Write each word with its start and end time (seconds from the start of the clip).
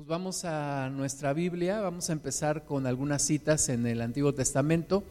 Pues 0.00 0.08
vamos 0.08 0.46
a 0.46 0.88
nuestra 0.88 1.34
Biblia, 1.34 1.80
vamos 1.80 2.08
a 2.08 2.14
empezar 2.14 2.64
con 2.64 2.86
algunas 2.86 3.20
citas 3.20 3.68
en 3.68 3.86
el 3.86 4.00
Antiguo 4.00 4.32
Testamento. 4.32 5.04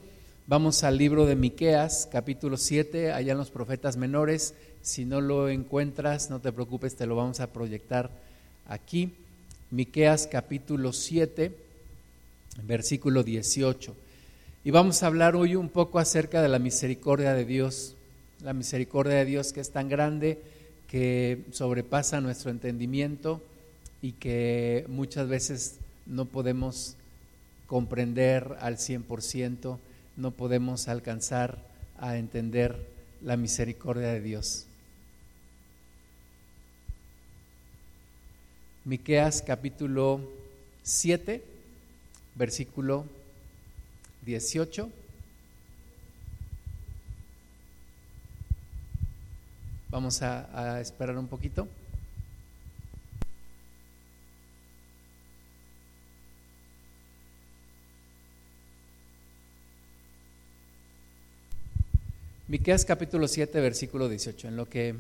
Vamos 0.48 0.84
al 0.84 0.98
libro 0.98 1.28
de 1.28 1.36
Miqueas, 1.36 2.09
capítulo 2.12 2.58
7, 2.58 3.12
allá 3.12 3.33
en 3.33 3.38
los 3.38 3.52
profetas 3.52 3.98
menores. 3.98 4.56
Si 4.82 5.06
no 5.06 5.22
lo 5.22 5.48
encuentras, 5.48 6.32
no 6.32 6.40
te 6.40 6.52
preocupes, 6.52 6.96
te 6.96 7.06
lo 7.06 7.16
vamos 7.16 7.40
a 7.40 7.54
proyectar 7.54 8.10
aquí. 8.68 9.14
Miqueas 9.70 10.25
capítulo 10.25 10.91
7, 10.91 11.55
versículo 12.63 13.21
18. 13.21 13.95
Y 14.63 14.71
vamos 14.71 15.03
a 15.03 15.05
hablar 15.05 15.35
hoy 15.35 15.55
un 15.55 15.69
poco 15.69 15.99
acerca 15.99 16.41
de 16.41 16.49
la 16.49 16.57
misericordia 16.57 17.35
de 17.35 17.45
Dios, 17.45 17.93
la 18.43 18.53
misericordia 18.53 19.17
de 19.17 19.25
Dios 19.25 19.53
que 19.53 19.61
es 19.61 19.69
tan 19.69 19.87
grande 19.87 20.41
que 20.87 21.43
sobrepasa 21.51 22.21
nuestro 22.21 22.49
entendimiento 22.49 23.43
y 24.02 24.13
que 24.13 24.86
muchas 24.88 25.27
veces 25.27 25.79
no 26.05 26.26
podemos 26.26 26.95
comprender 27.67 28.58
al 28.62 28.77
100%, 28.77 29.77
no 30.17 30.31
podemos 30.31 30.88
alcanzar 30.88 31.59
a 31.98 32.17
entender 32.17 32.88
la 33.22 33.38
misericordia 33.38 34.08
de 34.08 34.22
Dios. 34.22 34.66
Miqueas 38.85 39.44
capítulo 39.44 40.22
7, 40.84 41.44
versículo 42.36 43.05
18. 44.25 44.89
Vamos 49.89 50.22
a, 50.22 50.75
a 50.77 50.81
esperar 50.81 51.17
un 51.17 51.27
poquito. 51.27 51.67
Miqueas 62.50 62.83
capítulo 62.83 63.28
7, 63.28 63.61
versículo 63.61 64.09
18, 64.09 64.47
en 64.47 64.55
lo 64.55 64.67
que 64.67 64.95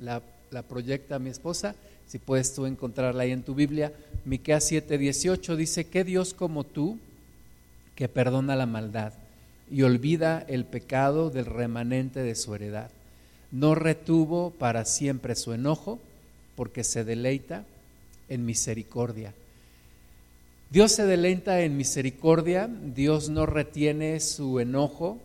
la, 0.00 0.22
proyecta 0.66 1.18
mi 1.18 1.28
esposa, 1.28 1.74
si 2.06 2.18
puedes 2.18 2.54
tú 2.54 2.64
encontrarla 2.64 3.24
ahí 3.24 3.32
en 3.32 3.42
tu 3.42 3.54
Biblia, 3.54 3.92
Miqueas 4.24 4.64
7, 4.64 4.96
18 4.96 5.54
dice, 5.56 5.84
¿qué 5.84 6.02
Dios 6.02 6.32
como 6.32 6.64
tú 6.64 6.98
que 7.94 8.08
perdona 8.08 8.56
la 8.56 8.64
maldad 8.64 9.12
y 9.70 9.82
olvida 9.82 10.42
el 10.48 10.64
pecado 10.64 11.28
del 11.28 11.44
remanente 11.44 12.22
de 12.22 12.34
su 12.34 12.54
heredad? 12.54 12.90
No 13.52 13.74
retuvo 13.74 14.52
para 14.52 14.86
siempre 14.86 15.34
su 15.34 15.52
enojo, 15.52 15.98
porque 16.56 16.84
se 16.84 17.04
deleita 17.04 17.66
en 18.30 18.46
misericordia. 18.46 19.34
Dios 20.70 20.92
se 20.92 21.04
deleita 21.04 21.60
en 21.60 21.76
misericordia, 21.76 22.66
Dios 22.66 23.28
no 23.28 23.44
retiene 23.44 24.20
su 24.20 24.58
enojo, 24.58 25.18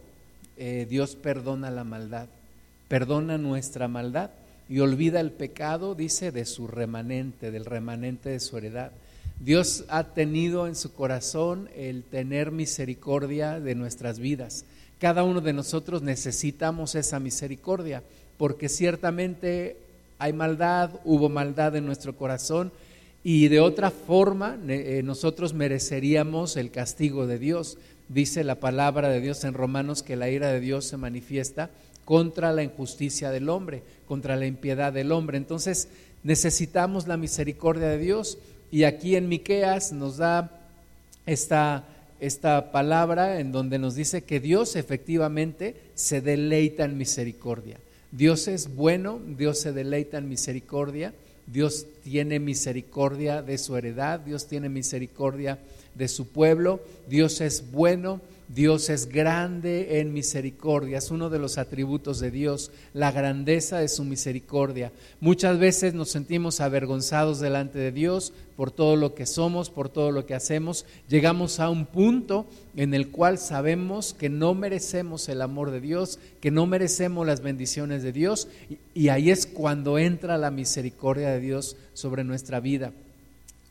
eh, 0.58 0.86
Dios 0.90 1.16
perdona 1.16 1.72
la 1.72 1.84
maldad, 1.84 2.28
perdona 2.88 3.38
nuestra 3.38 3.88
maldad 3.88 4.32
y 4.70 4.80
olvida 4.80 5.20
el 5.20 5.32
pecado, 5.32 5.96
dice, 5.96 6.32
de 6.32 6.46
su 6.46 6.68
remanente, 6.68 7.52
del 7.52 7.66
remanente 7.66 8.30
de 8.30 8.40
su 8.40 8.58
heredad. 8.58 8.92
Dios 9.40 9.86
ha 9.90 10.06
tenido 10.14 10.68
en 10.68 10.76
su 10.76 10.94
corazón 10.94 11.70
el 11.76 12.04
tener 12.04 12.52
misericordia 12.52 13.60
de 13.60 13.76
nuestras 13.76 14.20
vidas. 14.20 14.66
Cada 15.00 15.24
uno 15.24 15.42
de 15.42 15.54
nosotros 15.54 16.02
necesitamos 16.02 16.96
esa 16.96 17.20
misericordia, 17.20 18.04
porque 18.38 18.70
ciertamente 18.70 19.76
hay 20.18 20.32
maldad, 20.32 20.92
hubo 21.04 21.28
maldad 21.30 21.76
en 21.76 21.86
nuestro 21.86 22.16
corazón 22.16 22.72
y 23.24 23.48
de 23.48 23.60
otra 23.60 23.92
forma 23.92 24.58
eh, 24.68 25.02
nosotros 25.04 25.54
mereceríamos 25.54 26.58
el 26.58 26.72
castigo 26.72 27.28
de 27.28 27.40
Dios. 27.40 27.78
Dice 28.10 28.44
la 28.44 28.56
palabra 28.56 29.10
de 29.10 29.22
Dios 29.22 29.44
en 29.44 29.54
Romanos 29.54 30.04
que 30.04 30.16
la 30.16 30.30
ira 30.30 30.52
de 30.52 30.60
Dios 30.60 30.86
se 30.86 30.98
manifiesta 30.98 31.70
contra 32.06 32.52
la 32.52 32.64
injusticia 32.64 33.32
del 33.32 33.50
hombre, 33.50 33.84
contra 34.08 34.36
la 34.36 34.46
impiedad 34.46 34.94
del 34.94 35.12
hombre. 35.12 35.38
Entonces 35.38 35.88
necesitamos 36.24 37.08
la 37.08 37.18
misericordia 37.18 37.88
de 37.88 37.98
Dios 37.98 38.38
y 38.72 38.84
aquí 38.84 39.16
en 39.16 39.30
Miqueas 39.30 39.94
nos 39.94 40.18
da 40.18 40.52
esta, 41.26 41.86
esta 42.20 42.72
palabra 42.72 43.40
en 43.40 43.52
donde 43.52 43.80
nos 43.80 43.96
dice 43.96 44.24
que 44.24 44.40
Dios 44.40 44.76
efectivamente 44.76 45.76
se 45.96 46.22
deleita 46.22 46.84
en 46.84 46.98
misericordia. 46.98 47.78
Dios 48.12 48.48
es 48.48 48.76
bueno, 48.76 49.20
Dios 49.26 49.60
se 49.60 49.74
deleita 49.74 50.18
en 50.18 50.30
misericordia, 50.30 51.14
Dios 51.48 51.88
tiene 52.04 52.40
misericordia 52.40 53.42
de 53.42 53.58
su 53.58 53.76
heredad, 53.76 54.20
Dios 54.20 54.48
tiene 54.48 54.70
misericordia 54.70 55.60
de 55.96 56.08
su 56.08 56.28
pueblo. 56.28 56.82
Dios 57.08 57.42
es 57.42 57.72
bueno, 57.72 58.22
Dios 58.54 58.90
es 58.90 59.08
grande 59.08 60.00
en 60.00 60.14
misericordia, 60.14 61.00
es 61.00 61.10
uno 61.10 61.32
de 61.32 61.40
los 61.40 61.58
atributos 61.58 62.20
de 62.20 62.30
Dios, 62.30 62.72
la 62.94 63.12
grandeza 63.12 63.80
de 63.80 63.88
su 63.88 64.04
misericordia. 64.04 64.92
Muchas 65.22 65.58
veces 65.58 65.96
nos 65.96 66.10
sentimos 66.10 66.60
avergonzados 66.60 67.40
delante 67.40 67.80
de 67.80 67.92
Dios 67.92 68.32
por 68.56 68.70
todo 68.70 68.96
lo 68.96 69.16
que 69.16 69.26
somos, 69.26 69.72
por 69.72 69.90
todo 69.90 70.12
lo 70.12 70.28
que 70.28 70.36
hacemos. 70.36 70.86
Llegamos 71.10 71.60
a 71.60 71.70
un 71.70 71.88
punto 71.88 72.46
en 72.76 72.94
el 72.94 73.10
cual 73.10 73.40
sabemos 73.40 74.14
que 74.14 74.30
no 74.30 74.54
merecemos 74.54 75.30
el 75.30 75.42
amor 75.42 75.72
de 75.72 75.82
Dios, 75.82 76.20
que 76.40 76.52
no 76.52 76.68
merecemos 76.68 77.26
las 77.26 77.42
bendiciones 77.42 78.04
de 78.04 78.12
Dios, 78.12 78.50
y, 78.94 79.10
ahí 79.10 79.32
es 79.32 79.48
cuando 79.48 79.98
entra 79.98 80.38
la 80.38 80.52
misericordia 80.52 81.30
de 81.30 81.40
Dios 81.40 81.76
sobre 81.94 82.24
nuestra 82.24 82.60
vida 82.60 82.94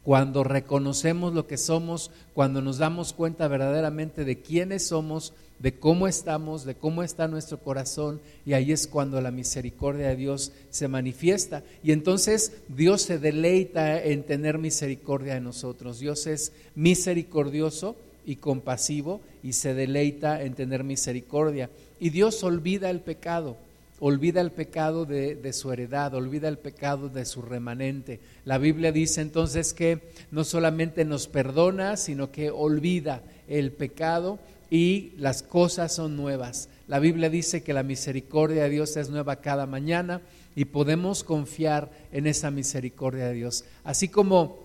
cuando 0.05 0.43
reconocemos 0.43 1.33
lo 1.33 1.47
que 1.47 1.57
somos, 1.57 2.11
cuando 2.35 2.61
nos 2.61 2.79
damos 2.79 3.13
cuenta 3.13 3.47
verdaderamente 3.49 4.25
de 4.25 4.41
quiénes 4.41 4.89
somos, 4.89 5.33
de 5.61 5.75
cómo 5.75 6.09
estamos, 6.09 6.65
de 6.65 6.75
cómo 6.75 7.05
está 7.05 7.29
nuestro 7.29 7.59
corazón, 7.59 8.21
y 8.45 8.55
ahí 8.55 8.73
es 8.73 8.89
cuando 8.89 9.21
la 9.21 9.31
misericordia 9.31 10.09
de 10.09 10.17
Dios 10.17 10.53
se 10.71 10.89
manifiesta. 10.89 11.63
Y 11.85 11.93
entonces 11.93 12.53
Dios 12.69 13.03
se 13.03 13.19
deleita 13.19 14.03
en 14.03 14.25
tener 14.25 14.59
misericordia 14.59 15.35
de 15.35 15.41
nosotros. 15.41 16.01
Dios 16.01 16.27
es 16.27 16.53
misericordioso 16.75 17.95
y 18.27 18.37
compasivo 18.37 19.21
y 19.45 19.53
se 19.53 19.75
deleita 19.75 20.43
en 20.43 20.55
tener 20.55 20.83
misericordia. 20.83 21.71
Y 22.01 22.11
Dios 22.11 22.43
olvida 22.43 22.91
el 22.91 23.01
pecado 23.01 23.57
olvida 24.05 24.41
el 24.41 24.51
pecado 24.51 25.07
de, 25.07 25.53
su 25.53 25.73
heredad, 25.73 26.13
olvida 26.15 26.49
el 26.49 26.59
pecado 26.59 27.09
de 27.09 27.25
su 27.25 27.41
remanente. 27.41 28.19
La 28.45 28.59
Biblia 28.59 28.91
dice 28.91 29.21
entonces 29.21 29.75
que 29.75 30.01
no 30.33 30.43
solamente 30.43 31.05
nos 31.05 31.29
perdona, 31.29 31.97
sino 31.97 32.33
que 32.33 32.51
olvida 32.51 33.23
el 33.47 33.71
pecado 33.71 34.41
y 34.73 35.13
las 35.19 35.45
cosas 35.45 35.95
son 35.95 36.17
nuevas. 36.17 36.69
La 36.89 36.99
Biblia 36.99 37.31
dice 37.31 37.63
que 37.63 37.73
la 37.73 37.85
misericordia 37.85 38.65
de 38.65 38.71
Dios 38.71 38.97
es 38.97 39.09
nueva 39.09 39.37
cada 39.37 39.67
mañana 39.67 40.21
y 40.57 40.65
podemos 40.65 41.23
confiar 41.23 41.89
en 42.11 42.27
esa 42.27 42.51
misericordia 42.51 43.29
de 43.29 43.35
Dios. 43.35 43.65
Así 43.85 44.09
como 44.09 44.59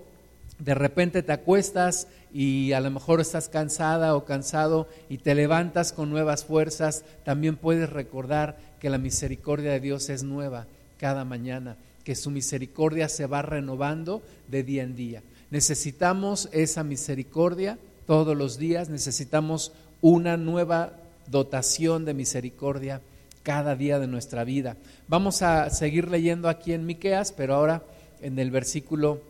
de 0.58 0.74
repente 0.74 1.22
te 1.22 1.34
acuestas 1.34 2.08
y 2.38 2.74
a 2.74 2.82
lo 2.82 2.92
mejor 2.92 3.20
estás 3.20 3.50
cansada 3.50 4.16
o 4.16 4.24
cansado 4.24 4.88
y 5.10 5.18
te 5.18 5.34
levantas 5.34 5.92
con 5.92 6.12
nuevas 6.12 6.46
fuerzas, 6.46 7.04
también 7.26 7.58
puedes 7.58 7.90
recordar 7.90 8.60
que 8.80 8.92
la 8.92 9.00
misericordia 9.00 9.72
de 9.72 9.80
Dios 9.80 10.08
es 10.10 10.22
nueva 10.22 10.68
cada 11.00 11.26
mañana, 11.26 11.78
que 12.04 12.14
su 12.14 12.30
misericordia 12.30 13.10
se 13.10 13.26
va 13.26 13.42
renovando 13.42 14.22
de 14.50 14.62
día 14.62 14.84
en 14.84 14.96
día. 14.96 15.24
Necesitamos 15.50 16.48
esa 16.52 16.84
misericordia 16.84 17.80
todos 18.06 18.38
los 18.38 18.60
días, 18.60 18.88
necesitamos 18.88 19.72
una 20.02 20.38
nueva 20.38 20.94
dotación 21.26 22.06
de 22.06 22.14
misericordia 22.14 23.02
cada 23.42 23.76
día 23.76 23.98
de 23.98 24.06
nuestra 24.06 24.44
vida. 24.44 24.78
Vamos 25.08 25.42
a 25.42 25.72
seguir 25.72 26.08
leyendo 26.08 26.50
aquí 26.50 26.74
en 26.74 26.86
Miqueas, 26.86 27.32
pero 27.32 27.56
ahora 27.56 27.82
en 28.22 28.38
el 28.38 28.52
versículo 28.52 29.24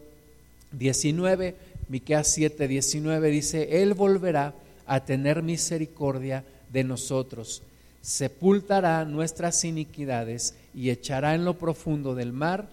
19, 0.73 1.55
Miqueas 1.89 2.27
7, 2.27 2.67
19 2.67 3.29
dice, 3.29 3.81
Él 3.81 3.93
volverá 3.93 4.53
a 4.85 5.05
tener 5.05 5.43
misericordia 5.43 6.43
de 6.71 6.83
nosotros, 6.83 7.61
sepultará 8.01 9.05
nuestras 9.05 9.63
iniquidades 9.63 10.55
y 10.73 10.89
echará 10.89 11.35
en 11.35 11.45
lo 11.45 11.57
profundo 11.57 12.15
del 12.15 12.33
mar 12.33 12.67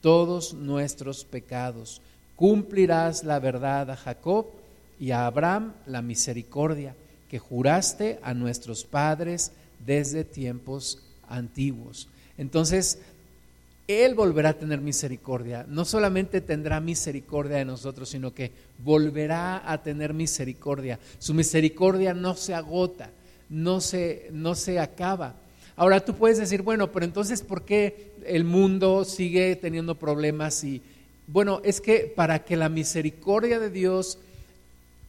todos 0.00 0.54
nuestros 0.54 1.24
pecados. 1.24 2.00
Cumplirás 2.36 3.24
la 3.24 3.38
verdad 3.38 3.90
a 3.90 3.96
Jacob 3.96 4.46
y 5.00 5.10
a 5.10 5.26
Abraham 5.26 5.72
la 5.86 6.02
misericordia 6.02 6.94
que 7.28 7.38
juraste 7.38 8.18
a 8.22 8.34
nuestros 8.34 8.84
padres 8.84 9.52
desde 9.84 10.24
tiempos 10.24 11.02
antiguos. 11.28 12.08
Entonces, 12.36 12.98
él 13.88 14.14
volverá 14.14 14.50
a 14.50 14.58
tener 14.58 14.82
misericordia. 14.82 15.64
No 15.66 15.86
solamente 15.86 16.42
tendrá 16.42 16.78
misericordia 16.78 17.56
de 17.56 17.64
nosotros, 17.64 18.10
sino 18.10 18.34
que 18.34 18.52
volverá 18.78 19.62
a 19.64 19.82
tener 19.82 20.12
misericordia. 20.12 21.00
Su 21.18 21.32
misericordia 21.32 22.12
no 22.12 22.34
se 22.34 22.54
agota, 22.54 23.10
no 23.48 23.80
se, 23.80 24.28
no 24.30 24.54
se 24.54 24.78
acaba. 24.78 25.36
Ahora 25.74 26.04
tú 26.04 26.14
puedes 26.14 26.36
decir, 26.36 26.60
bueno, 26.60 26.92
pero 26.92 27.06
entonces, 27.06 27.40
¿por 27.40 27.64
qué 27.64 28.12
el 28.26 28.44
mundo 28.44 29.06
sigue 29.06 29.56
teniendo 29.56 29.94
problemas 29.94 30.62
y, 30.64 30.82
Bueno, 31.26 31.62
es 31.64 31.80
que 31.80 32.12
para 32.14 32.44
que 32.44 32.56
la 32.56 32.68
misericordia 32.68 33.58
de 33.58 33.70
Dios 33.70 34.18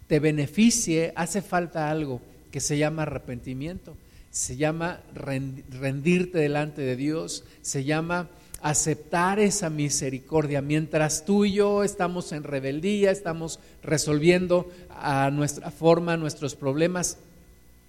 te 0.07 0.19
beneficie, 0.19 1.11
hace 1.17 1.41
falta 1.41 1.91
algo 1.91 2.21
que 2.49 2.61
se 2.61 2.77
llama 2.77 3.01
arrepentimiento, 3.01 3.97
se 4.31 4.55
llama 4.55 5.01
rendirte 5.13 6.37
delante 6.37 6.81
de 6.81 6.95
Dios, 6.95 7.43
se 7.61 7.83
llama 7.83 8.29
aceptar 8.61 9.39
esa 9.39 9.69
misericordia. 9.69 10.61
Mientras 10.61 11.25
tú 11.25 11.45
y 11.45 11.53
yo 11.53 11.83
estamos 11.83 12.31
en 12.31 12.43
rebeldía, 12.43 13.11
estamos 13.11 13.59
resolviendo 13.81 14.69
a 14.89 15.29
nuestra 15.31 15.71
forma 15.71 16.17
nuestros 16.17 16.55
problemas, 16.55 17.17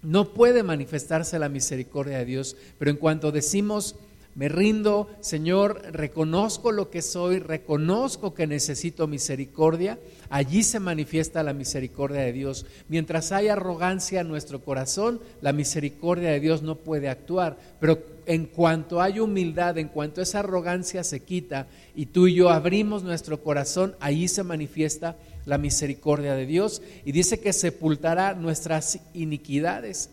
no 0.02 0.32
puede 0.32 0.62
manifestarse 0.62 1.38
la 1.38 1.48
misericordia 1.48 2.18
de 2.18 2.24
Dios. 2.24 2.56
Pero 2.78 2.90
en 2.90 2.96
cuanto 2.96 3.32
decimos, 3.32 3.96
me 4.34 4.48
rindo, 4.48 5.08
Señor, 5.20 5.82
reconozco 5.92 6.70
lo 6.70 6.88
que 6.88 7.02
soy, 7.02 7.40
reconozco 7.40 8.32
que 8.32 8.46
necesito 8.46 9.08
misericordia, 9.08 9.98
allí 10.28 10.62
se 10.62 10.78
manifiesta 10.78 11.42
la 11.42 11.52
misericordia 11.52 12.20
de 12.20 12.32
Dios. 12.32 12.64
Mientras 12.88 13.32
hay 13.32 13.48
arrogancia 13.48 14.20
en 14.20 14.28
nuestro 14.28 14.62
corazón, 14.64 15.20
la 15.40 15.52
misericordia 15.52 16.30
de 16.30 16.40
Dios 16.40 16.62
no 16.62 16.76
puede 16.76 17.08
actuar. 17.08 17.58
Pero 17.80 17.98
en 18.26 18.46
cuanto 18.46 19.02
hay 19.02 19.18
humildad, 19.18 19.76
en 19.78 19.88
cuanto 19.88 20.22
esa 20.22 20.38
arrogancia 20.38 21.02
se 21.02 21.20
quita 21.20 21.66
y 21.96 22.06
tú 22.06 22.28
y 22.28 22.34
yo 22.34 22.50
abrimos 22.50 23.02
nuestro 23.02 23.42
corazón, 23.42 23.96
allí 23.98 24.28
se 24.28 24.44
manifiesta 24.44 25.16
la 25.44 25.58
misericordia 25.58 26.34
de 26.34 26.46
Dios 26.46 26.82
y 27.04 27.10
dice 27.10 27.40
que 27.40 27.52
sepultará 27.52 28.34
nuestras 28.34 29.00
iniquidades. 29.14 30.10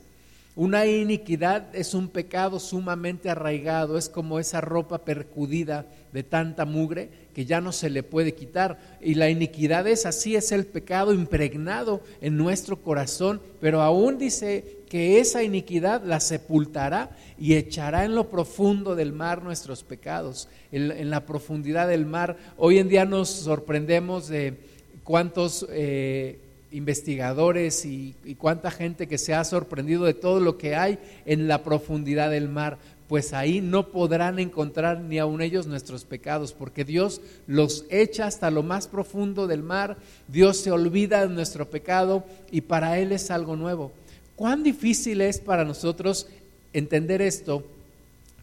Una 0.58 0.88
iniquidad 0.88 1.68
es 1.76 1.94
un 1.94 2.08
pecado 2.08 2.60
sumamente 2.60 3.30
arraigado, 3.30 3.96
es 3.96 4.10
como 4.10 4.40
esa 4.40 4.60
ropa 4.60 5.06
percudida 5.06 5.86
de 6.12 6.24
tanta 6.24 6.66
mugre 6.66 7.12
que 7.36 7.46
ya 7.46 7.62
no 7.62 7.72
se 7.72 7.92
le 7.92 8.02
puede 8.02 8.34
quitar. 8.34 8.98
Y 9.00 9.14
la 9.14 9.30
iniquidad 9.30 9.86
es 9.86 10.08
así, 10.08 10.36
es 10.36 10.52
el 10.52 10.66
pecado 10.66 11.14
impregnado 11.14 12.02
en 12.22 12.38
nuestro 12.38 12.82
corazón, 12.82 13.40
pero 13.62 13.84
aún 13.84 14.18
dice 14.18 14.80
que 14.90 15.20
esa 15.20 15.44
iniquidad 15.44 16.04
la 16.04 16.20
sepultará 16.20 17.12
y 17.38 17.54
echará 17.54 18.04
en 18.04 18.16
lo 18.16 18.32
profundo 18.32 18.96
del 18.96 19.14
mar 19.14 19.44
nuestros 19.44 19.84
pecados, 19.84 20.50
en, 20.72 21.12
la 21.12 21.28
profundidad 21.28 21.88
del 21.88 22.08
mar. 22.08 22.36
Hoy 22.58 22.80
en 22.80 22.90
día 22.90 23.06
nos 23.06 23.30
sorprendemos 23.30 24.28
de 24.28 24.58
cuántos... 25.04 25.68
Eh, 25.70 26.40
investigadores 26.72 27.86
y, 27.86 28.16
cuánta 28.38 28.72
gente 28.72 29.08
que 29.08 29.18
se 29.18 29.34
ha 29.34 29.44
sorprendido 29.44 30.06
de 30.06 30.14
todo 30.14 30.40
lo 30.40 30.58
que 30.58 30.76
hay 30.76 31.00
en 31.26 31.48
la 31.48 31.64
profundidad 31.64 32.32
del 32.32 32.50
mar, 32.50 32.78
pues 33.08 33.34
ahí 33.34 33.62
no 33.62 33.88
podrán 33.88 34.38
encontrar 34.38 35.00
ni 35.00 35.18
aun 35.18 35.42
ellos 35.42 35.66
nuestros 35.66 36.04
pecados, 36.04 36.54
porque 36.54 36.84
Dios 36.84 37.22
los 37.48 37.86
echa 37.90 38.26
hasta 38.26 38.52
lo 38.52 38.64
más 38.64 38.88
profundo 38.88 39.48
del 39.48 39.64
mar, 39.64 39.98
Dios 40.28 40.58
se 40.58 40.72
olvida 40.72 41.26
de 41.26 41.34
nuestro 41.34 41.70
pecado 41.70 42.26
y 42.52 42.62
para 42.62 43.00
Él 43.00 43.14
es 43.14 43.32
algo 43.32 43.56
nuevo. 43.56 43.94
¿Cuán 44.36 44.62
difícil 44.62 45.22
es 45.22 45.40
para 45.40 45.64
nosotros 45.64 46.28
entender 46.74 47.22
esto? 47.22 47.64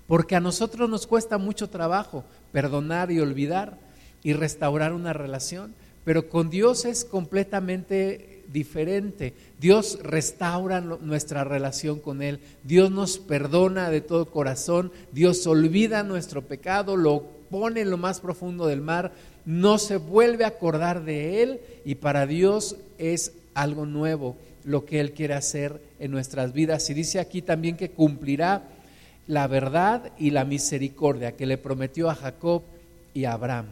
Porque 0.06 0.34
a 0.34 0.40
nosotros 0.40 0.88
nos 0.88 1.06
cuesta 1.06 1.38
mucho 1.38 1.68
trabajo 1.68 2.24
perdonar 2.52 3.10
y 3.10 3.20
olvidar 3.20 3.78
y 4.22 4.32
restaurar 4.32 4.92
una 4.92 5.12
relación. 5.12 5.74
Pero 6.04 6.28
con 6.28 6.50
Dios 6.50 6.84
es 6.84 7.04
completamente 7.04 8.34
diferente. 8.52 9.34
Dios 9.58 9.98
restaura 10.02 10.80
nuestra 10.80 11.44
relación 11.44 11.98
con 11.98 12.22
Él. 12.22 12.40
Dios 12.62 12.90
nos 12.90 13.18
perdona 13.18 13.90
de 13.90 14.00
todo 14.00 14.30
corazón. 14.30 14.92
Dios 15.12 15.46
olvida 15.46 16.02
nuestro 16.02 16.42
pecado, 16.42 16.96
lo 16.96 17.22
pone 17.50 17.80
en 17.80 17.90
lo 17.90 17.96
más 17.96 18.20
profundo 18.20 18.66
del 18.66 18.80
mar. 18.80 19.12
No 19.44 19.78
se 19.78 19.96
vuelve 19.96 20.44
a 20.44 20.48
acordar 20.48 21.04
de 21.04 21.42
Él 21.42 21.60
y 21.84 21.96
para 21.96 22.26
Dios 22.26 22.76
es 22.98 23.32
algo 23.54 23.86
nuevo 23.86 24.36
lo 24.64 24.84
que 24.84 25.00
Él 25.00 25.12
quiere 25.12 25.34
hacer 25.34 25.80
en 25.98 26.10
nuestras 26.10 26.52
vidas. 26.52 26.88
Y 26.90 26.94
dice 26.94 27.20
aquí 27.20 27.42
también 27.42 27.76
que 27.76 27.90
cumplirá 27.90 28.62
la 29.26 29.46
verdad 29.46 30.12
y 30.18 30.30
la 30.30 30.44
misericordia 30.44 31.32
que 31.32 31.46
le 31.46 31.58
prometió 31.58 32.10
a 32.10 32.14
Jacob 32.14 32.62
y 33.14 33.24
a 33.24 33.32
Abraham. 33.32 33.66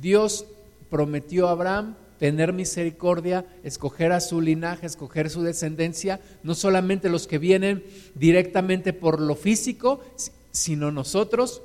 Dios 0.00 0.46
prometió 0.90 1.48
a 1.48 1.52
Abraham 1.52 1.96
tener 2.18 2.52
misericordia, 2.52 3.44
escoger 3.62 4.12
a 4.12 4.20
su 4.20 4.40
linaje, 4.40 4.86
escoger 4.86 5.30
su 5.30 5.42
descendencia, 5.42 6.20
no 6.42 6.54
solamente 6.54 7.08
los 7.08 7.26
que 7.26 7.38
vienen 7.38 7.84
directamente 8.14 8.92
por 8.92 9.20
lo 9.20 9.34
físico, 9.34 10.00
sino 10.50 10.90
nosotros 10.90 11.62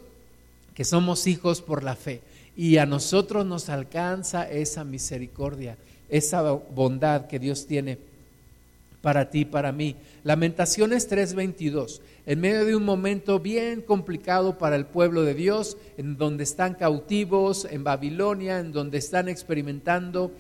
que 0.74 0.84
somos 0.84 1.28
hijos 1.28 1.62
por 1.62 1.84
la 1.84 1.96
fe. 1.96 2.22
Y 2.56 2.78
a 2.78 2.86
nosotros 2.86 3.46
nos 3.46 3.70
alcanza 3.70 4.50
esa 4.50 4.84
misericordia, 4.84 5.78
esa 6.10 6.42
bondad 6.42 7.28
que 7.28 7.40
Dios 7.40 7.66
tiene 7.66 7.98
para 9.02 9.30
ti, 9.30 9.46
para 9.46 9.72
mí. 9.72 9.96
Lamentaciones 10.24 11.10
3:22, 11.10 12.02
en 12.26 12.40
medio 12.40 12.66
de 12.66 12.76
un 12.76 12.86
momento 12.86 13.40
bien 13.40 13.82
complicado 13.82 14.58
para 14.58 14.76
el 14.76 14.86
pueblo 14.86 15.24
de 15.24 15.34
Dios, 15.34 15.78
en 15.98 16.18
donde 16.18 16.44
están 16.44 16.76
cautivos 16.76 17.68
en 17.70 17.84
Babilonia, 17.84 18.60
en 18.60 18.72
donde 18.72 18.98
están 18.98 19.28
experimentando 19.28 20.32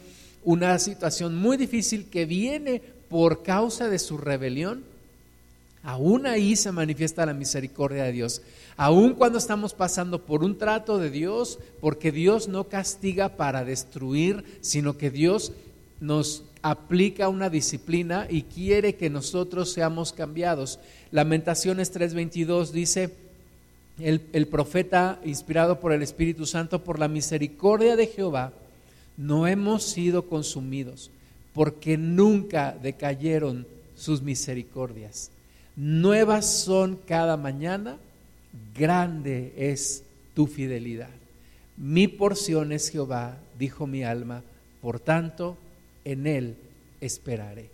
una 0.43 0.77
situación 0.79 1.35
muy 1.35 1.57
difícil 1.57 2.09
que 2.09 2.25
viene 2.25 2.81
por 3.09 3.43
causa 3.43 3.89
de 3.89 3.99
su 3.99 4.17
rebelión, 4.17 4.83
aún 5.83 6.25
ahí 6.27 6.55
se 6.55 6.71
manifiesta 6.71 7.25
la 7.25 7.33
misericordia 7.33 8.03
de 8.03 8.11
Dios. 8.11 8.41
Aún 8.77 9.13
cuando 9.13 9.37
estamos 9.37 9.73
pasando 9.73 10.25
por 10.25 10.43
un 10.43 10.57
trato 10.57 10.97
de 10.97 11.09
Dios, 11.09 11.59
porque 11.79 12.11
Dios 12.11 12.47
no 12.47 12.65
castiga 12.65 13.37
para 13.37 13.65
destruir, 13.65 14.43
sino 14.61 14.97
que 14.97 15.09
Dios 15.09 15.51
nos 15.99 16.43
aplica 16.61 17.29
una 17.29 17.49
disciplina 17.49 18.27
y 18.29 18.43
quiere 18.43 18.95
que 18.95 19.09
nosotros 19.09 19.71
seamos 19.71 20.13
cambiados. 20.13 20.79
Lamentaciones 21.11 21.93
3:22 21.93 22.71
dice, 22.71 23.13
el, 23.99 24.21
el, 24.33 24.47
profeta 24.47 25.19
inspirado 25.23 25.79
por 25.79 25.91
el 25.91 26.01
Espíritu 26.01 26.45
Santo, 26.45 26.83
por 26.83 26.99
la 26.99 27.07
misericordia 27.07 27.95
de 27.95 28.07
Jehová, 28.07 28.53
no 29.17 29.47
hemos 29.47 29.83
sido 29.83 30.27
consumidos, 30.27 31.11
porque 31.53 31.97
nunca 31.97 32.75
decayeron 32.81 33.67
sus 33.95 34.21
misericordias. 34.21 35.29
Nuevas 35.75 36.45
son 36.45 36.99
cada 37.07 37.37
mañana, 37.37 37.97
grande 38.75 39.53
es 39.57 40.03
tu 40.33 40.47
fidelidad. 40.47 41.09
Mi 41.77 42.07
porción 42.07 42.71
es 42.71 42.89
Jehová, 42.89 43.37
dijo 43.57 43.87
mi 43.87 44.03
alma, 44.03 44.43
por 44.81 44.99
tanto, 44.99 45.57
en 46.05 46.27
Él 46.27 46.55
esperaré. 46.99 47.69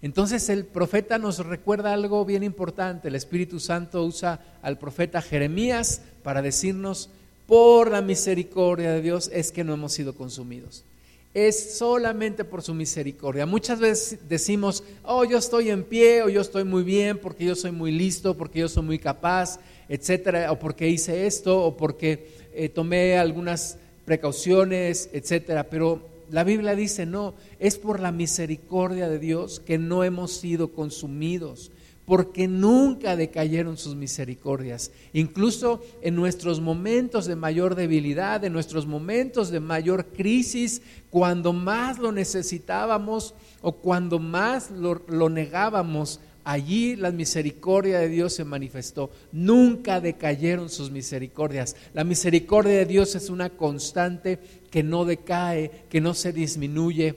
Entonces 0.00 0.48
el 0.48 0.64
profeta 0.64 1.18
nos 1.18 1.44
recuerda 1.44 1.92
algo 1.92 2.24
bien 2.24 2.42
importante. 2.42 3.08
El 3.08 3.16
Espíritu 3.16 3.58
Santo 3.58 4.04
usa 4.04 4.40
al 4.62 4.78
profeta 4.78 5.20
Jeremías 5.20 6.02
para 6.22 6.42
decirnos, 6.42 7.10
por 7.48 7.90
la 7.90 8.02
misericordia 8.02 8.92
de 8.92 9.00
Dios 9.00 9.30
es 9.32 9.50
que 9.50 9.64
no 9.64 9.72
hemos 9.72 9.94
sido 9.94 10.14
consumidos. 10.14 10.84
Es 11.32 11.78
solamente 11.78 12.44
por 12.44 12.62
su 12.62 12.74
misericordia. 12.74 13.46
Muchas 13.46 13.80
veces 13.80 14.18
decimos, 14.28 14.84
oh, 15.02 15.24
yo 15.24 15.38
estoy 15.38 15.70
en 15.70 15.82
pie, 15.82 16.22
o 16.22 16.28
yo 16.28 16.42
estoy 16.42 16.64
muy 16.64 16.82
bien, 16.82 17.16
porque 17.16 17.46
yo 17.46 17.54
soy 17.54 17.70
muy 17.70 17.90
listo, 17.90 18.36
porque 18.36 18.60
yo 18.60 18.68
soy 18.68 18.82
muy 18.82 18.98
capaz, 18.98 19.60
etcétera, 19.88 20.52
o 20.52 20.58
porque 20.58 20.88
hice 20.88 21.26
esto, 21.26 21.64
o 21.64 21.74
porque 21.74 22.28
eh, 22.52 22.68
tomé 22.68 23.16
algunas 23.16 23.78
precauciones, 24.04 25.08
etcétera. 25.14 25.64
Pero 25.64 26.02
la 26.30 26.44
Biblia 26.44 26.74
dice, 26.74 27.06
no, 27.06 27.34
es 27.58 27.78
por 27.78 28.00
la 28.00 28.12
misericordia 28.12 29.08
de 29.08 29.18
Dios 29.18 29.60
que 29.60 29.78
no 29.78 30.04
hemos 30.04 30.32
sido 30.32 30.72
consumidos, 30.72 31.70
porque 32.08 32.48
nunca 32.48 33.16
decayeron 33.16 33.76
sus 33.76 33.94
misericordias. 33.94 34.92
Incluso 35.12 35.82
en 36.00 36.16
nuestros 36.16 36.58
momentos 36.58 37.26
de 37.26 37.36
mayor 37.36 37.74
debilidad, 37.74 38.42
en 38.44 38.54
nuestros 38.54 38.86
momentos 38.86 39.50
de 39.50 39.60
mayor 39.60 40.06
crisis, 40.06 40.80
cuando 41.10 41.52
más 41.52 41.98
lo 41.98 42.10
necesitábamos 42.10 43.34
o 43.60 43.72
cuando 43.72 44.18
más 44.18 44.70
lo, 44.70 45.28
negábamos, 45.28 46.20
Allí 46.44 46.96
la 46.96 47.10
misericordia 47.10 47.98
de 47.98 48.08
Dios 48.08 48.32
se 48.32 48.42
manifestó. 48.42 49.10
Nunca 49.32 50.00
decayeron 50.00 50.70
sus 50.70 50.90
misericordias. 50.90 51.76
La 51.92 52.04
misericordia 52.04 52.72
de 52.72 52.86
Dios 52.86 53.14
es 53.14 53.28
una 53.28 53.50
constante 53.50 54.38
que 54.70 54.82
no 54.82 55.04
decae, 55.04 55.70
que 55.88 56.00
no 56.00 56.14
se 56.14 56.32
disminuye, 56.32 57.14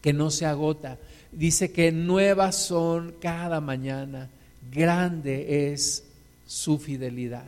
que 0.00 0.12
no 0.12 0.30
se 0.30 0.46
agota. 0.46 0.98
Dice 1.32 1.72
que 1.72 1.92
nuevas 1.92 2.56
son 2.56 3.14
cada 3.20 3.60
mañana. 3.60 4.30
Grande 4.72 5.72
es 5.72 6.04
su 6.46 6.78
fidelidad. 6.78 7.46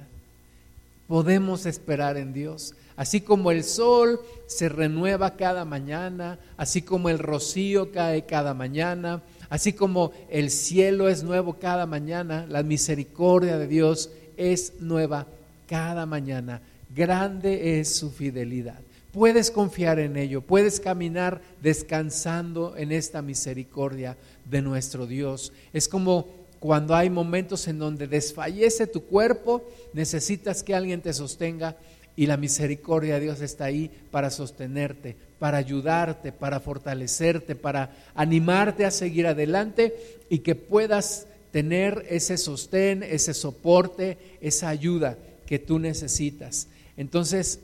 Podemos 1.06 1.66
esperar 1.66 2.16
en 2.16 2.32
Dios. 2.32 2.74
Así 2.96 3.20
como 3.22 3.50
el 3.50 3.64
sol 3.64 4.20
se 4.46 4.68
renueva 4.68 5.36
cada 5.36 5.64
mañana, 5.64 6.38
así 6.56 6.82
como 6.82 7.08
el 7.08 7.18
rocío 7.18 7.92
cae 7.92 8.26
cada 8.26 8.52
mañana, 8.52 9.22
Así 9.50 9.72
como 9.72 10.12
el 10.30 10.48
cielo 10.48 11.08
es 11.08 11.24
nuevo 11.24 11.54
cada 11.54 11.84
mañana, 11.84 12.46
la 12.48 12.62
misericordia 12.62 13.58
de 13.58 13.66
Dios 13.66 14.10
es 14.36 14.74
nueva 14.80 15.26
cada 15.66 16.06
mañana. 16.06 16.62
grande 16.94 17.78
es 17.78 17.94
su 17.94 18.10
fidelidad. 18.10 18.78
Puedes 19.12 19.50
confiar 19.50 19.98
en 19.98 20.16
ello, 20.16 20.40
puedes 20.40 20.78
caminar 20.78 21.40
descansando 21.60 22.76
en 22.76 22.92
esta 22.92 23.22
misericordia 23.22 24.16
de 24.44 24.62
nuestro 24.62 25.06
Dios. 25.06 25.52
Es 25.72 25.88
como 25.88 26.28
cuando 26.60 26.94
hay 26.94 27.10
momentos 27.10 27.66
en 27.66 27.78
donde 27.78 28.06
desfallece 28.06 28.86
tu 28.86 29.04
cuerpo, 29.04 29.68
necesitas 29.94 30.62
que 30.62 30.74
alguien 30.74 31.00
te 31.00 31.12
sostenga 31.12 31.76
y 32.14 32.26
la 32.26 32.36
misericordia 32.36 33.14
de 33.14 33.20
Dios 33.20 33.40
está 33.40 33.64
ahí 33.64 33.90
para 34.10 34.30
sostenerte, 34.30 35.16
para 35.38 35.58
ayudarte, 35.58 36.32
para 36.32 36.60
fortalecerte, 36.60 37.56
para 37.56 37.96
animarte 38.14 38.84
a 38.84 38.90
seguir 38.90 39.26
adelante 39.26 40.18
y 40.28 40.40
que 40.40 40.54
puedas 40.54 41.26
tener 41.50 42.06
ese 42.08 42.36
sostén, 42.36 43.02
ese 43.02 43.34
soporte, 43.34 44.18
esa 44.40 44.68
ayuda 44.68 45.16
que 45.46 45.58
tú 45.58 45.78
necesitas. 45.78 46.68
Entonces, 46.96 47.60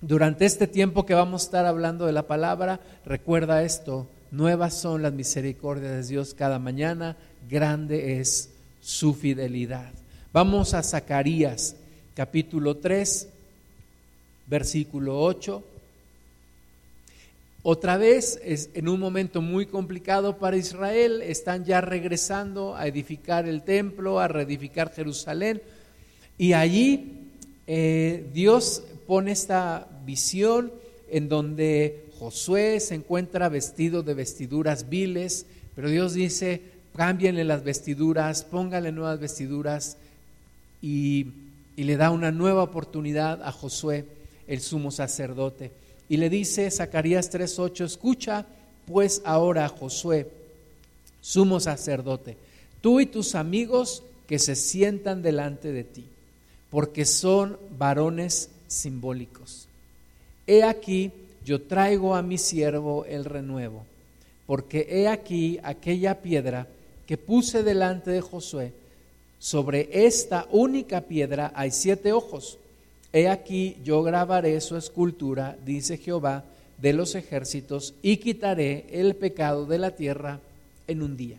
durante 0.00 0.44
este 0.44 0.66
tiempo 0.66 1.06
que 1.06 1.14
vamos 1.14 1.42
a 1.42 1.44
estar 1.46 1.66
hablando 1.66 2.06
de 2.06 2.12
la 2.12 2.26
palabra, 2.26 2.80
recuerda 3.04 3.62
esto, 3.62 4.06
nuevas 4.30 4.74
son 4.74 5.02
las 5.02 5.12
misericordias 5.12 5.92
de 5.92 6.12
Dios 6.12 6.34
cada 6.34 6.58
mañana, 6.58 7.16
grande 7.48 8.20
es 8.20 8.50
su 8.80 9.14
fidelidad. 9.14 9.92
Vamos 10.32 10.74
a 10.74 10.82
Zacarías 10.82 11.76
capítulo 12.14 12.76
3, 12.76 13.28
versículo 14.46 15.20
8. 15.20 15.64
Otra 17.62 17.96
vez, 17.96 18.38
es 18.44 18.70
en 18.74 18.88
un 18.88 19.00
momento 19.00 19.42
muy 19.42 19.66
complicado 19.66 20.38
para 20.38 20.56
Israel, 20.56 21.20
están 21.22 21.64
ya 21.64 21.80
regresando 21.80 22.76
a 22.76 22.86
edificar 22.86 23.48
el 23.48 23.62
templo, 23.62 24.20
a 24.20 24.28
reedificar 24.28 24.92
Jerusalén, 24.92 25.60
y 26.38 26.52
allí 26.52 27.30
eh, 27.66 28.30
Dios 28.32 28.84
pone 29.06 29.32
esta 29.32 29.88
visión 30.04 30.72
en 31.10 31.28
donde 31.28 32.06
Josué 32.18 32.80
se 32.80 32.94
encuentra 32.94 33.48
vestido 33.48 34.02
de 34.02 34.14
vestiduras 34.14 34.88
viles, 34.88 35.46
pero 35.74 35.90
Dios 35.90 36.14
dice, 36.14 36.62
cámbienle 36.94 37.44
las 37.44 37.62
vestiduras, 37.62 38.44
pónganle 38.44 38.92
nuevas 38.92 39.20
vestiduras 39.20 39.96
y, 40.80 41.26
y 41.76 41.84
le 41.84 41.96
da 41.96 42.10
una 42.10 42.32
nueva 42.32 42.62
oportunidad 42.62 43.42
a 43.42 43.52
Josué, 43.52 44.06
el 44.46 44.60
sumo 44.60 44.90
sacerdote. 44.90 45.70
Y 46.08 46.16
le 46.16 46.30
dice 46.30 46.70
Zacarías 46.70 47.30
3:8, 47.30 47.84
escucha 47.84 48.46
pues 48.86 49.20
ahora 49.24 49.68
Josué, 49.68 50.30
sumo 51.20 51.58
sacerdote, 51.58 52.36
tú 52.80 53.00
y 53.00 53.06
tus 53.06 53.34
amigos 53.34 54.04
que 54.28 54.38
se 54.38 54.54
sientan 54.54 55.22
delante 55.22 55.72
de 55.72 55.84
ti, 55.84 56.04
porque 56.70 57.04
son 57.04 57.58
varones 57.78 58.50
simbólicos. 58.68 59.68
He 60.46 60.62
aquí, 60.62 61.12
yo 61.44 61.62
traigo 61.62 62.14
a 62.14 62.22
mi 62.22 62.38
siervo 62.38 63.04
el 63.04 63.24
renuevo, 63.24 63.84
porque 64.46 64.86
he 64.88 65.08
aquí 65.08 65.58
aquella 65.62 66.22
piedra 66.22 66.68
que 67.06 67.16
puse 67.16 67.62
delante 67.62 68.10
de 68.10 68.20
Josué, 68.20 68.72
sobre 69.38 70.06
esta 70.06 70.46
única 70.50 71.02
piedra 71.02 71.52
hay 71.54 71.70
siete 71.70 72.12
ojos. 72.12 72.58
He 73.12 73.28
aquí 73.28 73.76
yo 73.84 74.02
grabaré 74.02 74.60
su 74.60 74.76
escultura, 74.76 75.56
dice 75.64 75.98
Jehová 75.98 76.44
de 76.78 76.92
los 76.92 77.14
ejércitos, 77.14 77.94
y 78.02 78.18
quitaré 78.18 78.86
el 78.90 79.14
pecado 79.14 79.66
de 79.66 79.78
la 79.78 79.92
tierra 79.92 80.40
en 80.86 81.02
un 81.02 81.16
día. 81.16 81.38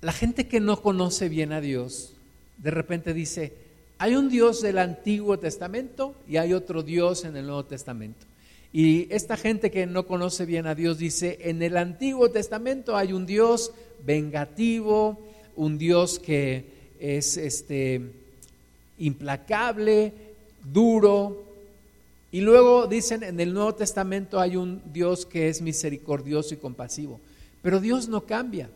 La 0.00 0.12
gente 0.12 0.46
que 0.46 0.60
no 0.60 0.80
conoce 0.80 1.28
bien 1.28 1.52
a 1.52 1.60
Dios, 1.60 2.12
de 2.58 2.70
repente 2.70 3.14
dice, 3.14 3.52
hay 3.98 4.14
un 4.14 4.28
Dios 4.28 4.62
del 4.62 4.78
Antiguo 4.78 5.38
Testamento 5.38 6.14
y 6.28 6.36
hay 6.36 6.52
otro 6.52 6.82
Dios 6.82 7.24
en 7.24 7.36
el 7.36 7.46
Nuevo 7.46 7.64
Testamento. 7.64 8.26
Y 8.72 9.12
esta 9.12 9.36
gente 9.36 9.70
que 9.70 9.86
no 9.86 10.06
conoce 10.06 10.46
bien 10.46 10.66
a 10.66 10.74
Dios 10.74 10.98
dice, 10.98 11.38
en 11.42 11.62
el 11.62 11.76
Antiguo 11.76 12.30
Testamento 12.30 12.96
hay 12.96 13.12
un 13.12 13.26
Dios 13.26 13.72
vengativo, 14.04 15.18
un 15.56 15.78
Dios 15.78 16.18
que 16.18 16.66
es 17.00 17.36
este 17.36 18.02
implacable, 18.98 20.12
duro. 20.72 21.44
Y 22.30 22.40
luego 22.42 22.86
dicen, 22.86 23.24
en 23.24 23.40
el 23.40 23.54
Nuevo 23.54 23.74
Testamento 23.74 24.38
hay 24.38 24.56
un 24.56 24.82
Dios 24.92 25.26
que 25.26 25.48
es 25.48 25.62
misericordioso 25.62 26.54
y 26.54 26.58
compasivo. 26.58 27.20
Pero 27.62 27.80
Dios 27.80 28.08
no 28.08 28.26
cambia. 28.26 28.68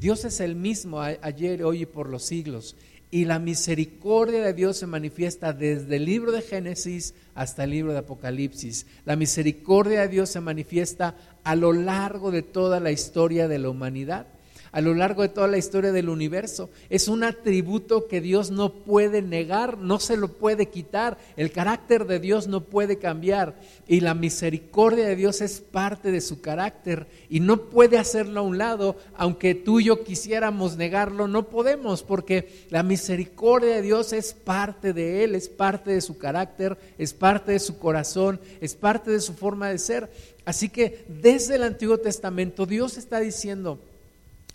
Dios 0.00 0.24
es 0.24 0.40
el 0.40 0.56
mismo 0.56 1.00
ayer, 1.00 1.64
hoy 1.64 1.82
y 1.82 1.86
por 1.86 2.08
los 2.08 2.24
siglos. 2.24 2.76
Y 3.14 3.26
la 3.26 3.38
misericordia 3.38 4.42
de 4.42 4.54
Dios 4.54 4.76
se 4.76 4.88
manifiesta 4.88 5.52
desde 5.52 5.98
el 5.98 6.04
libro 6.04 6.32
de 6.32 6.42
Génesis 6.42 7.14
hasta 7.36 7.62
el 7.62 7.70
libro 7.70 7.92
de 7.92 8.00
Apocalipsis. 8.00 8.88
La 9.04 9.14
misericordia 9.14 10.00
de 10.00 10.08
Dios 10.08 10.30
se 10.30 10.40
manifiesta 10.40 11.14
a 11.44 11.54
lo 11.54 11.72
largo 11.72 12.32
de 12.32 12.42
toda 12.42 12.80
la 12.80 12.90
historia 12.90 13.46
de 13.46 13.60
la 13.60 13.68
humanidad 13.68 14.26
a 14.74 14.80
lo 14.80 14.92
largo 14.92 15.22
de 15.22 15.28
toda 15.28 15.46
la 15.46 15.56
historia 15.56 15.92
del 15.92 16.08
universo. 16.08 16.68
Es 16.90 17.06
un 17.06 17.22
atributo 17.22 18.08
que 18.08 18.20
Dios 18.20 18.50
no 18.50 18.72
puede 18.72 19.22
negar, 19.22 19.78
no 19.78 20.00
se 20.00 20.16
lo 20.16 20.26
puede 20.26 20.66
quitar. 20.66 21.16
El 21.36 21.52
carácter 21.52 22.08
de 22.08 22.18
Dios 22.18 22.48
no 22.48 22.64
puede 22.64 22.98
cambiar. 22.98 23.54
Y 23.86 24.00
la 24.00 24.14
misericordia 24.14 25.06
de 25.06 25.14
Dios 25.14 25.42
es 25.42 25.60
parte 25.60 26.10
de 26.10 26.20
su 26.20 26.40
carácter 26.40 27.06
y 27.30 27.38
no 27.38 27.70
puede 27.70 27.98
hacerlo 27.98 28.40
a 28.40 28.42
un 28.42 28.58
lado. 28.58 28.96
Aunque 29.14 29.54
tú 29.54 29.78
y 29.78 29.84
yo 29.84 30.02
quisiéramos 30.02 30.76
negarlo, 30.76 31.28
no 31.28 31.48
podemos 31.48 32.02
porque 32.02 32.66
la 32.70 32.82
misericordia 32.82 33.76
de 33.76 33.82
Dios 33.82 34.12
es 34.12 34.34
parte 34.34 34.92
de 34.92 35.22
Él, 35.22 35.36
es 35.36 35.48
parte 35.48 35.92
de 35.92 36.00
su 36.00 36.18
carácter, 36.18 36.76
es 36.98 37.14
parte 37.14 37.52
de 37.52 37.60
su 37.60 37.78
corazón, 37.78 38.40
es 38.60 38.74
parte 38.74 39.12
de 39.12 39.20
su 39.20 39.34
forma 39.34 39.68
de 39.68 39.78
ser. 39.78 40.10
Así 40.44 40.68
que 40.68 41.04
desde 41.06 41.54
el 41.54 41.62
Antiguo 41.62 41.98
Testamento 41.98 42.66
Dios 42.66 42.98
está 42.98 43.20
diciendo, 43.20 43.78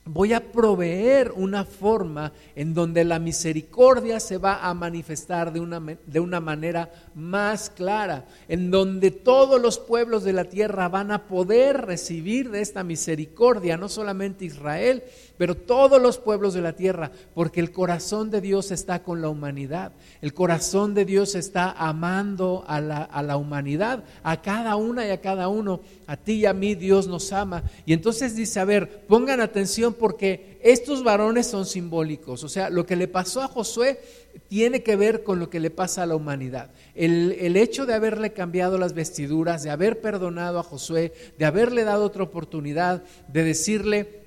voy 0.05 0.33
a 0.33 0.51
proveer 0.51 1.31
una 1.35 1.65
forma 1.65 2.31
en 2.55 2.73
donde 2.73 3.03
la 3.03 3.19
misericordia 3.19 4.19
se 4.19 4.37
va 4.37 4.67
a 4.67 4.73
manifestar 4.73 5.53
de 5.53 5.59
una, 5.59 5.79
de 5.79 6.19
una, 6.19 6.39
manera 6.39 6.91
más 7.13 7.69
clara, 7.69 8.25
en 8.47 8.71
donde 8.71 9.11
todos 9.11 9.61
los 9.61 9.77
pueblos 9.77 10.23
de 10.23 10.33
la 10.33 10.45
tierra 10.45 10.89
van 10.89 11.11
a 11.11 11.27
poder 11.27 11.85
recibir 11.85 12.49
de 12.49 12.61
esta 12.61 12.83
misericordia, 12.83 13.77
no 13.77 13.87
solamente 13.87 14.45
Israel, 14.45 15.03
pero 15.39 15.55
todos 15.55 16.01
los 16.01 16.17
pueblos 16.17 16.53
de 16.53 16.59
la 16.59 16.73
tierra, 16.73 17.13
porque 17.33 17.61
el 17.61 17.71
corazón 17.71 18.29
de 18.29 18.41
Dios 18.41 18.71
está 18.71 19.03
con 19.03 19.21
la 19.21 19.29
humanidad, 19.29 19.93
el 20.21 20.33
corazón 20.33 20.93
de 20.93 21.05
Dios 21.05 21.33
está 21.33 21.71
amando 21.71 22.65
a 22.67 22.81
la, 22.81 23.03
a 23.03 23.23
la 23.23 23.37
humanidad, 23.37 24.03
a 24.21 24.41
cada 24.41 24.75
una 24.75 25.07
y 25.07 25.11
a 25.11 25.21
cada 25.21 25.47
uno, 25.47 25.79
a 26.07 26.17
ti 26.17 26.33
y 26.33 26.45
a 26.45 26.51
mí 26.51 26.75
Dios 26.75 27.07
nos 27.07 27.31
ama. 27.31 27.63
Y 27.85 27.93
entonces 27.93 28.35
dice, 28.35 28.59
a 28.59 28.65
ver, 28.65 29.05
pongan 29.07 29.39
atención 29.39 29.93
porque 29.93 30.59
estos 30.61 31.05
varones 31.05 31.47
son 31.47 31.65
simbólicos, 31.65 32.43
o 32.43 32.49
sea, 32.49 32.69
lo 32.69 32.85
que 32.85 32.97
le 32.97 33.07
pasó 33.07 33.41
a 33.41 33.47
Josué 33.47 34.01
tiene 34.49 34.83
que 34.83 34.97
ver 34.97 35.23
con 35.23 35.39
lo 35.39 35.49
que 35.49 35.61
le 35.61 35.69
pasa 35.69 36.03
a 36.03 36.05
la 36.05 36.17
humanidad. 36.17 36.69
El, 36.95 37.37
el, 37.39 37.55
hecho 37.55 37.85
de 37.85 37.93
haberle 37.93 38.33
cambiado 38.33 38.77
las 38.77 38.93
vestiduras, 38.93 39.63
de 39.63 39.69
haber 39.69 40.01
perdonado 40.01 40.59
a 40.59 40.63
Josué, 40.63 41.13
de 41.37 41.45
haberle 41.45 41.85
dado 41.85 42.03
otra 42.03 42.23
oportunidad, 42.23 43.03
de 43.29 43.43
decirle, 43.45 44.19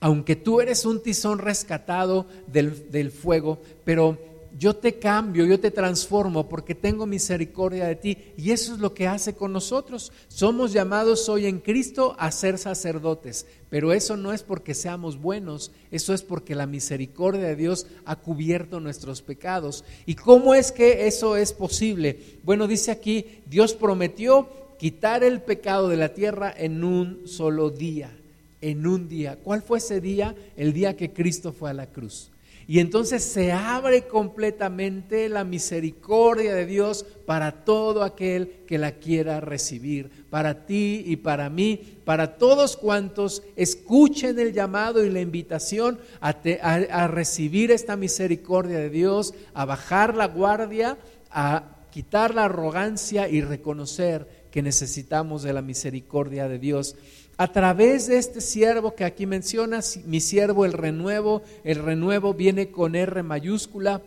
aunque 0.00 0.34
tú 0.34 0.60
eres 0.60 0.86
un 0.86 1.02
tizón 1.02 1.38
rescatado 1.38 2.26
del, 2.46 3.10
fuego, 3.10 3.60
pero 3.84 4.18
yo 4.58 4.74
te 4.74 4.98
cambio, 4.98 5.44
yo 5.44 5.60
te 5.60 5.70
transformo 5.70 6.48
porque 6.48 6.74
tengo 6.74 7.06
misericordia 7.06 7.86
de 7.86 7.96
ti. 7.96 8.18
Y 8.36 8.50
eso 8.50 8.74
es 8.74 8.80
lo 8.80 8.94
que 8.94 9.06
hace 9.06 9.34
con 9.34 9.52
nosotros. 9.52 10.10
Somos 10.28 10.72
llamados 10.72 11.28
hoy 11.28 11.46
en 11.46 11.60
Cristo 11.60 12.16
a 12.18 12.32
ser 12.32 12.58
sacerdotes, 12.58 13.46
pero 13.68 13.92
eso 13.92 14.16
no 14.16 14.32
es 14.32 14.42
porque 14.42 14.74
seamos 14.74 15.20
buenos, 15.20 15.70
eso 15.90 16.14
es 16.14 16.22
porque 16.22 16.54
la 16.54 16.66
misericordia 16.66 17.46
de 17.46 17.56
Dios 17.56 17.86
ha 18.06 18.16
cubierto 18.16 18.80
nuestros 18.80 19.20
pecados. 19.20 19.84
¿Y 20.06 20.14
cómo 20.14 20.54
es 20.54 20.72
que 20.72 21.06
eso 21.06 21.36
es 21.36 21.52
posible? 21.52 22.38
Bueno, 22.42 22.66
dice 22.66 22.90
aquí, 22.90 23.42
Dios 23.46 23.74
prometió 23.74 24.48
quitar 24.78 25.22
el 25.22 25.42
pecado 25.42 25.88
de 25.88 25.98
la 25.98 26.14
tierra 26.14 26.52
en 26.56 26.84
un 26.84 27.28
solo 27.28 27.68
día 27.68 28.16
en 28.60 28.86
un 28.86 29.08
día. 29.08 29.36
¿Cuál 29.36 29.62
fue 29.62 29.78
ese 29.78 30.00
día? 30.00 30.34
El 30.56 30.72
día 30.72 30.96
que 30.96 31.12
Cristo 31.12 31.52
fue 31.52 31.70
a 31.70 31.74
la 31.74 31.86
cruz. 31.86 32.30
Y 32.70 32.78
entonces 32.78 33.24
se 33.24 33.50
abre 33.50 34.06
completamente 34.06 35.28
la 35.28 35.42
misericordia 35.42 36.54
de 36.54 36.66
Dios 36.66 37.04
para 37.26 37.64
todo 37.64 38.04
aquel 38.04 38.62
que 38.68 38.78
la 38.78 38.92
quiera 38.92 39.40
recibir, 39.40 40.28
para 40.30 40.66
ti 40.66 41.02
y 41.04 41.16
para 41.16 41.50
mí, 41.50 41.98
para 42.04 42.38
todos 42.38 42.76
cuantos 42.76 43.42
escuchen 43.56 44.38
el 44.38 44.52
llamado 44.52 45.04
y 45.04 45.10
la 45.10 45.20
invitación 45.20 45.98
a, 46.20 47.08
recibir 47.08 47.72
esta 47.72 47.96
misericordia 47.96 48.78
de 48.78 48.90
Dios, 48.90 49.34
a 49.52 49.64
bajar 49.64 50.14
la 50.14 50.28
guardia, 50.28 50.96
a 51.28 51.88
quitar 51.90 52.36
la 52.36 52.44
arrogancia 52.44 53.28
y 53.28 53.40
reconocer 53.40 54.46
que 54.52 54.62
necesitamos 54.62 55.42
de 55.42 55.52
la 55.52 55.62
misericordia 55.62 56.48
de 56.48 56.60
Dios 56.60 56.94
a 57.40 57.50
través 57.50 58.06
de 58.06 58.18
este 58.18 58.42
siervo 58.42 58.94
que 58.94 59.02
aquí 59.02 59.24
mencionas, 59.24 59.98
mi 60.04 60.20
siervo 60.20 60.66
el 60.66 60.74
renuevo, 60.74 61.40
el 61.64 61.82
renuevo 61.82 62.34
viene 62.34 62.70
con 62.70 62.94
R 62.94 63.22
mayúscula 63.22 64.02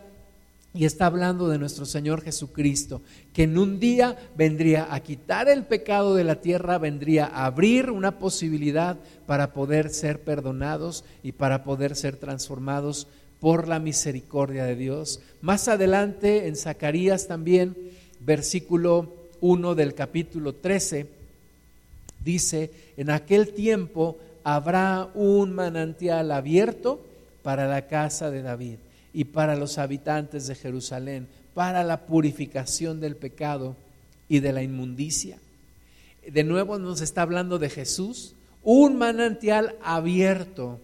Y 0.75 0.85
está 0.85 1.07
hablando 1.07 1.49
de 1.49 1.57
nuestro 1.57 1.87
Señor 1.87 2.21
Jesucristo, 2.21 3.01
que 3.33 3.43
en 3.43 3.57
un 3.57 3.79
día 3.79 4.15
vendría 4.37 4.93
a 4.93 4.99
quitar 4.99 5.49
el 5.49 5.65
pecado 5.65 6.13
de 6.13 6.23
la 6.23 6.41
tierra, 6.41 6.77
vendría 6.77 7.25
a 7.25 7.45
abrir 7.45 7.89
una 7.89 8.19
posibilidad 8.19 8.99
para 9.25 9.51
poder 9.51 9.89
ser 9.89 10.23
perdonados 10.23 11.03
y 11.23 11.31
para 11.31 11.63
poder 11.63 11.95
ser 11.95 12.17
transformados 12.17 13.07
por 13.39 13.67
la 13.67 13.79
misericordia 13.79 14.65
de 14.65 14.75
Dios. 14.75 15.21
Más 15.41 15.67
adelante 15.67 16.47
en 16.47 16.55
Zacarías 16.55 17.25
también, 17.25 17.75
versículo 18.19 19.15
1 19.41 19.73
del 19.73 19.95
capítulo 19.95 20.53
13, 20.53 21.22
dice, 22.23 22.71
en 22.97 23.09
aquel 23.09 23.53
tiempo 23.53 24.17
habrá 24.43 25.09
un 25.13 25.53
manantial 25.53 26.31
abierto 26.31 27.01
para 27.41 27.67
la 27.67 27.87
casa 27.87 28.31
de 28.31 28.41
David 28.41 28.77
y 29.13 29.25
para 29.25 29.55
los 29.55 29.77
habitantes 29.77 30.47
de 30.47 30.55
Jerusalén, 30.55 31.27
para 31.53 31.83
la 31.83 32.05
purificación 32.05 32.99
del 32.99 33.15
pecado 33.15 33.75
y 34.27 34.39
de 34.39 34.53
la 34.53 34.63
inmundicia. 34.63 35.37
De 36.27 36.43
nuevo 36.43 36.79
nos 36.79 37.01
está 37.01 37.21
hablando 37.21 37.59
de 37.59 37.69
Jesús, 37.69 38.33
un 38.63 38.97
manantial 38.97 39.75
abierto. 39.83 40.79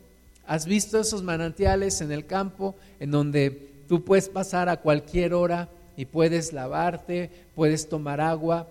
¿Has 0.46 0.66
visto 0.66 1.00
esos 1.00 1.24
manantiales 1.24 2.02
en 2.02 2.12
el 2.12 2.26
campo 2.26 2.76
en 3.00 3.12
donde 3.12 3.70
tú 3.88 4.04
puedes 4.04 4.30
pasar 4.30 4.70
a 4.70 4.78
cualquier 4.78 5.34
hora 5.34 5.70
y 5.96 6.06
puedes 6.06 6.54
lavarte, 6.54 7.30
puedes 7.56 7.88
tomar 7.88 8.20
agua? 8.20 8.68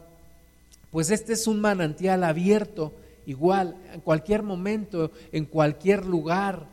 Pues 0.91 1.11
este 1.11 1.35
es 1.35 1.47
un 1.47 1.61
manantial 1.61 2.25
abierto, 2.25 2.93
igual, 3.27 3.77
en 3.93 4.01
cualquier 4.01 4.43
momento, 4.43 5.11
en 5.33 5.45
cualquier 5.45 6.07
lugar, 6.07 6.67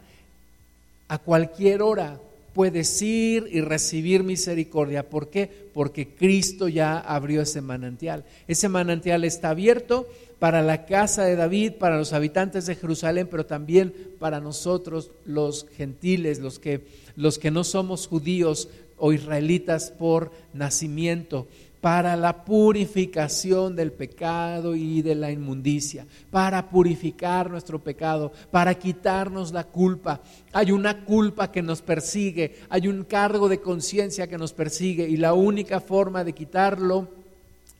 a 1.08 1.18
cualquier 1.18 1.82
hora 1.82 2.20
puedes 2.54 3.02
ir 3.02 3.50
y 3.52 3.60
recibir 3.60 4.24
misericordia. 4.24 5.10
¿Por 5.10 5.30
qué? 5.30 5.50
Porque 5.74 6.08
Cristo 6.08 6.70
ya 6.70 6.98
abrió 6.98 7.42
ese 7.42 7.60
manantial. 7.60 8.24
Ese 8.48 8.70
manantial 8.70 9.26
está 9.26 9.50
abierto 9.50 10.08
para 10.40 10.62
la 10.62 10.86
casa 10.86 11.26
de 11.26 11.36
David, 11.36 11.74
para 11.74 11.98
los 11.98 12.14
habitantes 12.14 12.66
de 12.66 12.76
Jerusalén, 12.76 13.28
pero 13.30 13.46
también 13.46 13.94
para 14.20 14.40
nosotros 14.40 15.12
los 15.26 15.68
gentiles, 15.76 16.40
los 16.40 16.58
que, 16.58 16.86
los 17.18 17.38
que 17.38 17.52
no 17.52 17.66
somos 17.66 18.08
judíos 18.08 18.70
o 18.98 19.12
israelitas 19.12 19.92
por 19.92 20.32
nacimiento 20.54 21.48
para 21.86 22.16
la 22.16 22.44
purificación 22.44 23.76
del 23.76 23.92
pecado 23.92 24.76
y 24.76 25.04
de 25.04 25.14
la 25.14 25.30
inmundicia, 25.30 26.08
para 26.32 26.68
purificar 26.68 27.52
nuestro 27.52 27.78
pecado, 27.78 28.32
para 28.50 28.74
quitarnos 28.74 29.54
la 29.54 29.66
culpa. 29.66 30.20
Hay 30.52 30.72
una 30.72 31.06
culpa 31.06 31.52
que 31.52 31.62
nos 31.62 31.84
persigue, 31.84 32.56
hay 32.70 32.88
un 32.88 33.04
cargo 33.04 33.48
de 33.48 33.62
conciencia 33.62 34.26
que 34.26 34.40
nos 34.40 34.52
persigue 34.52 35.08
y 35.08 35.18
la 35.18 35.36
única 35.36 35.80
forma 35.80 36.24
de 36.24 36.34
quitarlo 36.34 37.08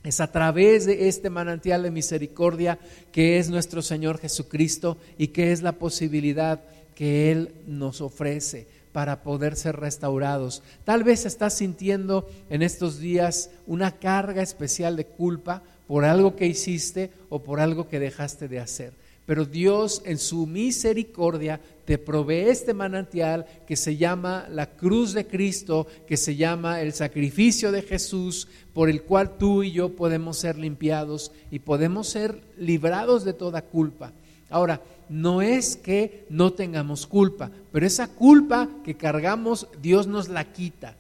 es 0.04 0.22
a 0.22 0.32
través 0.32 0.86
de 0.86 1.08
este 1.08 1.32
manantial 1.32 1.82
de 1.82 1.90
misericordia 1.90 2.78
que 3.12 3.40
es 3.40 3.50
nuestro 3.50 3.82
Señor 3.82 4.20
Jesucristo 4.20 5.00
y 5.18 5.30
que 5.30 5.52
es 5.52 5.64
la 5.64 5.72
posibilidad 5.72 6.62
que 6.94 7.32
Él 7.32 7.56
nos 7.66 8.02
ofrece 8.02 8.75
para 8.96 9.24
poder 9.24 9.58
ser 9.58 9.76
restaurados. 9.76 10.64
Tal 10.86 11.04
vez 11.04 11.26
estás 11.26 11.56
sintiendo 11.56 12.30
en 12.50 12.62
estos 12.62 12.98
días 12.98 13.50
una 13.68 13.92
carga 13.92 14.42
especial 14.42 14.96
de 14.96 15.06
culpa 15.06 15.64
por 15.86 16.06
algo 16.06 16.38
que 16.38 16.48
hiciste 16.48 17.12
o 17.28 17.44
por 17.44 17.60
algo 17.60 17.90
que 17.90 18.00
dejaste 18.00 18.48
de 18.48 18.62
hacer. 18.62 18.94
Pero 19.26 19.44
Dios 19.44 20.02
en 20.06 20.18
su 20.18 20.48
misericordia 20.48 21.60
te 21.84 21.98
provee 21.98 22.48
este 22.48 22.74
manantial 22.74 23.46
que 23.68 23.76
se 23.76 23.98
llama 23.98 24.48
la 24.50 24.78
cruz 24.78 25.12
de 25.12 25.28
Cristo, 25.28 25.88
que 26.08 26.16
se 26.16 26.38
llama 26.38 26.80
el 26.80 26.94
sacrificio 26.94 27.74
de 27.74 27.82
Jesús, 27.82 28.48
por 28.74 28.90
el 28.90 29.02
cual 29.02 29.38
tú 29.38 29.64
y 29.64 29.74
yo 29.74 29.94
podemos 29.94 30.38
ser 30.38 30.58
limpiados 30.58 31.34
y 31.52 31.60
podemos 31.60 32.08
ser 32.08 32.40
librados 32.58 33.26
de 33.26 33.34
toda 33.34 33.62
culpa. 33.62 34.14
Ahora, 34.50 34.82
no 35.10 35.42
es 35.42 35.76
que 35.76 36.26
no 36.30 36.54
tengamos 36.54 37.08
culpa, 37.08 37.52
pero 37.72 37.86
esa 37.86 38.08
culpa 38.08 38.70
que 38.84 38.96
cargamos, 38.96 39.68
Dios 39.82 40.08
nos 40.08 40.30
la 40.30 40.52
quita. 40.52 40.96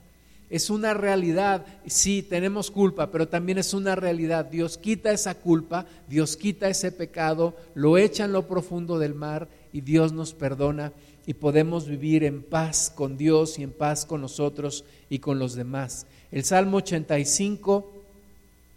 Es 0.50 0.70
una 0.70 0.94
realidad, 0.94 1.65
sí, 1.88 2.22
tenemos 2.22 2.70
culpa, 2.70 3.12
pero 3.12 3.28
también 3.28 3.58
es 3.58 3.74
una 3.74 3.96
realidad. 3.96 4.46
Dios 4.46 4.78
quita 4.78 5.12
esa 5.12 5.36
culpa, 5.36 5.86
Dios 6.08 6.38
quita 6.38 6.70
ese 6.70 6.91
pecado, 6.91 7.56
lo 7.74 7.98
echa 7.98 8.26
en 8.26 8.34
lo 8.34 8.48
profundo 8.48 9.00
del 9.00 9.15
mar 9.15 9.48
y 9.74 9.82
Dios 9.82 10.13
nos 10.13 10.34
perdona 10.34 10.94
y 11.26 11.34
podemos 11.34 11.88
vivir 11.88 12.24
en 12.24 12.44
paz 12.44 12.91
con 12.94 13.18
Dios 13.18 13.58
y 13.58 13.63
en 13.63 13.72
paz 13.72 14.06
con 14.06 14.22
nosotros 14.22 14.86
y 15.10 15.20
con 15.20 15.39
los 15.39 15.56
demás. 15.56 16.06
El 16.32 16.44
Salmo 16.44 16.78
85, 16.78 17.91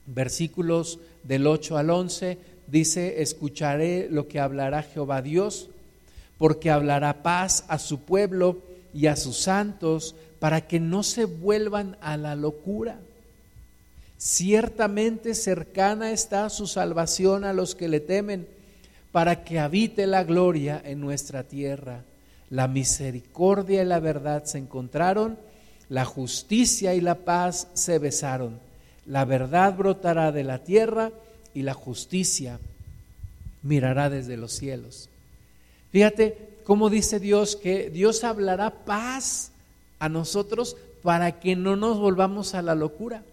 versículos 0.07 0.99
del 1.23 1.47
8 1.47 1.77
al 1.77 1.91
11, 1.91 2.39
dice, 2.71 3.23
escucharé 3.23 4.09
lo 4.11 4.29
que 4.29 4.39
hablará 4.39 4.83
Jehová 4.83 5.23
Dios, 5.23 5.71
porque 6.37 6.71
hablará 6.71 7.23
paz 7.23 7.65
a 7.69 7.79
su 7.79 8.01
pueblo 8.01 8.63
y 8.95 9.07
a 9.07 9.17
sus 9.17 9.39
santos, 9.39 10.15
para 10.39 10.69
que 10.69 10.79
no 10.79 11.03
se 11.03 11.25
vuelvan 11.25 11.97
a 12.01 12.17
la 12.17 12.37
locura. 12.37 13.01
Ciertamente 14.19 15.35
cercana 15.35 16.13
está 16.13 16.49
su 16.51 16.67
salvación 16.67 17.45
a 17.45 17.53
los 17.53 17.75
que 17.75 17.89
le 17.89 18.01
temen, 18.01 18.47
para 19.11 19.43
que 19.43 19.59
habite 19.59 20.07
la 20.07 20.23
gloria 20.23 20.81
en 20.85 21.01
nuestra 21.01 21.45
tierra. 21.45 22.05
La 22.51 22.69
misericordia 22.69 23.83
y 23.83 23.87
la 23.87 24.01
verdad 24.01 24.45
se 24.45 24.59
encontraron, 24.59 25.39
la 25.89 26.05
justicia 26.05 26.95
y 26.95 27.01
la 27.01 27.17
paz 27.17 27.69
se 27.75 27.99
besaron. 27.99 28.59
La 29.07 29.25
verdad 29.25 29.75
brotará 29.75 30.33
de 30.33 30.45
la 30.45 30.63
tierra 30.65 31.11
y 31.59 31.63
la 31.63 31.75
justicia 31.75 32.61
mirará 33.65 34.09
desde 34.09 34.37
los 34.37 34.53
cielos. 34.53 35.09
Fíjate 35.91 36.51
cómo 36.63 36.89
dice 36.89 37.19
Dios 37.19 37.57
que 37.57 37.91
Dios 37.91 38.23
hablará 38.23 38.85
paz 38.85 39.51
a 39.99 40.09
nosotros 40.09 40.77
para 41.03 41.41
que 41.41 41.57
no 41.57 41.75
nos 41.75 41.99
volvamos 41.99 42.55
a 42.55 42.63
la 42.63 42.77
locura. 42.77 43.25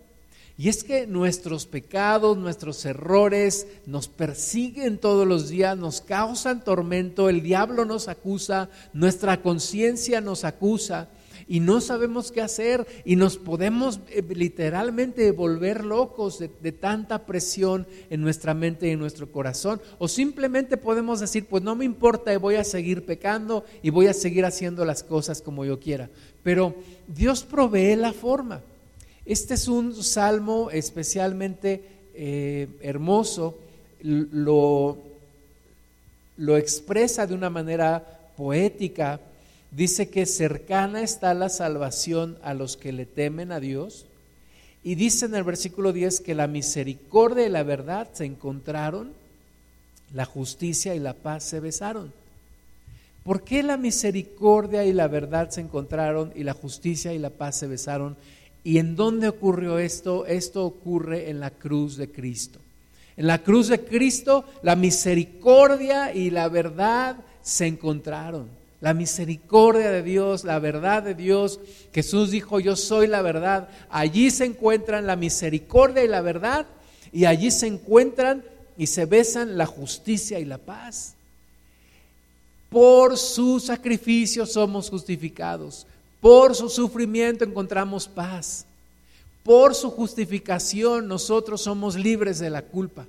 Y 0.57 0.69
es 0.69 0.83
que 0.83 1.05
nuestros 1.05 1.67
pecados, 1.67 2.35
nuestros 2.35 2.83
errores 2.85 3.67
nos 3.85 4.07
persiguen 4.07 4.97
todos 4.97 5.27
los 5.27 5.49
días, 5.49 5.77
nos 5.77 6.01
causan 6.01 6.63
tormento, 6.63 7.29
el 7.29 7.43
diablo 7.43 7.85
nos 7.85 8.07
acusa, 8.07 8.69
nuestra 8.91 9.43
conciencia 9.43 10.19
nos 10.19 10.45
acusa 10.45 11.09
y 11.47 11.59
no 11.59 11.79
sabemos 11.79 12.31
qué 12.31 12.41
hacer 12.41 12.87
y 13.05 13.15
nos 13.15 13.37
podemos 13.37 13.99
eh, 14.09 14.23
literalmente 14.29 15.31
volver 15.31 15.85
locos 15.85 16.39
de, 16.39 16.71
tanta 16.71 17.25
presión 17.25 17.87
en 18.09 18.21
nuestra 18.21 18.53
mente 18.53 18.87
y 18.87 18.91
en 18.91 18.99
nuestro 18.99 19.31
corazón. 19.31 19.79
O 19.99 20.07
simplemente 20.07 20.77
podemos 20.77 21.19
decir, 21.19 21.45
pues 21.45 21.61
no 21.63 21.75
me 21.75 21.85
importa 21.85 22.33
y 22.33 22.37
voy 22.37 22.55
a 22.55 22.63
seguir 22.63 23.05
pecando 23.05 23.63
y 23.83 23.91
voy 23.91 24.07
a 24.07 24.13
seguir 24.13 24.45
haciendo 24.45 24.85
las 24.85 25.03
cosas 25.03 25.41
como 25.41 25.65
yo 25.65 25.79
quiera. 25.79 26.09
Pero 26.41 26.75
Dios 27.07 27.43
provee 27.43 27.95
la 27.95 28.13
forma. 28.13 28.61
Este 29.25 29.53
es 29.53 29.67
un 29.67 29.95
salmo 30.03 30.69
especialmente 30.71 31.83
eh, 32.13 32.67
hermoso, 32.81 33.57
lo, 34.01 34.97
lo 36.37 36.57
expresa 36.57 37.25
de 37.25 37.33
una 37.33 37.49
manera 37.49 38.31
poética 38.37 39.19
dice 39.75 40.09
que 40.09 40.25
cercana 40.25 41.01
está 41.01 41.33
la 41.33 41.49
salvación 41.49 42.37
a 42.43 42.53
los 42.53 42.77
que 42.77 42.93
le 42.93 43.05
temen 43.05 43.51
a 43.51 43.59
Dios. 43.59 44.05
Y 44.83 44.95
dice 44.95 45.25
en 45.25 45.35
el 45.35 45.43
versículo 45.43 45.91
10 45.91 46.21
que 46.21 46.35
la 46.35 46.47
misericordia 46.47 47.45
y 47.45 47.49
la 47.49 47.63
verdad 47.63 48.07
se 48.13 48.25
encontraron, 48.25 49.11
la 50.13 50.25
justicia 50.25 50.95
y 50.95 50.99
la 50.99 51.13
paz 51.13 51.43
se 51.43 51.59
besaron. 51.59 52.13
¿Por 53.23 53.43
qué 53.43 53.63
la 53.63 53.75
misericordia 53.75 54.85
y 54.85 54.93
la 54.93 55.07
verdad 55.07 55.49
se 55.49 55.61
encontraron 55.61 56.31
y 56.35 56.43
la 56.43 56.53
justicia 56.53 57.13
y 57.13 57.17
la 57.17 57.31
paz 57.31 57.57
se 57.57 57.67
besaron? 57.67 58.15
¿Y 58.63 58.77
en 58.77 58.95
dónde 58.95 59.27
ocurrió 59.27 59.79
esto? 59.79 60.25
Esto 60.27 60.63
ocurre 60.65 61.29
en 61.29 61.39
la 61.39 61.49
cruz 61.49 61.97
de 61.97 62.11
Cristo. 62.11 62.59
En 63.17 63.27
la 63.27 63.41
cruz 63.41 63.69
de 63.69 63.83
Cristo 63.83 64.45
la 64.61 64.75
misericordia 64.75 66.13
y 66.13 66.29
la 66.29 66.47
verdad 66.47 67.17
se 67.41 67.65
encontraron 67.65 68.47
la 68.85 68.93
misericordia 68.93 69.89
de 69.89 70.03
Dios, 70.03 70.43
la 70.43 70.59
verdad 70.59 71.01
de 71.01 71.15
Dios. 71.15 71.59
Jesús 71.91 72.29
dijo, 72.29 72.59
yo 72.59 72.75
soy 72.75 73.07
la 73.07 73.23
verdad. 73.23 73.67
Allí 73.89 74.29
se 74.29 74.45
encuentran 74.45 75.07
la 75.07 75.15
misericordia 75.15 76.03
y 76.03 76.07
la 76.07 76.21
verdad 76.21 76.67
y 77.11 77.25
allí 77.25 77.49
se 77.49 77.65
encuentran 77.65 78.43
y 78.77 78.85
se 78.85 79.07
besan 79.07 79.57
la 79.57 79.65
justicia 79.65 80.37
y 80.37 80.45
la 80.45 80.59
paz. 80.59 81.15
Por 82.69 83.17
su 83.17 83.59
sacrificio 83.59 84.45
somos 84.45 84.91
justificados. 84.91 85.87
Por 86.21 86.53
su 86.53 86.69
sufrimiento 86.69 87.43
encontramos 87.43 88.07
paz. 88.07 88.67
Por 89.41 89.73
su 89.73 89.89
justificación 89.89 91.07
nosotros 91.07 91.59
somos 91.59 91.95
libres 91.95 92.37
de 92.37 92.51
la 92.51 92.61
culpa. 92.61 93.07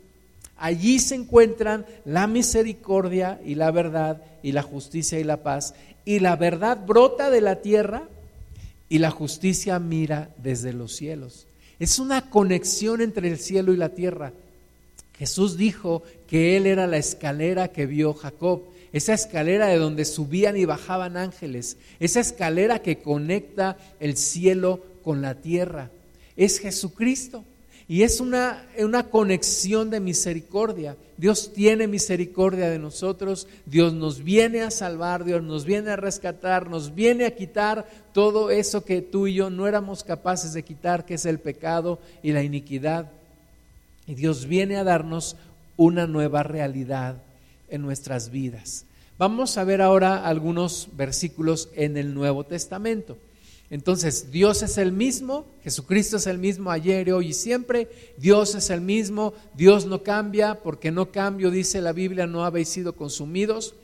Allí 0.56 0.98
se 0.98 1.14
encuentran 1.14 1.84
la 2.04 2.26
misericordia 2.26 3.40
y 3.44 3.56
la 3.56 3.70
verdad 3.70 4.22
y 4.42 4.52
la 4.52 4.62
justicia 4.62 5.18
y 5.18 5.24
la 5.24 5.42
paz. 5.42 5.74
Y 6.04 6.20
la 6.20 6.36
verdad 6.36 6.86
brota 6.86 7.30
de 7.30 7.40
la 7.40 7.60
tierra 7.62 8.08
y 8.88 8.98
la 8.98 9.10
justicia 9.10 9.78
mira 9.78 10.30
desde 10.38 10.72
los 10.72 10.94
cielos. 10.96 11.46
Es 11.78 11.98
una 11.98 12.30
conexión 12.30 13.00
entre 13.00 13.28
el 13.28 13.38
cielo 13.38 13.74
y 13.74 13.76
la 13.76 13.90
tierra. 13.90 14.32
Jesús 15.18 15.56
dijo 15.56 16.02
que 16.26 16.56
Él 16.56 16.66
era 16.66 16.86
la 16.86 16.98
escalera 16.98 17.68
que 17.68 17.86
vio 17.86 18.14
Jacob, 18.14 18.62
esa 18.92 19.14
escalera 19.14 19.66
de 19.66 19.76
donde 19.76 20.04
subían 20.04 20.56
y 20.56 20.64
bajaban 20.64 21.16
ángeles, 21.16 21.76
esa 22.00 22.20
escalera 22.20 22.80
que 22.80 22.98
conecta 22.98 23.76
el 24.00 24.16
cielo 24.16 24.82
con 25.02 25.22
la 25.22 25.34
tierra. 25.34 25.90
Es 26.36 26.60
Jesucristo. 26.60 27.44
Y 27.88 28.02
es 28.02 28.20
una, 28.20 28.66
una, 28.78 29.04
conexión 29.10 29.90
de 29.90 30.00
misericordia. 30.00 30.96
Dios 31.16 31.52
tiene 31.52 31.86
misericordia 31.86 32.68
de 32.68 32.80
nosotros, 32.80 33.46
Dios 33.64 33.94
nos 33.94 34.24
viene 34.24 34.62
a 34.62 34.72
salvar, 34.72 35.24
Dios 35.24 35.42
nos 35.42 35.64
viene 35.64 35.90
a 35.90 35.96
rescatar, 35.96 36.68
nos 36.68 36.96
viene 36.96 37.26
a 37.26 37.36
quitar 37.36 37.88
todo 38.12 38.50
eso 38.50 38.84
que 38.84 39.02
tú 39.02 39.28
y 39.28 39.34
yo 39.34 39.50
no 39.50 39.68
éramos 39.68 40.02
capaces 40.02 40.52
de 40.52 40.64
quitar, 40.64 41.04
que 41.06 41.14
es 41.14 41.26
el 41.26 41.38
pecado 41.38 42.00
y 42.24 42.32
la 42.32 42.42
iniquidad. 42.42 43.12
Y 44.08 44.14
Dios 44.14 44.46
viene 44.46 44.76
a 44.76 44.84
darnos 44.84 45.36
una 45.76 46.08
nueva 46.08 46.42
realidad 46.42 47.22
en 47.68 47.82
nuestras 47.82 48.30
vidas. 48.30 48.84
Vamos 49.18 49.56
a 49.58 49.64
ver 49.64 49.80
ahora 49.80 50.26
algunos 50.26 50.88
versículos 50.92 51.68
en 51.74 51.96
el 51.96 52.14
Nuevo 52.14 52.44
Testamento. 52.44 53.16
Entonces, 53.68 54.30
Dios 54.30 54.62
es 54.62 54.78
el 54.78 54.92
mismo, 54.92 55.44
Jesucristo 55.62 56.18
es 56.18 56.28
el 56.28 56.38
mismo 56.38 56.70
ayer, 56.70 57.12
hoy 57.12 57.28
y 57.28 57.32
siempre, 57.32 57.88
Dios 58.16 58.54
es 58.54 58.70
el 58.70 58.80
mismo, 58.80 59.34
Dios 59.54 59.86
no 59.86 60.04
cambia, 60.04 60.62
porque 60.62 60.92
no 60.92 61.10
cambio, 61.10 61.50
dice 61.50 61.80
la 61.80 61.92
Biblia, 61.92 62.26
no 62.26 62.44
habéis 62.44 62.68
sido 62.68 62.94
consumidos. 62.94 63.74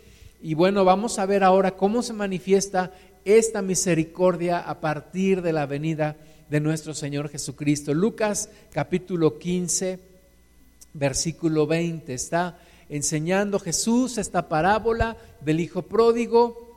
Y 0.40 0.54
bueno, 0.54 0.84
vamos 0.84 1.18
a 1.18 1.26
ver 1.26 1.42
ahora 1.42 1.72
cómo 1.72 2.02
se 2.02 2.12
manifiesta 2.12 2.92
esta 3.24 3.60
misericordia 3.60 4.58
a 4.58 4.80
partir 4.80 5.42
de 5.42 5.52
la 5.52 5.66
venida 5.66 6.16
de 6.48 6.60
nuestro 6.60 6.94
Señor 6.94 7.28
Jesucristo. 7.28 7.92
Lucas 7.92 8.50
capítulo 8.72 9.38
15, 9.38 9.98
versículo 10.94 11.66
20, 11.66 12.14
está 12.14 12.58
enseñando 12.88 13.58
Jesús 13.58 14.18
esta 14.18 14.48
parábola 14.48 15.16
del 15.40 15.60
Hijo 15.60 15.82
pródigo 15.82 16.71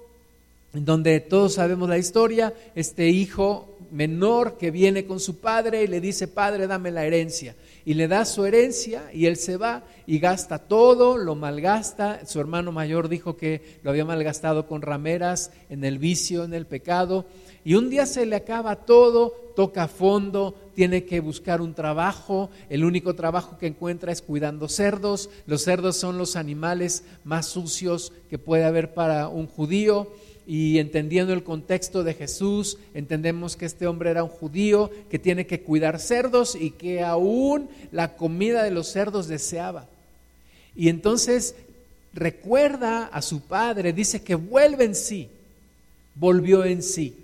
donde 0.84 1.20
todos 1.22 1.54
sabemos 1.54 1.88
la 1.88 1.98
historia, 1.98 2.54
este 2.76 3.08
hijo 3.10 3.76
menor 3.92 4.58
que 4.58 4.72
viene 4.72 5.06
con 5.06 5.20
su 5.20 5.40
padre 5.40 5.84
y 5.84 5.88
le 5.88 6.02
dice, 6.02 6.28
padre, 6.28 6.68
dame 6.68 6.92
la 6.92 7.06
herencia. 7.06 7.56
Y 7.86 7.94
le 7.94 8.08
da 8.08 8.26
su 8.26 8.46
herencia 8.46 9.10
y 9.14 9.28
él 9.28 9.38
se 9.38 9.58
va 9.58 9.84
y 10.06 10.20
gasta 10.20 10.60
todo, 10.60 11.18
lo 11.18 11.36
malgasta. 11.36 12.26
Su 12.26 12.40
hermano 12.40 12.72
mayor 12.72 13.10
dijo 13.10 13.38
que 13.38 13.80
lo 13.84 13.92
había 13.92 14.04
malgastado 14.04 14.68
con 14.68 14.82
rameras, 14.82 15.52
en 15.70 15.84
el 15.86 16.00
vicio, 16.00 16.44
en 16.44 16.54
el 16.54 16.66
pecado. 16.66 17.26
Y 17.64 17.76
un 17.76 17.90
día 17.90 18.06
se 18.06 18.26
le 18.26 18.36
acaba 18.36 18.76
todo, 18.86 19.54
toca 19.56 19.88
fondo, 19.88 20.56
tiene 20.74 21.06
que 21.06 21.20
buscar 21.20 21.62
un 21.62 21.74
trabajo. 21.74 22.50
El 22.70 22.84
único 22.84 23.16
trabajo 23.16 23.58
que 23.58 23.68
encuentra 23.68 24.12
es 24.12 24.22
cuidando 24.22 24.68
cerdos. 24.68 25.30
Los 25.46 25.64
cerdos 25.64 25.96
son 25.96 26.18
los 26.18 26.36
animales 26.36 27.04
más 27.24 27.46
sucios 27.46 28.12
que 28.30 28.40
puede 28.40 28.66
haber 28.66 28.94
para 28.94 29.30
un 29.30 29.48
judío 29.48 30.12
y 30.48 30.78
entendiendo 30.78 31.34
el 31.34 31.44
contexto 31.44 32.04
de 32.04 32.14
Jesús, 32.14 32.78
entendemos 32.94 33.56
que 33.56 33.66
este 33.66 33.88
hombre 33.88 34.12
era 34.12 34.24
un 34.24 34.30
judío 34.30 34.92
que 35.10 35.18
tiene 35.18 35.48
que 35.48 35.62
cuidar 35.62 36.00
cerdos 36.00 36.56
y 36.56 36.72
que 36.72 37.02
aún 37.02 37.70
la 37.92 38.16
comida 38.16 38.64
de 38.64 38.72
los 38.72 38.88
cerdos 38.88 39.28
deseaba. 39.28 39.88
Y 40.76 40.90
entonces 40.90 41.56
recuerda 42.14 43.06
a 43.06 43.22
su 43.22 43.42
padre, 43.42 43.92
dice 43.92 44.22
que 44.22 44.36
vuelve 44.36 44.86
en 44.86 44.96
sí, 44.96 45.30
volvió 46.16 46.64
en 46.64 46.84
sí. 46.84 47.16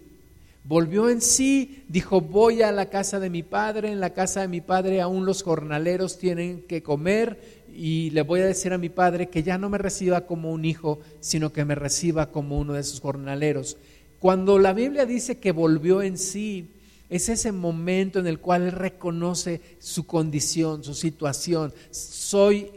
Volvió 0.64 1.10
en 1.10 1.22
sí, 1.22 1.84
dijo, 1.88 2.22
voy 2.22 2.62
a 2.62 2.72
la 2.72 2.86
casa 2.86 3.20
de 3.20 3.32
mi 3.32 3.42
padre, 3.42 3.92
en 3.92 4.00
la 4.00 4.12
casa 4.12 4.42
de 4.42 4.48
mi 4.48 4.62
padre 4.62 5.02
aún 5.02 5.26
los 5.26 5.42
jornaleros 5.42 6.20
tienen 6.20 6.62
que 6.62 6.84
comer, 6.84 7.61
y 7.74 8.10
le 8.12 8.22
voy 8.22 8.42
a 8.42 8.46
decir 8.46 8.74
a 8.74 8.78
mi 8.78 8.90
padre 8.90 9.30
que 9.30 9.44
ya 9.44 9.58
no 9.58 9.70
me 9.70 9.78
reciba 9.78 10.22
como 10.22 10.52
un 10.52 10.66
hijo, 10.66 11.00
sino 11.20 11.54
que 11.54 11.66
me 11.66 11.76
reciba 11.76 12.32
como 12.32 12.60
uno 12.60 12.74
de 12.74 12.84
sus 12.84 13.00
jornaleros. 13.02 13.78
Cuando 14.20 14.60
la 14.60 14.74
Biblia 14.74 15.06
dice 15.06 15.40
que 15.40 15.52
volvió 15.52 16.02
en 16.02 16.18
sí, 16.18 16.68
es 17.10 17.28
ese 17.28 17.52
momento 17.52 18.20
en 18.20 18.28
el 18.28 18.40
cual 18.40 18.64
él 18.64 18.72
reconoce 18.72 19.62
su 19.80 20.06
condición, 20.06 20.84
su 20.84 20.94
situación. 20.94 21.74
Soy 21.92 22.72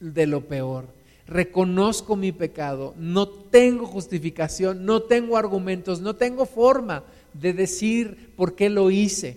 de 0.00 0.26
lo 0.26 0.40
peor. 0.42 0.86
Reconozco 1.28 2.16
mi 2.16 2.32
pecado. 2.32 2.94
No 2.98 3.28
tengo 3.28 3.86
justificación, 3.86 4.84
no 4.84 5.02
tengo 5.02 5.36
argumentos, 5.36 6.00
no 6.00 6.16
tengo 6.16 6.46
forma 6.46 7.04
de 7.34 7.52
decir 7.52 8.30
por 8.36 8.54
qué 8.54 8.68
lo 8.68 8.90
hice. 8.90 9.36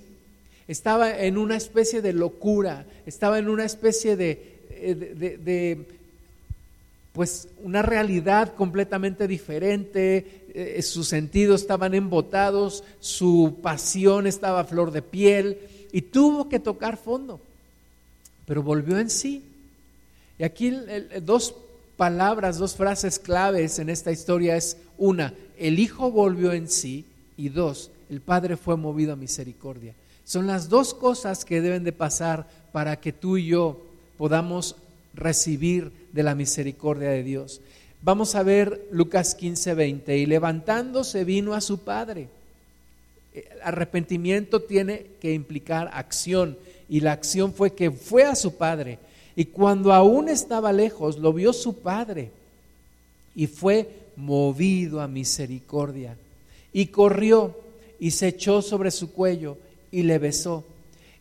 Estaba 0.68 1.20
en 1.20 1.38
una 1.38 1.56
especie 1.56 2.02
de 2.02 2.14
locura, 2.14 2.88
estaba 3.06 3.38
en 3.38 3.48
una 3.48 3.66
especie 3.66 4.16
de, 4.16 4.55
eh, 4.76 4.96
de, 4.96 5.86
pues 7.14 7.48
una 7.64 7.82
realidad 7.82 8.54
completamente 8.56 9.28
diferente, 9.28 10.46
eh, 10.54 10.82
sus 10.82 11.08
sentidos 11.08 11.62
estaban 11.62 11.94
embotados, 11.94 12.84
su 13.00 13.60
pasión 13.62 14.28
estaba 14.28 14.62
a 14.62 14.66
flor 14.66 14.92
de 14.92 15.02
piel 15.02 15.60
y 15.92 16.02
tuvo 16.02 16.50
que 16.50 16.60
tocar 16.60 16.98
fondo, 16.98 17.40
pero 18.46 18.62
volvió 18.62 19.00
en 19.00 19.10
sí. 19.10 19.44
Y 20.38 20.44
aquí 20.44 20.74
dos 21.22 21.56
palabras, 21.96 22.58
dos 22.58 22.76
frases 22.76 23.20
claves 23.20 23.80
en 23.80 23.90
esta 23.90 24.12
historia 24.12 24.58
es 24.58 24.78
una, 24.98 25.34
el 25.58 25.80
Hijo 25.80 26.12
volvió 26.12 26.52
en 26.52 26.70
sí 26.70 27.06
y 27.38 27.50
dos, 27.50 27.92
el 28.10 28.22
Padre 28.22 28.58
fue 28.58 28.76
movido 28.76 29.14
a 29.14 29.16
misericordia. 29.16 29.94
Son 30.26 30.48
las 30.48 30.70
dos 30.70 30.94
cosas 30.94 31.46
que 31.46 31.62
deben 31.62 31.84
de 31.84 31.92
pasar 31.92 32.48
para 32.72 33.00
que 33.00 33.14
tú 33.14 33.38
y 33.38 33.48
yo 33.48 33.85
podamos 34.18 34.76
recibir 35.14 35.92
de 36.12 36.24
la 36.24 36.36
misericordia 36.36 37.10
de 37.10 37.24
Dios. 37.24 37.62
Vamos 38.02 38.36
a 38.36 38.44
ver 38.44 38.88
Lucas 38.92 39.36
15, 39.36 39.74
20. 39.74 40.18
Y 40.18 40.26
levantándose 40.26 41.24
vino 41.24 41.54
a 41.54 41.62
su 41.62 41.80
padre. 41.80 42.30
Eh, 43.34 43.50
arrepentimiento 43.64 44.62
tiene 44.62 45.08
que 45.20 45.34
implicar 45.34 45.90
acción. 45.94 46.58
Y 46.88 47.00
la 47.00 47.14
acción 47.14 47.54
fue 47.54 47.74
que 47.74 47.92
fue 47.92 48.24
a 48.24 48.36
su 48.36 48.56
padre. 48.56 49.00
Y 49.36 49.46
cuando 49.46 49.92
aún 49.92 50.30
estaba 50.30 50.72
lejos, 50.72 51.18
lo 51.18 51.34
vio 51.34 51.52
su 51.52 51.80
padre. 51.80 52.32
Y 53.36 53.48
fue 53.48 53.90
movido 54.16 55.02
a 55.02 55.08
misericordia. 55.08 56.16
Y 56.72 56.88
corrió 56.88 57.58
y 58.00 58.12
se 58.12 58.28
echó 58.28 58.62
sobre 58.62 58.92
su 58.92 59.12
cuello 59.12 59.58
y 59.92 60.04
le 60.04 60.20
besó. 60.20 60.64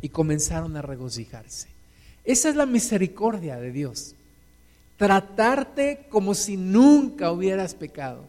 y 0.00 0.08
comenzaron 0.08 0.76
a 0.76 0.82
regocijarse. 0.82 1.68
Esa 2.24 2.48
es 2.48 2.56
la 2.56 2.66
misericordia 2.66 3.56
de 3.56 3.72
Dios. 3.72 4.14
Tratarte 4.96 6.06
como 6.08 6.34
si 6.34 6.56
nunca 6.56 7.30
hubieras 7.30 7.74
pecado. 7.74 8.24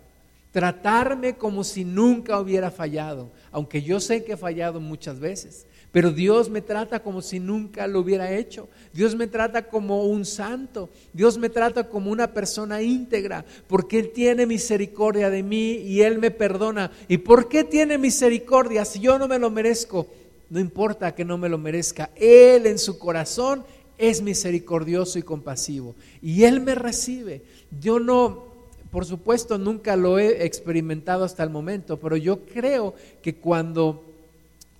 Tratarme 0.51 1.35
como 1.35 1.63
si 1.63 1.83
nunca 1.83 2.39
hubiera 2.39 2.71
fallado, 2.71 3.29
aunque 3.51 3.81
yo 3.81 3.99
sé 3.99 4.23
que 4.23 4.33
he 4.33 4.37
fallado 4.37 4.79
muchas 4.79 5.19
veces. 5.19 5.67
Pero 5.91 6.11
Dios 6.11 6.49
me 6.49 6.61
trata 6.61 6.99
como 6.99 7.21
si 7.21 7.39
nunca 7.39 7.87
lo 7.87 7.99
hubiera 7.99 8.31
hecho. 8.31 8.67
Dios 8.93 9.15
me 9.15 9.27
trata 9.27 9.67
como 9.67 10.03
un 10.03 10.25
santo. 10.25 10.89
Dios 11.13 11.37
me 11.37 11.49
trata 11.49 11.89
como 11.89 12.11
una 12.11 12.33
persona 12.33 12.81
íntegra. 12.81 13.45
Porque 13.67 13.99
Él 13.99 14.11
tiene 14.11 14.45
misericordia 14.45 15.29
de 15.29 15.43
mí 15.43 15.73
y 15.73 16.01
Él 16.01 16.19
me 16.19 16.29
perdona. 16.29 16.91
¿Y 17.07 17.19
por 17.19 17.47
qué 17.47 17.63
tiene 17.63 17.97
misericordia 17.97 18.83
si 18.83 18.99
yo 18.99 19.17
no 19.17 19.27
me 19.27 19.39
lo 19.39 19.49
merezco? 19.49 20.07
No 20.49 20.59
importa 20.59 21.13
que 21.13 21.25
no 21.25 21.37
me 21.37 21.49
lo 21.49 21.57
merezca, 21.57 22.09
Él 22.15 22.65
en 22.65 22.79
su 22.79 22.97
corazón 22.97 23.63
es 23.97 24.21
misericordioso 24.21 25.19
y 25.19 25.23
compasivo. 25.23 25.95
Y 26.21 26.43
Él 26.43 26.61
me 26.61 26.75
recibe. 26.75 27.43
Yo 27.81 27.99
no, 27.99 28.45
por 28.91 29.05
supuesto, 29.05 29.57
nunca 29.57 29.95
lo 29.95 30.19
he 30.19 30.45
experimentado 30.45 31.23
hasta 31.23 31.43
el 31.43 31.49
momento, 31.49 31.99
pero 31.99 32.15
yo 32.15 32.45
creo 32.45 32.95
que 33.21 33.35
cuando 33.35 34.03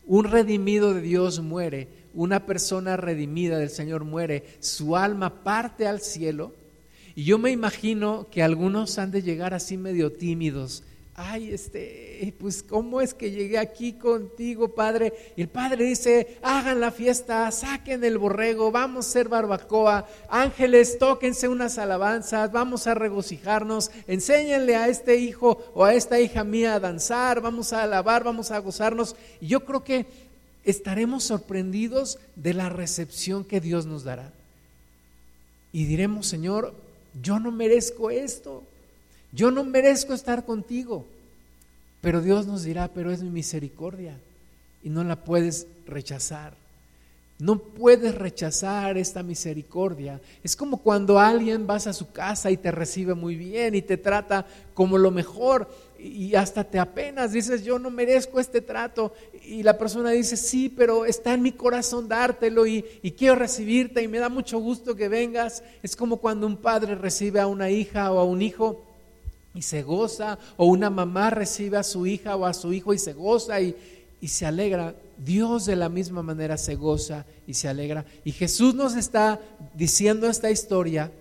un 0.06 0.24
redimido 0.26 0.94
de 0.94 1.02
Dios 1.02 1.42
muere, 1.42 1.88
una 2.14 2.46
persona 2.46 2.96
redimida 2.98 3.60
del 3.60 3.70
Señor 3.70 4.06
muere, 4.06 4.44
su 4.60 4.96
alma 4.96 5.44
parte 5.44 5.86
al 5.86 6.02
cielo. 6.02 6.54
Y 7.16 7.26
yo 7.26 7.38
me 7.38 7.52
imagino 7.52 8.28
que 8.32 8.42
algunos 8.42 8.98
han 9.00 9.12
de 9.12 9.22
llegar 9.22 9.54
así 9.54 9.76
medio 9.76 10.14
tímidos 10.14 10.84
ay, 11.20 11.52
este, 11.52 12.32
pues, 12.40 12.62
¿cómo 12.62 13.02
es 13.02 13.16
que 13.16 13.32
llegué 13.32 13.58
aquí 13.58 13.94
contigo, 13.94 14.70
Padre? 14.70 15.12
Y 15.36 15.42
el 15.42 15.50
Padre 15.50 15.84
dice, 15.84 16.38
hagan 16.44 16.80
la 16.80 16.92
fiesta, 16.92 17.50
saquen 17.52 18.04
el 18.04 18.20
borrego, 18.20 18.72
vamos 18.72 19.08
a 19.08 19.10
hacer 19.10 19.28
barbacoa, 19.28 20.08
ángeles, 20.30 21.00
tóquense 21.00 21.48
unas 21.48 21.80
alabanzas, 21.80 22.52
vamos 22.52 22.86
a 22.86 22.94
regocijarnos, 22.94 23.90
enséñenle 24.06 24.76
a 24.76 24.90
este 24.90 25.16
hijo 25.18 25.58
o 25.74 25.86
a 25.86 25.96
esta 25.96 26.20
hija 26.20 26.44
mía 26.44 26.76
a 26.76 26.80
danzar, 26.80 27.42
vamos 27.42 27.74
a 27.74 27.82
alabar, 27.82 28.24
vamos 28.24 28.52
a 28.52 28.60
gozarnos. 28.60 29.16
Y 29.42 29.48
yo 29.48 29.66
creo 29.66 29.84
que 29.84 30.06
estaremos 30.66 31.24
sorprendidos 31.24 32.20
de 32.36 32.54
la 32.54 32.70
recepción 32.70 33.44
que 33.44 33.60
Dios 33.60 33.88
nos 33.88 34.04
dará. 34.04 34.32
Y 35.74 35.86
diremos, 35.86 36.28
Señor, 36.28 36.76
yo 37.24 37.40
no 37.40 37.52
merezco 37.52 38.12
esto. 38.12 38.64
Yo 39.32 39.52
no 39.52 39.64
merezco 39.64 40.14
estar 40.14 40.46
contigo, 40.46 41.06
pero 42.02 42.22
Dios 42.22 42.48
nos 42.48 42.64
dirá, 42.64 42.88
pero 42.88 43.12
es 43.12 43.22
mi 43.22 43.30
misericordia 43.30 44.18
y 44.84 44.90
no 44.90 45.04
la 45.04 45.18
puedes 45.18 45.68
rechazar. 45.86 46.54
No 47.40 47.60
puedes 47.60 48.16
rechazar 48.16 48.98
esta 48.98 49.22
misericordia. 49.22 50.20
Es 50.44 50.56
como 50.56 50.78
cuando 50.78 51.20
alguien 51.20 51.68
vas 51.68 51.86
a 51.86 51.94
su 51.94 52.12
casa 52.12 52.50
y 52.50 52.58
te 52.58 52.72
recibe 52.72 53.14
muy 53.14 53.36
bien 53.36 53.76
y 53.76 53.84
te 53.84 53.98
trata 53.98 54.48
como 54.74 54.98
lo 54.98 55.12
mejor 55.12 55.70
y 56.00 56.34
hasta 56.34 56.64
te 56.64 56.80
apenas 56.80 57.32
dices, 57.32 57.64
yo 57.64 57.78
no 57.78 57.92
merezco 57.92 58.40
este 58.40 58.62
trato. 58.62 59.14
Y 59.44 59.62
la 59.62 59.78
persona 59.78 60.12
dice, 60.12 60.36
sí, 60.36 60.68
pero 60.70 61.06
está 61.06 61.34
en 61.34 61.44
mi 61.44 61.52
corazón 61.52 62.08
dártelo 62.08 62.66
y, 62.66 62.84
y 63.04 63.12
quiero 63.12 63.36
recibirte 63.36 64.02
y 64.02 64.08
me 64.08 64.18
da 64.18 64.30
mucho 64.30 64.58
gusto 64.58 64.96
que 64.96 65.08
vengas. 65.08 65.64
Es 65.84 65.96
como 65.96 66.18
cuando 66.18 66.48
un 66.48 66.58
padre 66.58 66.96
recibe 66.96 67.40
a 67.40 67.46
una 67.46 67.70
hija 67.70 68.12
o 68.12 68.20
a 68.20 68.24
un 68.24 68.42
hijo 68.42 68.87
y 69.58 69.64
se 69.64 69.82
goza, 69.82 70.38
o 70.56 70.68
una 70.68 70.92
mamá 70.92 71.32
recibe 71.32 71.78
a 71.78 71.84
su 71.84 72.06
hija 72.06 72.36
o 72.36 72.46
a 72.46 72.54
su 72.54 72.72
hijo 72.74 72.94
y 72.94 73.00
se 73.00 73.14
goza 73.14 73.60
y, 73.60 73.76
y 74.22 74.28
se 74.28 74.46
alegra. 74.46 74.94
Dios 75.18 75.66
de 75.66 75.76
la 75.76 75.90
misma 75.90 76.22
manera 76.22 76.58
se 76.58 76.76
goza 76.76 77.26
y 77.48 77.56
se 77.56 77.68
alegra. 77.68 78.06
Y 78.24 78.34
Jesús 78.34 78.76
nos 78.76 78.96
está 78.96 79.42
diciendo 79.74 80.30
esta 80.30 80.52
historia 80.52 81.12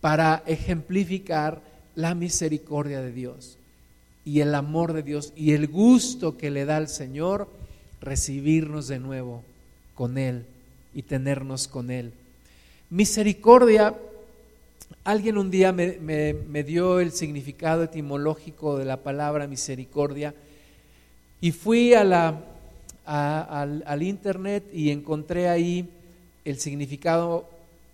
para 0.00 0.42
ejemplificar 0.46 1.62
la 1.94 2.16
misericordia 2.16 3.00
de 3.00 3.12
Dios 3.12 3.58
y 4.24 4.40
el 4.40 4.56
amor 4.56 4.92
de 4.92 5.04
Dios 5.04 5.32
y 5.36 5.52
el 5.52 5.68
gusto 5.68 6.36
que 6.36 6.50
le 6.50 6.64
da 6.64 6.78
al 6.78 6.88
Señor 6.88 7.48
recibirnos 8.00 8.88
de 8.88 8.98
nuevo 8.98 9.44
con 9.94 10.18
Él 10.18 10.46
y 10.94 11.02
tenernos 11.02 11.68
con 11.68 11.92
Él. 11.92 12.12
Misericordia 12.90 13.94
Alguien 15.08 15.38
un 15.38 15.50
día 15.50 15.72
me, 15.72 16.62
dio 16.64 17.00
el 17.00 17.12
significado 17.12 17.84
etimológico 17.84 18.76
de 18.76 18.84
la 18.84 18.98
palabra 18.98 19.46
misericordia 19.46 20.34
y 21.40 21.52
fui 21.52 21.94
a 21.94 22.04
la, 22.04 22.38
al, 23.06 23.82
al 23.86 24.02
internet 24.02 24.64
y 24.70 24.90
encontré 24.90 25.48
ahí 25.48 25.88
el 26.44 26.60
significado 26.60 27.48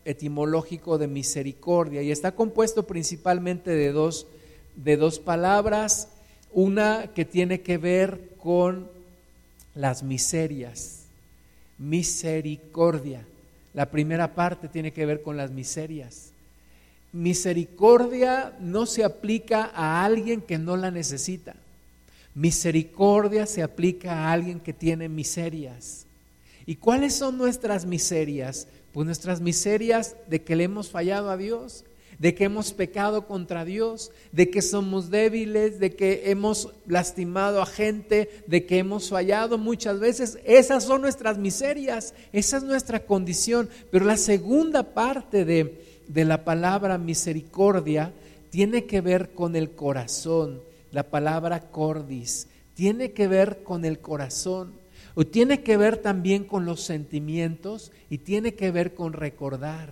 etimológico 0.05 0.99
de 0.99 1.07
misericordia. 1.07 2.03
Y 2.03 2.11
está 2.11 2.33
compuesto 2.33 2.85
principalmente 2.85 3.71
de 3.71 3.93
dos, 3.93 4.27
de 4.75 4.97
dos 4.97 5.21
palabras, 5.21 6.09
una 6.53 7.13
que 7.15 7.25
tiene 7.25 7.61
que 7.61 7.79
ver 7.79 8.31
con 8.43 8.89
las 9.77 10.03
miserias, 10.03 11.05
misericordia. 11.79 13.25
La 13.73 13.89
primera 13.89 14.35
parte 14.35 14.67
tiene 14.67 14.93
que 14.93 15.07
ver 15.07 15.23
con 15.23 15.37
las 15.37 15.53
miserias 15.53 16.34
misericordia 17.15 18.57
no 18.59 18.87
se 18.87 19.05
aplica 19.05 19.71
a 19.73 20.05
alguien 20.05 20.43
que 20.43 20.59
no 20.59 20.77
la 20.77 20.91
necesita. 20.91 21.55
Misericordia 22.35 23.47
se 23.47 23.63
aplica 23.63 24.13
a 24.13 24.33
alguien 24.33 24.59
que 24.59 24.73
tiene 24.73 25.09
miserias. 25.09 26.07
¿Y 26.67 26.75
cuáles 26.75 27.15
son 27.15 27.39
nuestras 27.39 27.87
miserias? 27.87 28.67
Pues 28.93 29.07
nuestras 29.07 29.41
miserias 29.41 30.17
de 30.27 30.43
que 30.43 30.57
le 30.57 30.65
hemos 30.65 30.91
fallado 30.91 31.31
a 31.31 31.37
Dios, 31.37 31.85
de 32.19 32.35
que 32.35 32.45
hemos 32.45 32.73
pecado 32.73 33.29
contra 33.29 33.65
Dios, 33.65 34.11
de 34.33 34.51
que 34.51 34.61
somos 34.61 35.09
débiles, 35.09 35.79
de 35.79 35.95
que 35.95 36.31
hemos 36.31 36.71
lastimado 36.87 37.63
a 37.63 37.67
gente, 37.67 38.43
de 38.49 38.67
que 38.67 38.79
hemos 38.79 39.11
fallado 39.11 39.57
muchas 39.57 40.01
veces. 40.01 40.39
Esas 40.45 40.83
son 40.83 41.01
nuestras 41.01 41.39
miserias, 41.39 42.13
esa 42.33 42.57
es 42.57 42.65
nuestra 42.65 43.07
condición. 43.07 43.69
Pero 43.93 44.05
la 44.05 44.17
segunda 44.17 44.83
parte 44.95 45.45
de 45.45 45.94
de 46.09 46.25
la 46.25 46.45
palabra 46.45 46.99
misericordia 46.99 48.13
tiene 48.51 48.85
que 48.85 49.01
ver 49.01 49.33
con 49.33 49.57
el 49.57 49.71
corazón. 49.71 50.61
La 50.93 51.03
palabra 51.05 51.61
cordis 51.61 52.47
tiene 52.75 53.13
que 53.13 53.27
ver 53.27 53.63
con 53.63 53.85
el 53.85 53.99
corazón. 53.99 54.73
O 55.17 55.25
tiene 55.25 55.63
que 55.63 55.77
ver 55.77 55.99
también 55.99 56.45
con 56.45 56.65
los 56.67 56.81
sentimientos 56.81 57.93
y 58.11 58.19
tiene 58.19 58.55
que 58.55 58.71
ver 58.71 58.95
con 58.95 59.13
recordar. 59.13 59.91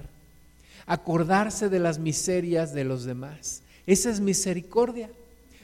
Acordarse 0.86 1.68
de 1.68 1.78
las 1.78 1.98
miserias 1.98 2.74
de 2.74 2.84
los 2.84 3.04
demás. 3.04 3.62
Esa 3.86 4.10
es 4.10 4.20
misericordia. 4.20 5.10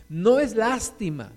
No 0.09 0.39
es 0.39 0.55
lástima, 0.55 1.33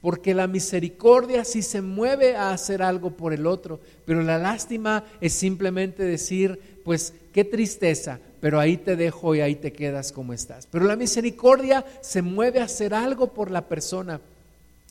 porque 0.00 0.34
la 0.34 0.48
misericordia 0.48 1.44
sí 1.44 1.62
se 1.62 1.80
mueve 1.80 2.36
a 2.36 2.52
hacer 2.52 2.82
algo 2.82 3.12
por 3.12 3.32
el 3.32 3.46
otro, 3.46 3.80
pero 4.04 4.22
la 4.22 4.36
lástima 4.36 5.04
es 5.20 5.32
simplemente 5.32 6.02
decir, 6.02 6.60
pues 6.84 7.14
qué 7.32 7.44
tristeza, 7.44 8.20
pero 8.40 8.60
ahí 8.60 8.76
te 8.76 8.96
dejo 8.96 9.34
y 9.34 9.40
ahí 9.40 9.56
te 9.56 9.72
quedas 9.72 10.12
como 10.12 10.32
estás. 10.32 10.66
Pero 10.70 10.84
la 10.84 10.96
misericordia 10.96 11.84
se 12.00 12.22
mueve 12.22 12.60
a 12.60 12.64
hacer 12.64 12.94
algo 12.94 13.28
por 13.28 13.50
la 13.50 13.68
persona. 13.68 14.20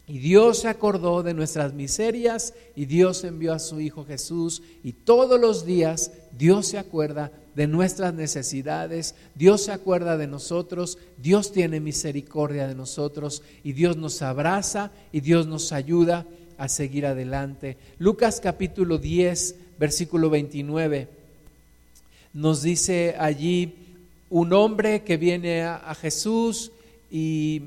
Y 0.07 0.17
Dios 0.17 0.59
se 0.59 0.67
acordó 0.67 1.23
de 1.23 1.33
nuestras 1.33 1.73
miserias 1.73 2.53
y 2.75 2.85
Dios 2.85 3.23
envió 3.23 3.53
a 3.53 3.59
su 3.59 3.79
Hijo 3.79 4.03
Jesús 4.03 4.61
y 4.83 4.91
todos 4.91 5.39
los 5.39 5.65
días 5.65 6.11
Dios 6.37 6.67
se 6.67 6.77
acuerda 6.77 7.31
de 7.55 7.67
nuestras 7.67 8.13
necesidades, 8.13 9.15
Dios 9.35 9.63
se 9.63 9.71
acuerda 9.71 10.17
de 10.17 10.27
nosotros, 10.27 10.97
Dios 11.17 11.53
tiene 11.53 11.79
misericordia 11.79 12.67
de 12.67 12.75
nosotros 12.75 13.43
y 13.63 13.73
Dios 13.73 13.95
nos 13.95 14.21
abraza 14.21 14.91
y 15.13 15.21
Dios 15.21 15.47
nos 15.47 15.71
ayuda 15.71 16.25
a 16.57 16.67
seguir 16.67 17.05
adelante. 17.05 17.77
Lucas 17.97 18.41
capítulo 18.41 18.97
10, 18.97 19.55
versículo 19.79 20.29
29 20.29 21.20
nos 22.33 22.61
dice 22.61 23.15
allí 23.19 23.75
un 24.29 24.53
hombre 24.53 25.03
que 25.03 25.17
viene 25.17 25.63
a, 25.63 25.93
Jesús 25.95 26.71
y, 27.11 27.63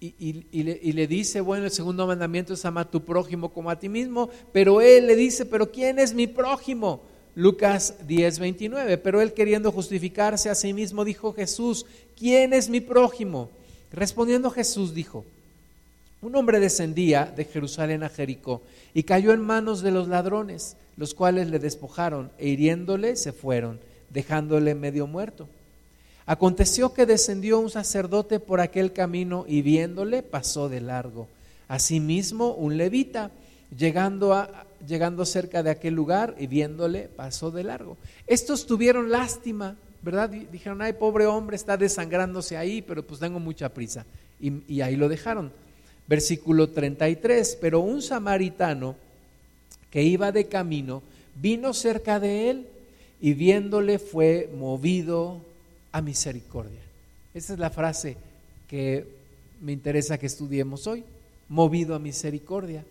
y, 0.00 0.92
le, 0.92 1.06
dice, 1.06 1.40
bueno, 1.40 1.66
el 1.66 1.70
segundo 1.70 2.06
mandamiento 2.06 2.54
es 2.54 2.64
amar 2.64 2.86
a 2.86 2.90
tu 2.90 3.04
prójimo 3.04 3.52
como 3.52 3.70
a 3.70 3.78
ti 3.78 3.88
mismo, 3.88 4.28
pero 4.52 4.80
él 4.80 5.06
le 5.06 5.14
dice, 5.14 5.46
pero 5.46 5.70
¿quién 5.70 5.98
es 5.98 6.12
mi 6.12 6.26
prójimo? 6.26 7.02
Lucas 7.36 7.94
10, 8.06 8.38
29, 8.38 8.98
pero 8.98 9.20
él 9.20 9.32
queriendo 9.32 9.72
justificarse 9.72 10.50
a 10.50 10.54
sí 10.54 10.72
mismo 10.72 11.04
dijo 11.04 11.32
Jesús, 11.32 11.86
¿quién 12.16 12.52
es 12.52 12.68
mi 12.68 12.80
prójimo? 12.80 13.50
Respondiendo 13.92 14.50
Jesús 14.50 14.94
dijo, 14.94 15.24
un 16.24 16.36
hombre 16.36 16.58
descendía 16.58 17.26
de 17.26 17.44
Jerusalén 17.44 18.02
a 18.02 18.08
Jericó 18.08 18.62
y 18.94 19.02
cayó 19.02 19.32
en 19.32 19.42
manos 19.42 19.82
de 19.82 19.90
los 19.90 20.08
ladrones 20.08 20.76
los 20.96 21.12
cuales 21.12 21.50
le 21.50 21.58
despojaron 21.58 22.30
e 22.38 22.48
hiriéndole 22.48 23.16
se 23.16 23.32
fueron, 23.32 23.78
dejándole 24.08 24.74
medio 24.74 25.06
muerto. 25.06 25.48
Aconteció 26.24 26.94
que 26.94 27.04
descendió 27.04 27.58
un 27.58 27.68
sacerdote 27.68 28.40
por 28.40 28.60
aquel 28.60 28.94
camino 28.94 29.44
y 29.46 29.60
viéndole 29.60 30.22
pasó 30.22 30.70
de 30.70 30.80
largo. 30.80 31.28
Asimismo 31.68 32.54
un 32.54 32.78
levita, 32.78 33.30
llegando, 33.76 34.32
a, 34.32 34.64
llegando 34.86 35.26
cerca 35.26 35.62
de 35.62 35.70
aquel 35.70 35.92
lugar 35.92 36.34
y 36.38 36.46
viéndole 36.46 37.08
pasó 37.08 37.50
de 37.50 37.64
largo. 37.64 37.98
Estos 38.26 38.66
tuvieron 38.66 39.10
lástima, 39.10 39.76
¿verdad? 40.00 40.30
Dijeron, 40.30 40.80
ay, 40.80 40.94
pobre 40.94 41.26
hombre, 41.26 41.56
está 41.56 41.76
desangrándose 41.76 42.56
ahí, 42.56 42.80
pero 42.80 43.06
pues 43.06 43.20
tengo 43.20 43.38
mucha 43.40 43.68
prisa. 43.68 44.06
Y, 44.40 44.62
y 44.72 44.80
ahí 44.80 44.96
lo 44.96 45.10
dejaron. 45.10 45.52
Versículo 46.06 46.70
33, 46.70 47.58
pero 47.60 47.80
un 47.80 48.02
samaritano 48.02 48.96
que 49.90 50.02
iba 50.02 50.32
de 50.32 50.46
camino, 50.46 51.02
vino 51.40 51.72
cerca 51.72 52.20
de 52.20 52.50
él 52.50 52.66
y 53.20 53.32
viéndole 53.32 53.98
fue 53.98 54.50
movido 54.58 55.40
a 55.92 56.00
misericordia. 56.00 56.80
Esa 57.32 57.54
es 57.54 57.58
la 57.58 57.70
frase 57.70 58.16
que 58.68 59.06
me 59.60 59.72
interesa 59.72 60.18
que 60.18 60.26
estudiemos 60.26 60.86
hoy, 60.86 61.04
movido 61.48 61.94
a 61.94 61.98
misericordia 61.98 62.84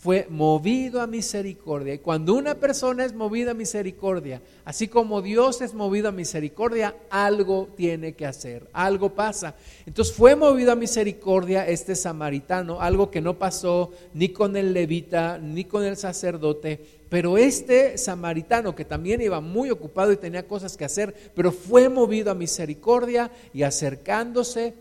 fue 0.00 0.26
movido 0.30 1.02
a 1.02 1.06
misericordia. 1.06 1.92
Y 1.92 1.98
cuando 1.98 2.32
una 2.34 2.54
persona 2.54 3.04
es 3.04 3.12
movida 3.12 3.50
a 3.50 3.54
misericordia, 3.54 4.40
así 4.64 4.88
como 4.88 5.20
Dios 5.20 5.60
es 5.60 5.74
movido 5.74 6.08
a 6.08 6.12
misericordia, 6.12 6.96
algo 7.10 7.68
tiene 7.76 8.14
que 8.14 8.24
hacer, 8.24 8.66
algo 8.72 9.10
pasa. 9.10 9.54
Entonces 9.84 10.14
fue 10.14 10.34
movido 10.36 10.72
a 10.72 10.76
misericordia 10.76 11.68
este 11.68 11.94
samaritano, 11.94 12.80
algo 12.80 13.10
que 13.10 13.20
no 13.20 13.38
pasó 13.38 13.92
ni 14.14 14.30
con 14.30 14.56
el 14.56 14.72
levita, 14.72 15.36
ni 15.36 15.64
con 15.64 15.84
el 15.84 15.98
sacerdote, 15.98 16.80
pero 17.10 17.36
este 17.36 17.98
samaritano 17.98 18.74
que 18.74 18.86
también 18.86 19.20
iba 19.20 19.42
muy 19.42 19.68
ocupado 19.70 20.12
y 20.12 20.16
tenía 20.16 20.48
cosas 20.48 20.78
que 20.78 20.86
hacer, 20.86 21.14
pero 21.34 21.52
fue 21.52 21.90
movido 21.90 22.30
a 22.30 22.34
misericordia 22.34 23.30
y 23.52 23.64
acercándose, 23.64 24.72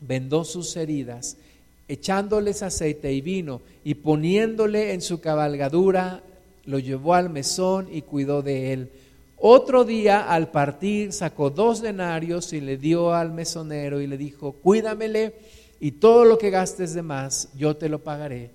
vendó 0.00 0.44
sus 0.44 0.76
heridas, 0.76 1.38
echándoles 1.88 2.62
aceite 2.62 3.12
y 3.12 3.20
vino, 3.20 3.60
y 3.84 3.94
poniéndole 3.94 4.92
en 4.92 5.00
su 5.00 5.20
cabalgadura, 5.20 6.22
lo 6.64 6.78
llevó 6.78 7.14
al 7.14 7.30
mesón 7.30 7.88
y 7.92 8.02
cuidó 8.02 8.42
de 8.42 8.72
él. 8.72 8.90
Otro 9.36 9.84
día, 9.84 10.32
al 10.32 10.50
partir, 10.50 11.12
sacó 11.12 11.50
dos 11.50 11.82
denarios 11.82 12.52
y 12.52 12.60
le 12.60 12.78
dio 12.78 13.12
al 13.12 13.32
mesonero 13.32 14.00
y 14.00 14.06
le 14.06 14.16
dijo, 14.16 14.52
cuídamele 14.52 15.34
y 15.80 15.92
todo 15.92 16.24
lo 16.24 16.38
que 16.38 16.50
gastes 16.50 16.94
de 16.94 17.02
más, 17.02 17.48
yo 17.54 17.76
te 17.76 17.88
lo 17.88 17.98
pagaré 17.98 18.50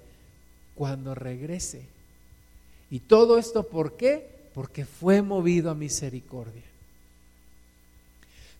cuando 0.74 1.14
regrese. 1.14 1.84
Y 2.90 3.02
todo 3.02 3.38
esto, 3.38 3.68
¿por 3.68 3.98
qué? 3.98 4.28
Porque 4.54 4.86
fue 4.86 5.22
movido 5.22 5.70
a 5.70 5.76
misericordia. 5.76 6.69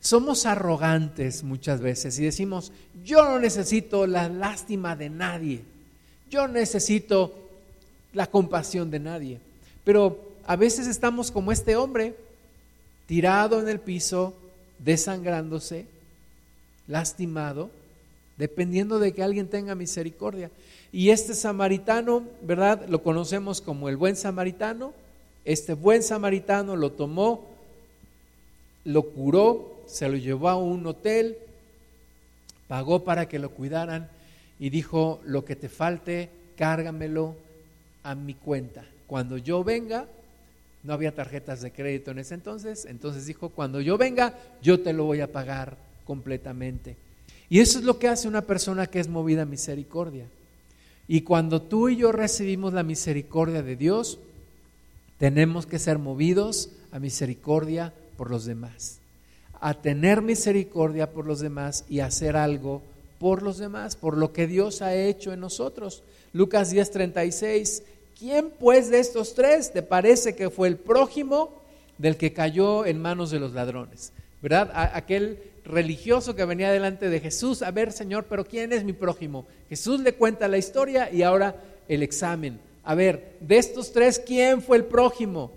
Somos 0.02 0.46
arrogantes 0.46 1.44
muchas 1.44 1.82
veces 1.82 2.18
y 2.20 2.24
decimos, 2.24 2.72
yo 3.04 3.26
no 3.26 3.40
necesito 3.40 4.08
la 4.08 4.30
lástima 4.30 4.96
de 4.96 5.10
nadie, 5.10 5.62
yo 6.30 6.48
necesito 6.48 7.34
la 8.14 8.28
compasión 8.28 8.92
de 8.92 9.00
nadie. 9.00 9.40
Pero 9.84 10.30
a 10.46 10.56
veces 10.56 10.88
estamos 10.88 11.32
como 11.32 11.52
este 11.52 11.76
hombre, 11.76 12.16
tirado 13.08 13.60
en 13.60 13.68
el 13.68 13.80
piso, 13.80 14.34
desangrándose, 14.80 15.86
lastimado, 16.88 17.70
dependiendo 18.38 19.00
de 19.00 19.12
que 19.12 19.24
alguien 19.24 19.48
tenga 19.48 19.76
misericordia. 19.76 20.50
Y 20.92 21.10
este 21.10 21.36
samaritano, 21.36 22.24
¿verdad? 22.42 22.88
Lo 22.88 23.04
conocemos 23.04 23.62
como 23.62 23.90
el 23.90 23.98
buen 23.98 24.16
samaritano. 24.16 24.94
Este 25.46 25.74
buen 25.74 26.04
samaritano 26.04 26.76
lo 26.76 26.92
tomó, 26.92 27.46
lo 28.86 29.04
curó, 29.04 29.79
se 29.90 30.08
lo 30.08 30.18
llevó 30.18 30.50
a 30.50 30.56
un 30.56 30.86
hotel, 30.86 31.38
pagó 32.68 33.04
para 33.04 33.28
que 33.28 33.40
lo 33.40 33.50
cuidaran 33.50 34.10
y 34.60 34.70
dijo, 34.70 35.20
lo 35.26 35.44
que 35.44 35.56
te 35.56 35.70
falte, 35.70 36.30
cárgamelo 36.56 37.36
a 38.04 38.14
mi 38.16 38.36
cuenta. 38.36 38.86
Cuando 39.08 39.38
yo 39.38 39.64
venga, 39.64 40.06
no 40.84 40.94
había 40.94 41.16
tarjetas 41.16 41.62
de 41.62 41.72
crédito 41.72 42.12
en 42.12 42.20
ese 42.20 42.36
entonces, 42.36 42.86
entonces 42.86 43.26
dijo, 43.26 43.50
cuando 43.50 43.82
yo 43.82 43.98
venga, 43.98 44.36
yo 44.62 44.80
te 44.82 44.94
lo 44.94 45.06
voy 45.06 45.22
a 45.22 45.32
pagar 45.32 45.78
completamente. 46.06 46.96
Y 47.50 47.60
eso 47.60 47.80
es 47.80 47.86
lo 47.86 47.98
que 47.98 48.08
hace 48.08 48.28
una 48.28 48.44
persona 48.44 48.86
que 48.86 49.00
es 49.00 49.08
movida 49.08 49.42
a 49.42 49.46
misericordia. 49.46 50.28
Y 51.08 51.22
cuando 51.22 51.64
tú 51.64 51.90
y 51.90 51.98
yo 51.98 52.12
recibimos 52.12 52.74
la 52.74 52.84
misericordia 52.84 53.64
de 53.64 53.76
Dios, 53.76 54.20
tenemos 55.18 55.66
que 55.66 55.80
ser 55.80 55.98
movidos 55.98 56.70
a 56.92 57.00
misericordia 57.00 57.92
por 58.16 58.30
los 58.30 58.46
demás 58.46 58.99
a 59.60 59.74
tener 59.74 60.22
misericordia 60.22 61.12
por 61.12 61.26
los 61.26 61.40
demás 61.40 61.86
y 61.90 62.00
hacer 62.00 62.36
algo 62.36 62.82
por 63.20 63.44
los 63.44 63.58
demás, 63.58 63.96
por 63.96 64.18
lo 64.18 64.32
que 64.32 64.48
Dios 64.48 64.82
ha 64.82 64.96
hecho 64.96 65.34
en 65.34 65.42
nosotros. 65.42 66.04
Lucas 66.34 66.74
10:36, 66.74 67.84
¿quién 68.18 68.50
pues 68.50 68.90
de 68.90 69.00
estos 69.00 69.36
tres 69.36 69.74
te 69.74 69.84
parece 69.84 70.36
que 70.36 70.50
fue 70.50 70.70
el 70.70 70.78
prójimo 70.78 71.62
del 71.98 72.16
que 72.16 72.34
cayó 72.34 72.86
en 72.86 73.02
manos 73.02 73.32
de 73.32 73.40
los 73.40 73.54
ladrones? 73.54 74.14
¿Verdad? 74.42 74.72
aquel 74.94 75.38
religioso 75.66 76.34
que 76.34 76.46
venía 76.46 76.72
delante 76.72 77.10
de 77.10 77.20
Jesús, 77.20 77.62
a 77.62 77.72
ver 77.72 77.92
Señor, 77.92 78.26
pero 78.30 78.46
¿quién 78.46 78.72
es 78.72 78.86
mi 78.86 78.94
prójimo? 78.94 79.46
Jesús 79.68 80.00
le 80.00 80.14
cuenta 80.14 80.48
la 80.48 80.58
historia 80.58 81.12
y 81.12 81.24
ahora 81.24 81.56
el 81.90 82.04
examen. 82.04 82.60
A 82.86 82.96
ver, 82.96 83.36
de 83.42 83.58
estos 83.58 83.92
tres, 83.92 84.20
¿quién 84.26 84.62
fue 84.62 84.78
el 84.78 84.86
prójimo 84.86 85.52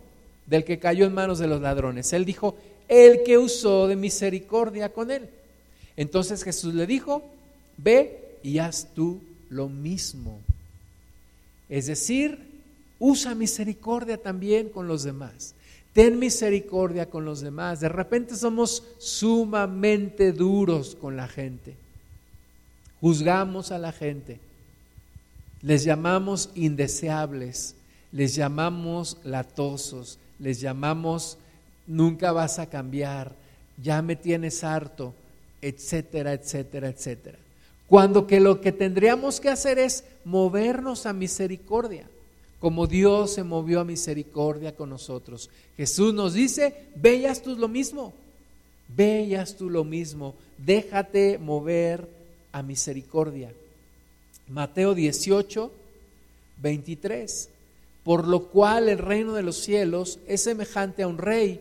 del 0.46 0.64
que 0.64 0.80
cayó 0.80 1.06
en 1.06 1.14
manos 1.14 1.38
de 1.38 1.46
los 1.46 1.60
ladrones? 1.60 2.12
Él 2.12 2.24
dijo, 2.24 2.56
el 2.92 3.22
que 3.22 3.38
usó 3.38 3.88
de 3.88 3.96
misericordia 3.96 4.92
con 4.92 5.10
él. 5.10 5.26
Entonces 5.96 6.44
Jesús 6.44 6.74
le 6.74 6.86
dijo, 6.86 7.22
ve 7.78 8.36
y 8.42 8.58
haz 8.58 8.88
tú 8.94 9.18
lo 9.48 9.70
mismo. 9.70 10.38
Es 11.70 11.86
decir, 11.86 12.38
usa 12.98 13.34
misericordia 13.34 14.18
también 14.18 14.68
con 14.68 14.88
los 14.88 15.04
demás. 15.04 15.54
Ten 15.94 16.18
misericordia 16.18 17.08
con 17.08 17.24
los 17.24 17.40
demás. 17.40 17.80
De 17.80 17.88
repente 17.88 18.36
somos 18.36 18.82
sumamente 18.98 20.32
duros 20.32 20.94
con 20.94 21.16
la 21.16 21.28
gente. 21.28 21.74
Juzgamos 23.00 23.72
a 23.72 23.78
la 23.78 23.92
gente. 23.92 24.38
Les 25.62 25.84
llamamos 25.84 26.50
indeseables. 26.54 27.74
Les 28.10 28.34
llamamos 28.34 29.16
latosos. 29.24 30.18
Les 30.38 30.60
llamamos 30.60 31.38
nunca 31.86 32.32
vas 32.32 32.58
a 32.58 32.66
cambiar, 32.66 33.32
ya 33.82 34.02
me 34.02 34.16
tienes 34.16 34.64
harto, 34.64 35.14
etcétera, 35.60 36.32
etcétera, 36.32 36.88
etcétera. 36.88 37.38
Cuando 37.86 38.26
que 38.26 38.40
lo 38.40 38.60
que 38.60 38.72
tendríamos 38.72 39.40
que 39.40 39.48
hacer 39.48 39.78
es 39.78 40.04
movernos 40.24 41.06
a 41.06 41.12
misericordia, 41.12 42.06
como 42.60 42.86
Dios 42.86 43.34
se 43.34 43.42
movió 43.42 43.80
a 43.80 43.84
misericordia 43.84 44.76
con 44.76 44.88
nosotros. 44.90 45.50
Jesús 45.76 46.14
nos 46.14 46.34
dice, 46.34 46.86
veas 46.94 47.42
tú 47.42 47.56
lo 47.56 47.68
mismo, 47.68 48.12
veas 48.88 49.56
tú 49.56 49.68
lo 49.68 49.84
mismo, 49.84 50.36
déjate 50.58 51.38
mover 51.38 52.08
a 52.52 52.62
misericordia. 52.62 53.52
Mateo 54.48 54.94
18, 54.94 55.72
23. 56.62 57.48
Por 58.04 58.26
lo 58.26 58.44
cual 58.48 58.88
el 58.88 58.98
reino 58.98 59.32
de 59.32 59.42
los 59.42 59.56
cielos 59.56 60.18
es 60.26 60.42
semejante 60.42 61.02
a 61.02 61.08
un 61.08 61.18
rey 61.18 61.60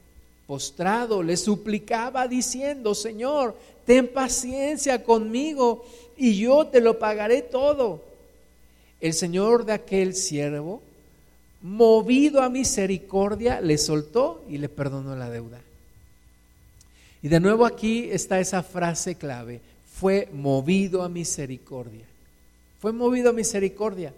postrado, 0.51 1.23
le 1.23 1.37
suplicaba 1.37 2.27
diciendo, 2.27 2.93
Señor, 2.93 3.55
ten 3.85 4.09
paciencia 4.09 5.01
conmigo 5.01 5.85
y 6.17 6.37
yo 6.37 6.67
te 6.67 6.81
lo 6.81 6.99
pagaré 6.99 7.41
todo. 7.41 8.03
El 8.99 9.13
Señor 9.13 9.63
de 9.63 9.71
aquel 9.71 10.13
siervo, 10.13 10.81
movido 11.61 12.41
a 12.41 12.49
misericordia, 12.49 13.61
le 13.61 13.77
soltó 13.77 14.43
y 14.49 14.57
le 14.57 14.67
perdonó 14.67 15.15
la 15.15 15.29
deuda. 15.29 15.61
Y 17.23 17.29
de 17.29 17.39
nuevo 17.39 17.65
aquí 17.65 18.09
está 18.11 18.41
esa 18.41 18.61
frase 18.61 19.15
clave, 19.15 19.61
fue 19.89 20.27
movido 20.33 21.01
a 21.01 21.07
misericordia. 21.07 22.03
Fue 22.81 22.91
movido 22.91 23.29
a 23.29 23.33
misericordia. 23.33 24.13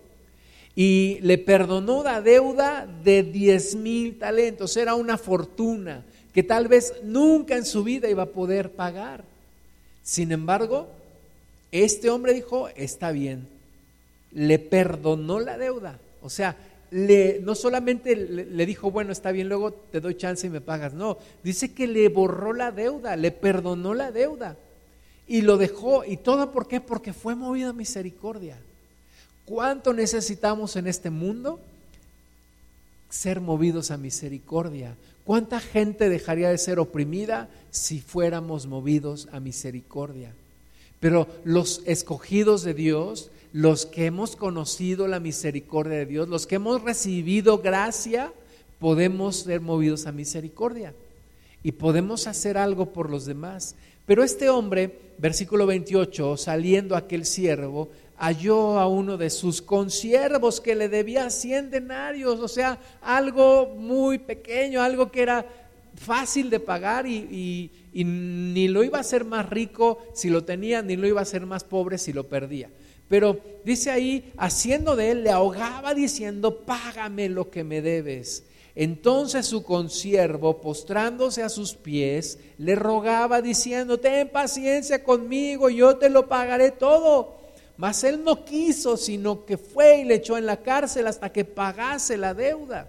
Y 0.76 1.20
le 1.22 1.38
perdonó 1.38 2.02
la 2.02 2.22
deuda 2.22 2.88
de 3.04 3.22
diez 3.22 3.76
mil 3.76 4.18
talentos. 4.18 4.76
Era 4.76 4.96
una 4.96 5.20
fortuna 5.20 6.04
que 6.34 6.44
tal 6.44 6.68
vez 6.68 6.94
nunca 7.04 7.56
en 7.56 7.66
su 7.66 7.84
vida 7.84 8.10
iba 8.10 8.24
a 8.24 8.28
poder 8.28 8.72
pagar. 8.72 9.24
Sin 10.02 10.32
embargo, 10.32 10.88
este 11.72 12.10
hombre 12.10 12.34
dijo, 12.34 12.70
está 12.70 13.12
bien, 13.12 13.48
le 14.32 14.60
perdonó 14.60 15.40
la 15.40 15.58
deuda. 15.58 16.00
O 16.22 16.30
sea, 16.30 16.56
le, 16.92 17.40
no 17.42 17.56
solamente 17.56 18.16
le, 18.16 18.66
dijo, 18.66 18.92
bueno, 18.92 19.12
está 19.12 19.32
bien, 19.32 19.50
luego 19.50 19.74
te 19.74 20.00
doy 20.00 20.16
chance 20.16 20.46
y 20.46 20.50
me 20.50 20.62
pagas. 20.62 20.94
No, 20.94 21.18
dice 21.44 21.74
que 21.74 21.88
le 21.88 22.10
borró 22.10 22.54
la 22.54 22.72
deuda, 22.72 23.16
le 23.16 23.32
perdonó 23.32 23.94
la 23.94 24.12
deuda. 24.12 24.58
Y 25.28 25.42
lo 25.42 25.58
dejó. 25.58 26.04
¿Y 26.04 26.18
todo 26.18 26.52
por 26.52 26.68
qué? 26.68 26.82
Porque 26.82 27.14
fue 27.14 27.36
movido 27.36 27.70
a 27.70 27.74
misericordia. 27.74 28.58
¿Cuánto 29.46 29.94
necesitamos 29.94 30.76
en 30.76 30.88
este 30.88 31.10
mundo? 31.10 31.60
Ser 33.10 33.40
movidos 33.42 33.90
a 33.90 33.98
misericordia. 33.98 34.96
¿Cuánta 35.26 35.60
gente 35.60 36.10
dejaría 36.10 36.50
de 36.50 36.58
ser 36.58 36.80
oprimida 36.80 37.50
si 37.72 38.02
fuéramos 38.02 38.68
movidos 38.68 39.30
a 39.32 39.40
misericordia? 39.40 40.34
Pero 41.00 41.28
los 41.44 41.82
escogidos 41.86 42.64
de 42.64 42.74
Dios, 42.74 43.30
los 43.54 43.86
que 43.86 44.06
hemos 44.06 44.36
conocido 44.36 45.08
la 45.08 45.20
misericordia 45.20 45.98
de 45.98 46.06
Dios, 46.06 46.28
los 46.28 46.46
que 46.46 46.56
hemos 46.56 46.82
recibido 46.82 47.60
gracia, 47.60 48.34
podemos 48.80 49.38
ser 49.38 49.62
movidos 49.62 50.08
a 50.08 50.12
misericordia 50.12 50.94
y 51.64 51.72
podemos 51.72 52.28
hacer 52.28 52.58
algo 52.58 52.88
por 52.92 53.10
los 53.10 53.26
demás. 53.26 53.76
Pero 54.06 54.24
este 54.24 54.50
hombre, 54.50 54.98
versículo 55.18 55.66
28, 55.66 56.36
saliendo 56.36 56.98
aquel 56.98 57.26
siervo, 57.26 57.90
halló 58.18 58.80
a 58.80 58.88
uno 58.88 59.18
de 59.18 59.30
sus 59.30 59.62
consiervos 59.62 60.62
que 60.62 60.76
le 60.76 60.90
debía 60.90 61.30
100 61.30 61.72
denarios, 61.72 62.40
o 62.40 62.48
sea, 62.48 62.80
algo 63.02 63.76
muy 63.78 64.18
pequeño, 64.18 64.82
algo 64.82 65.12
que 65.12 65.22
era 65.22 65.46
fácil 65.96 66.50
de 66.50 66.60
pagar 66.60 67.06
y, 67.08 67.70
y, 67.94 68.04
ni 68.04 68.68
lo 68.68 68.84
iba 68.84 68.98
a 68.98 69.02
hacer 69.02 69.26
más 69.26 69.50
rico 69.50 70.00
si 70.14 70.30
lo 70.30 70.44
tenía, 70.44 70.82
ni 70.82 70.96
lo 70.96 71.08
iba 71.08 71.20
a 71.20 71.24
hacer 71.24 71.46
más 71.46 71.64
pobre 71.64 71.98
si 71.98 72.14
lo 72.14 72.28
perdía. 72.28 72.70
Pero 73.08 73.40
dice 73.64 73.92
ahí, 73.92 74.32
haciendo 74.38 74.96
de 74.96 75.12
él, 75.12 75.24
le 75.24 75.30
ahogaba 75.30 75.94
diciendo, 75.94 76.66
págame 76.66 77.30
lo 77.30 77.50
que 77.50 77.64
me 77.64 77.82
debes. 77.82 78.44
Entonces 78.76 79.46
su 79.46 79.64
consiervo, 79.64 80.60
postrándose 80.60 81.44
a 81.44 81.50
sus 81.50 81.76
pies, 81.76 82.40
le 82.58 82.74
rogaba 82.74 83.42
diciendo, 83.42 84.00
ten 84.00 84.30
paciencia 84.30 85.04
conmigo, 85.04 85.70
yo 85.70 85.98
te 85.98 86.10
lo 86.10 86.28
pagaré 86.28 86.72
todo. 86.72 87.43
Mas 87.78 88.04
él 88.04 88.24
no 88.24 88.46
quiso, 88.46 88.98
sino 88.98 89.46
que 89.46 89.58
fue 89.58 90.02
y 90.02 90.04
le 90.04 90.16
echó 90.16 90.38
en 90.38 90.46
la 90.46 90.58
cárcel 90.58 91.08
hasta 91.08 91.32
que 91.32 91.44
pagase 91.44 92.18
la 92.18 92.34
deuda. 92.34 92.88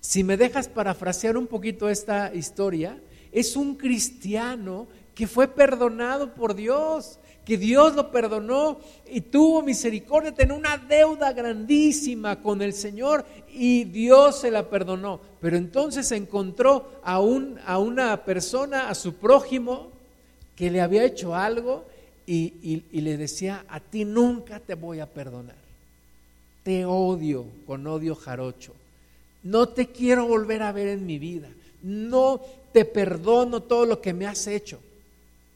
Si 0.00 0.24
me 0.24 0.36
dejas 0.36 0.68
parafrasear 0.68 1.36
un 1.36 1.46
poquito 1.46 1.88
esta 1.88 2.34
historia, 2.34 2.98
es 3.30 3.56
un 3.56 3.76
cristiano 3.76 4.86
que 5.14 5.26
fue 5.26 5.48
perdonado 5.48 6.34
por 6.34 6.54
Dios, 6.54 7.18
que 7.44 7.58
Dios 7.58 7.94
lo 7.94 8.10
perdonó 8.10 8.78
y 9.06 9.20
tuvo 9.20 9.62
misericordia, 9.62 10.32
tenía 10.32 10.54
una 10.54 10.78
deuda 10.78 11.32
grandísima 11.32 12.40
con 12.40 12.62
el 12.62 12.72
Señor 12.72 13.24
y 13.52 13.84
Dios 13.84 14.40
se 14.40 14.50
la 14.50 14.68
perdonó. 14.68 15.20
Pero 15.40 15.56
entonces 15.56 16.10
encontró 16.12 16.90
a, 17.04 17.20
un, 17.20 17.58
a 17.66 17.78
una 17.78 18.24
persona, 18.24 18.88
a 18.88 18.94
su 18.94 19.14
prójimo, 19.14 19.90
que 20.56 20.70
le 20.70 20.80
había 20.80 21.04
hecho 21.04 21.34
algo 21.34 21.84
y, 22.26 22.84
y 22.90 23.00
le 23.00 23.16
decía, 23.16 23.64
a 23.68 23.80
ti 23.80 24.04
nunca 24.04 24.60
te 24.60 24.74
voy 24.74 25.00
a 25.00 25.06
perdonar. 25.06 25.56
Te 26.62 26.84
odio 26.84 27.46
con 27.66 27.86
odio 27.86 28.14
jarocho. 28.14 28.74
No 29.42 29.68
te 29.68 29.88
quiero 29.88 30.26
volver 30.26 30.62
a 30.62 30.72
ver 30.72 30.88
en 30.88 31.06
mi 31.06 31.18
vida. 31.18 31.48
No 31.82 32.40
te 32.72 32.84
perdono 32.84 33.62
todo 33.62 33.86
lo 33.86 34.00
que 34.00 34.12
me 34.12 34.26
has 34.26 34.46
hecho. 34.46 34.78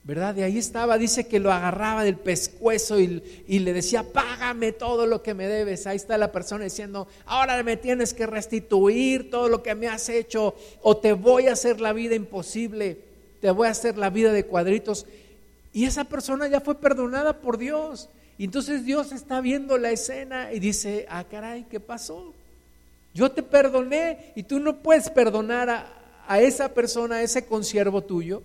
¿verdad? 0.06 0.36
De 0.36 0.44
ahí 0.44 0.56
estaba, 0.56 0.98
dice 0.98 1.26
que 1.26 1.40
lo 1.40 1.50
agarraba 1.50 2.04
del 2.04 2.16
pescuezo 2.16 3.00
y, 3.00 3.20
le 3.48 3.72
decía, 3.72 4.04
págame 4.04 4.70
todo 4.70 5.04
lo 5.04 5.20
que 5.20 5.34
me 5.34 5.48
debes. 5.48 5.88
Ahí 5.88 5.96
está 5.96 6.16
la 6.16 6.30
persona 6.30 6.62
diciendo, 6.62 7.08
ahora 7.24 7.60
me 7.64 7.76
tienes 7.76 8.14
que 8.14 8.24
restituir 8.24 9.32
todo 9.32 9.48
lo 9.48 9.64
que 9.64 9.74
me 9.74 9.88
has 9.88 10.08
hecho 10.08 10.54
o 10.82 10.96
te 10.96 11.12
voy 11.12 11.48
a 11.48 11.54
hacer 11.54 11.80
la 11.80 11.92
vida 11.92 12.14
imposible, 12.14 13.00
te 13.40 13.50
voy 13.50 13.66
a 13.66 13.72
hacer 13.72 13.98
la 13.98 14.10
vida 14.10 14.32
de 14.32 14.46
cuadritos. 14.46 15.06
Y 15.76 15.84
esa 15.84 16.04
persona 16.04 16.48
ya 16.48 16.62
fue 16.62 16.76
perdonada 16.76 17.38
por 17.38 17.58
Dios. 17.58 18.08
Y 18.38 18.44
entonces 18.44 18.86
Dios 18.86 19.12
está 19.12 19.42
viendo 19.42 19.76
la 19.76 19.90
escena 19.90 20.50
y 20.50 20.58
dice, 20.58 21.04
ah, 21.10 21.24
caray, 21.24 21.66
¿qué 21.70 21.80
pasó? 21.80 22.32
Yo 23.12 23.30
te 23.30 23.42
perdoné 23.42 24.32
y 24.34 24.44
tú 24.44 24.58
no 24.58 24.78
puedes 24.78 25.10
perdonar 25.10 25.68
a, 25.68 25.86
a 26.26 26.40
esa 26.40 26.72
persona, 26.72 27.16
a 27.16 27.22
ese 27.22 27.44
consiervo 27.44 28.00
tuyo. 28.02 28.42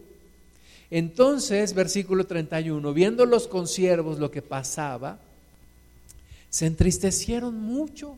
Entonces, 0.90 1.74
versículo 1.74 2.26
31, 2.26 2.94
viendo 2.94 3.26
los 3.26 3.48
consiervos 3.48 4.20
lo 4.20 4.30
que 4.30 4.42
pasaba, 4.42 5.18
se 6.50 6.66
entristecieron 6.66 7.58
mucho 7.58 8.18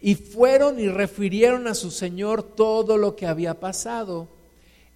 y 0.00 0.14
fueron 0.14 0.80
y 0.80 0.88
refirieron 0.88 1.66
a 1.66 1.74
su 1.74 1.90
señor 1.90 2.44
todo 2.44 2.96
lo 2.96 3.14
que 3.14 3.26
había 3.26 3.60
pasado. 3.60 4.33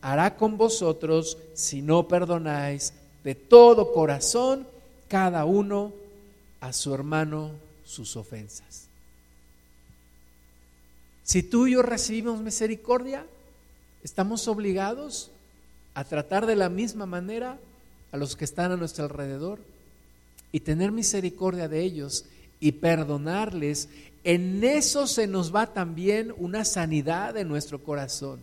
hará 0.00 0.36
con 0.36 0.56
vosotros 0.56 1.38
si 1.54 1.82
no 1.82 2.08
perdonáis 2.08 2.92
de 3.24 3.34
todo 3.34 3.92
corazón 3.92 4.66
cada 5.08 5.44
uno 5.44 5.92
a 6.60 6.72
su 6.72 6.94
hermano 6.94 7.52
sus 7.84 8.16
ofensas. 8.16 8.88
Si 11.24 11.42
tú 11.42 11.66
y 11.66 11.72
yo 11.72 11.82
recibimos 11.82 12.40
misericordia, 12.40 13.26
estamos 14.02 14.48
obligados 14.48 15.30
a 15.94 16.04
tratar 16.04 16.46
de 16.46 16.56
la 16.56 16.68
misma 16.68 17.06
manera 17.06 17.58
a 18.12 18.16
los 18.16 18.36
que 18.36 18.44
están 18.44 18.72
a 18.72 18.76
nuestro 18.76 19.04
alrededor 19.04 19.58
y 20.52 20.60
tener 20.60 20.92
misericordia 20.92 21.68
de 21.68 21.82
ellos 21.82 22.24
y 22.60 22.72
perdonarles, 22.72 23.88
en 24.24 24.62
eso 24.64 25.06
se 25.06 25.26
nos 25.26 25.54
va 25.54 25.66
también 25.66 26.32
una 26.36 26.64
sanidad 26.64 27.34
de 27.34 27.44
nuestro 27.44 27.82
corazón. 27.82 28.40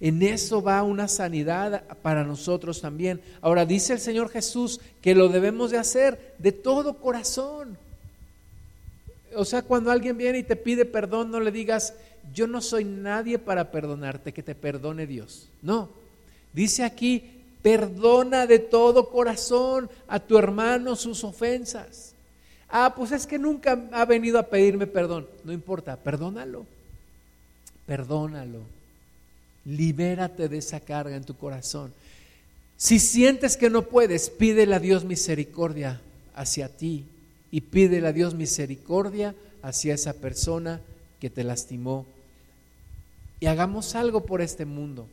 En 0.00 0.22
eso 0.22 0.62
va 0.62 0.82
una 0.82 1.08
sanidad 1.08 1.84
para 2.02 2.24
nosotros 2.24 2.80
también. 2.80 3.20
Ahora 3.40 3.66
dice 3.66 3.92
el 3.92 4.00
Señor 4.00 4.30
Jesús 4.30 4.80
que 5.02 5.14
lo 5.14 5.28
debemos 5.28 5.70
de 5.70 5.78
hacer 5.78 6.34
de 6.38 6.52
todo 6.52 6.94
corazón. 6.94 7.76
O 9.36 9.44
sea, 9.44 9.62
cuando 9.62 9.90
alguien 9.90 10.16
viene 10.16 10.38
y 10.38 10.42
te 10.42 10.56
pide 10.56 10.84
perdón, 10.84 11.30
no 11.30 11.38
le 11.38 11.52
digas, 11.52 11.94
yo 12.32 12.46
no 12.46 12.60
soy 12.60 12.84
nadie 12.84 13.38
para 13.38 13.70
perdonarte, 13.70 14.32
que 14.32 14.42
te 14.42 14.54
perdone 14.54 15.06
Dios. 15.06 15.48
No, 15.62 15.90
Dice 16.52 16.84
aquí, 16.84 17.24
perdona 17.62 18.46
de 18.46 18.58
todo 18.58 19.08
corazón 19.10 19.88
a 20.08 20.18
tu 20.18 20.38
hermano 20.38 20.96
sus 20.96 21.22
ofensas. 21.24 22.14
Ah, 22.68 22.94
pues 22.96 23.12
es 23.12 23.26
que 23.26 23.38
nunca 23.38 23.88
ha 23.92 24.04
venido 24.04 24.38
a 24.38 24.44
pedirme 24.44 24.86
perdón. 24.86 25.28
No 25.44 25.52
importa, 25.52 25.96
perdónalo. 25.96 26.66
Perdónalo. 27.86 28.60
Libérate 29.64 30.48
de 30.48 30.58
esa 30.58 30.80
carga 30.80 31.16
en 31.16 31.24
tu 31.24 31.36
corazón. 31.36 31.92
Si 32.76 32.98
sientes 32.98 33.56
que 33.56 33.68
no 33.68 33.82
puedes, 33.82 34.30
pídele 34.30 34.74
a 34.74 34.80
Dios 34.80 35.04
misericordia 35.04 36.00
hacia 36.34 36.68
ti 36.68 37.04
y 37.50 37.60
pídele 37.60 38.08
a 38.08 38.12
Dios 38.12 38.34
misericordia 38.34 39.34
hacia 39.62 39.94
esa 39.94 40.14
persona 40.14 40.80
que 41.20 41.28
te 41.28 41.44
lastimó. 41.44 42.06
Y 43.38 43.46
hagamos 43.46 43.94
algo 43.94 44.24
por 44.24 44.40
este 44.40 44.64
mundo. 44.64 45.06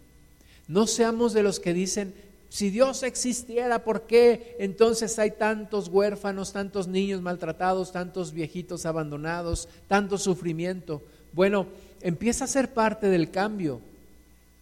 No 0.67 0.87
seamos 0.87 1.33
de 1.33 1.43
los 1.43 1.59
que 1.59 1.73
dicen, 1.73 2.13
si 2.49 2.69
Dios 2.69 3.03
existiera, 3.03 3.83
¿por 3.83 4.03
qué 4.03 4.55
entonces 4.59 5.19
hay 5.19 5.31
tantos 5.31 5.89
huérfanos, 5.89 6.53
tantos 6.53 6.87
niños 6.87 7.21
maltratados, 7.21 7.91
tantos 7.91 8.31
viejitos 8.31 8.85
abandonados, 8.85 9.67
tanto 9.87 10.17
sufrimiento? 10.17 11.01
Bueno, 11.33 11.67
empieza 12.01 12.45
a 12.45 12.47
ser 12.47 12.73
parte 12.73 13.07
del 13.07 13.31
cambio. 13.31 13.81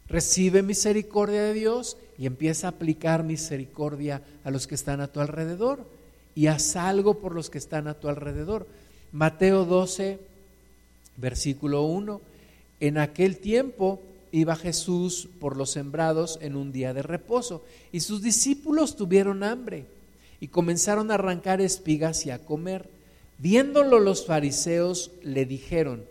Recibe 0.07 0.61
misericordia 0.61 1.43
de 1.43 1.53
Dios 1.53 1.97
y 2.17 2.25
empieza 2.25 2.67
a 2.67 2.71
aplicar 2.71 3.23
misericordia 3.23 4.21
a 4.43 4.51
los 4.51 4.67
que 4.67 4.75
están 4.75 5.01
a 5.01 5.07
tu 5.07 5.19
alrededor 5.19 5.85
y 6.35 6.47
haz 6.47 6.75
algo 6.75 7.19
por 7.19 7.33
los 7.33 7.49
que 7.49 7.57
están 7.57 7.87
a 7.87 7.95
tu 7.95 8.07
alrededor. 8.07 8.67
Mateo 9.11 9.65
12, 9.65 10.19
versículo 11.17 11.83
1. 11.83 12.21
En 12.81 12.97
aquel 12.97 13.37
tiempo 13.37 14.01
iba 14.31 14.55
Jesús 14.55 15.29
por 15.39 15.55
los 15.55 15.71
sembrados 15.71 16.37
en 16.41 16.55
un 16.55 16.71
día 16.71 16.93
de 16.93 17.01
reposo 17.01 17.63
y 17.91 18.01
sus 18.01 18.21
discípulos 18.21 18.95
tuvieron 18.95 19.43
hambre 19.43 19.85
y 20.39 20.49
comenzaron 20.49 21.09
a 21.09 21.15
arrancar 21.15 21.61
espigas 21.61 22.25
y 22.25 22.31
a 22.31 22.39
comer. 22.39 22.89
Viéndolo 23.37 23.99
los 23.99 24.25
fariseos 24.25 25.11
le 25.23 25.45
dijeron, 25.45 26.03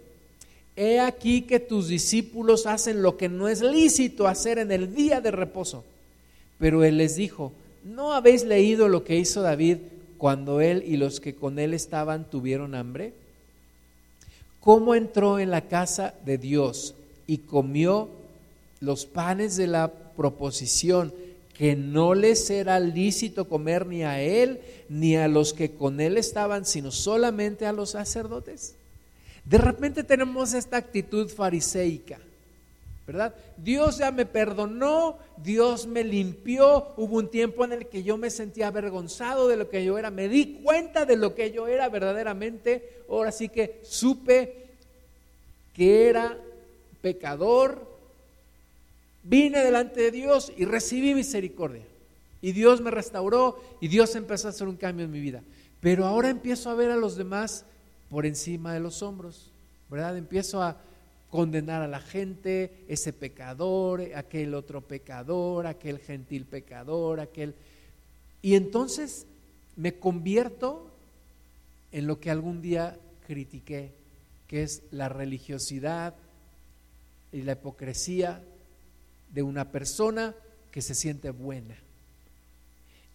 he 0.76 1.00
aquí 1.00 1.42
que 1.42 1.60
tus 1.60 1.88
discípulos 1.88 2.66
hacen 2.66 3.02
lo 3.02 3.16
que 3.16 3.28
no 3.28 3.48
es 3.48 3.60
lícito 3.60 4.26
hacer 4.26 4.58
en 4.58 4.72
el 4.72 4.94
día 4.94 5.20
de 5.20 5.30
reposo. 5.30 5.84
Pero 6.58 6.84
él 6.84 6.98
les 6.98 7.16
dijo, 7.16 7.52
¿no 7.84 8.12
habéis 8.12 8.44
leído 8.44 8.88
lo 8.88 9.04
que 9.04 9.16
hizo 9.16 9.42
David 9.42 9.78
cuando 10.18 10.60
él 10.60 10.82
y 10.86 10.96
los 10.96 11.20
que 11.20 11.34
con 11.34 11.58
él 11.58 11.74
estaban 11.74 12.28
tuvieron 12.30 12.74
hambre? 12.74 13.12
¿Cómo 14.60 14.94
entró 14.94 15.38
en 15.38 15.50
la 15.50 15.62
casa 15.62 16.14
de 16.24 16.38
Dios? 16.38 16.94
y 17.26 17.38
comió 17.38 18.08
los 18.80 19.06
panes 19.06 19.56
de 19.56 19.66
la 19.66 19.90
proposición, 20.16 21.12
que 21.56 21.76
no 21.76 22.14
les 22.14 22.50
era 22.50 22.80
lícito 22.80 23.48
comer 23.48 23.86
ni 23.86 24.02
a 24.02 24.20
él 24.20 24.60
ni 24.88 25.16
a 25.16 25.28
los 25.28 25.52
que 25.52 25.70
con 25.70 26.00
él 26.00 26.16
estaban, 26.16 26.66
sino 26.66 26.90
solamente 26.90 27.66
a 27.66 27.72
los 27.72 27.90
sacerdotes. 27.90 28.74
De 29.44 29.58
repente 29.58 30.04
tenemos 30.04 30.54
esta 30.54 30.78
actitud 30.78 31.28
fariseica, 31.28 32.18
¿verdad? 33.06 33.34
Dios 33.58 33.98
ya 33.98 34.10
me 34.10 34.24
perdonó, 34.24 35.18
Dios 35.36 35.86
me 35.86 36.02
limpió, 36.02 36.94
hubo 36.96 37.18
un 37.18 37.30
tiempo 37.30 37.64
en 37.64 37.72
el 37.72 37.86
que 37.86 38.02
yo 38.02 38.16
me 38.16 38.30
sentía 38.30 38.68
avergonzado 38.68 39.46
de 39.46 39.56
lo 39.56 39.68
que 39.68 39.84
yo 39.84 39.98
era, 39.98 40.10
me 40.10 40.28
di 40.28 40.60
cuenta 40.62 41.04
de 41.04 41.16
lo 41.16 41.34
que 41.34 41.52
yo 41.52 41.66
era 41.66 41.90
verdaderamente, 41.90 43.02
ahora 43.08 43.32
sí 43.32 43.50
que 43.50 43.80
supe 43.82 44.64
que 45.74 46.08
era 46.08 46.38
pecador, 47.02 47.86
vine 49.24 49.62
delante 49.62 50.00
de 50.00 50.10
Dios 50.10 50.52
y 50.56 50.64
recibí 50.64 51.14
misericordia. 51.14 51.82
Y 52.40 52.52
Dios 52.52 52.80
me 52.80 52.90
restauró 52.90 53.58
y 53.80 53.88
Dios 53.88 54.14
empezó 54.16 54.48
a 54.48 54.50
hacer 54.50 54.68
un 54.68 54.76
cambio 54.76 55.04
en 55.04 55.10
mi 55.10 55.20
vida. 55.20 55.42
Pero 55.80 56.06
ahora 56.06 56.30
empiezo 56.30 56.70
a 56.70 56.74
ver 56.74 56.90
a 56.90 56.96
los 56.96 57.16
demás 57.16 57.64
por 58.14 58.26
encima 58.26 58.72
de 58.72 58.78
los 58.78 59.02
hombros, 59.02 59.50
¿verdad? 59.90 60.16
Empiezo 60.16 60.62
a 60.62 60.76
condenar 61.30 61.82
a 61.82 61.88
la 61.88 61.98
gente, 61.98 62.84
ese 62.86 63.12
pecador, 63.12 64.02
aquel 64.14 64.54
otro 64.54 64.82
pecador, 64.82 65.66
aquel 65.66 65.98
gentil 65.98 66.44
pecador, 66.44 67.18
aquel... 67.18 67.56
Y 68.40 68.54
entonces 68.54 69.26
me 69.74 69.94
convierto 69.94 70.92
en 71.90 72.06
lo 72.06 72.20
que 72.20 72.30
algún 72.30 72.62
día 72.62 72.96
critiqué, 73.26 73.90
que 74.46 74.62
es 74.62 74.84
la 74.92 75.08
religiosidad 75.08 76.14
y 77.32 77.42
la 77.42 77.54
hipocresía 77.54 78.44
de 79.32 79.42
una 79.42 79.72
persona 79.72 80.36
que 80.70 80.82
se 80.82 80.94
siente 80.94 81.30
buena. 81.30 81.74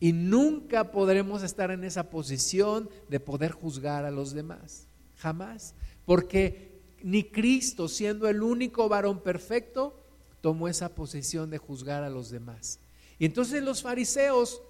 Y 0.02 0.12
nunca 0.12 0.92
podremos 0.92 1.42
estar 1.42 1.72
en 1.72 1.86
esa 1.86 2.10
posición 2.10 2.90
de 3.08 3.22
poder 3.22 3.54
juzgar 3.54 4.04
a 4.04 4.12
los 4.12 4.34
demás. 4.34 4.89
Jamás. 5.20 5.76
Porque 6.06 6.82
ni 7.04 7.24
Cristo, 7.24 7.88
siendo 7.88 8.28
el 8.28 8.42
único 8.42 8.90
varón 8.90 9.22
perfecto, 9.22 10.00
tomó 10.42 10.68
esa 10.68 10.96
posición 10.96 11.50
de 11.50 11.58
juzgar 11.58 12.04
a 12.04 12.10
los 12.10 12.30
demás. 12.30 12.80
Y 13.20 13.26
entonces 13.26 13.62
los 13.62 13.82
fariseos 13.82 14.62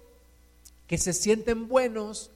que 0.86 0.98
se 0.98 1.12
sienten 1.12 1.68
buenos 1.68 2.30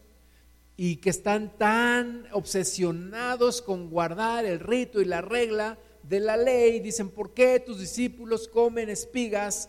y 0.76 0.96
que 0.96 1.10
están 1.10 1.56
tan 1.58 2.26
obsesionados 2.32 3.62
con 3.62 3.90
guardar 3.90 4.44
el 4.44 4.60
rito 4.60 5.00
y 5.00 5.04
la 5.04 5.20
regla 5.20 5.78
de 6.02 6.20
la 6.20 6.36
ley, 6.36 6.80
dicen, 6.80 7.10
¿por 7.10 7.32
qué 7.32 7.60
tus 7.60 7.80
discípulos 7.80 8.48
comen 8.48 8.90
espigas 8.90 9.68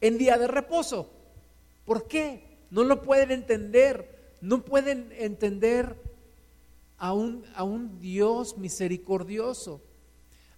en 0.00 0.18
día 0.18 0.36
de 0.36 0.48
reposo? 0.48 1.10
¿Por 1.84 2.08
qué? 2.08 2.58
No 2.70 2.84
lo 2.84 3.02
pueden 3.02 3.30
entender, 3.30 4.34
no 4.40 4.64
pueden 4.64 5.12
entender 5.12 5.96
a 7.02 7.12
un, 7.12 7.44
a 7.56 7.64
un 7.64 7.98
Dios 7.98 8.56
misericordioso. 8.58 9.82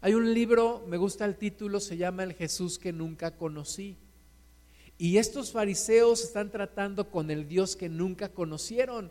Hay 0.03 0.13
un 0.13 0.35
libro, 0.35 0.85
me 0.87 0.99
gusta 0.99 1.25
el 1.25 1.39
título, 1.39 1.81
se 1.81 1.97
llama 1.97 2.23
El 2.23 2.35
Jesús 2.35 2.79
que 2.79 2.93
nunca 2.93 3.35
conocí. 3.35 3.97
Y 4.99 5.17
estos 5.17 5.53
fariseos 5.53 6.23
están 6.23 6.51
tratando 6.51 7.11
con 7.11 7.31
el 7.31 7.49
Dios 7.49 7.77
que 7.77 7.89
nunca 7.89 8.29
conocieron. 8.29 9.11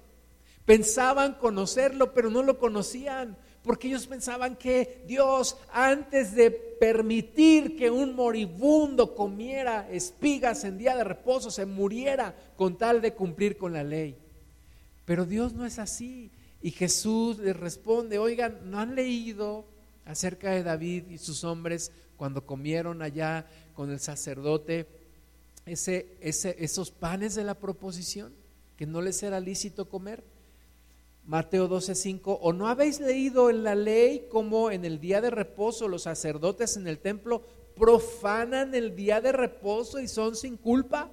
Pensaban 0.65 1.33
conocerlo, 1.33 2.13
pero 2.13 2.29
no 2.29 2.43
lo 2.43 2.59
conocían, 2.59 3.35
porque 3.63 3.87
ellos 3.87 4.05
pensaban 4.05 4.55
que 4.55 5.03
Dios, 5.07 5.57
antes 5.71 6.35
de 6.35 6.51
permitir 6.51 7.75
que 7.75 7.89
un 7.89 8.13
moribundo 8.13 9.15
comiera 9.15 9.89
espigas 9.89 10.65
en 10.65 10.77
día 10.77 10.95
de 10.95 11.03
reposo, 11.03 11.49
se 11.49 11.65
muriera 11.65 12.35
con 12.55 12.77
tal 12.77 13.01
de 13.01 13.15
cumplir 13.15 13.57
con 13.57 13.73
la 13.73 13.83
ley. 13.83 14.19
Pero 15.03 15.25
Dios 15.25 15.53
no 15.53 15.65
es 15.65 15.79
así. 15.79 16.29
Y 16.63 16.71
Jesús 16.71 17.39
les 17.39 17.57
responde, 17.57 18.17
oigan, 18.17 18.71
¿no 18.71 18.79
han 18.79 18.95
leído 18.95 19.65
acerca 20.05 20.51
de 20.51 20.63
David 20.63 21.09
y 21.09 21.17
sus 21.17 21.43
hombres 21.43 21.91
cuando 22.15 22.45
comieron 22.45 23.01
allá 23.01 23.45
con 23.73 23.91
el 23.91 23.99
sacerdote 23.99 24.87
ese, 25.65 26.15
ese, 26.21 26.55
esos 26.59 26.89
panes 26.89 27.35
de 27.35 27.43
la 27.43 27.55
proposición 27.55 28.33
que 28.77 28.85
no 28.85 29.01
les 29.01 29.21
era 29.23 29.41
lícito 29.41 29.89
comer? 29.89 30.23
Mateo 31.25 31.67
12:5, 31.67 32.39
¿o 32.41 32.53
no 32.53 32.69
habéis 32.69 33.01
leído 33.01 33.49
en 33.49 33.65
la 33.65 33.75
ley 33.75 34.27
como 34.31 34.71
en 34.71 34.85
el 34.85 35.01
día 35.01 35.19
de 35.19 35.31
reposo 35.31 35.89
los 35.89 36.03
sacerdotes 36.03 36.77
en 36.77 36.87
el 36.87 36.99
templo 36.99 37.43
profanan 37.75 38.73
el 38.73 38.95
día 38.95 39.19
de 39.19 39.33
reposo 39.33 39.99
y 39.99 40.07
son 40.07 40.37
sin 40.37 40.55
culpa? 40.55 41.11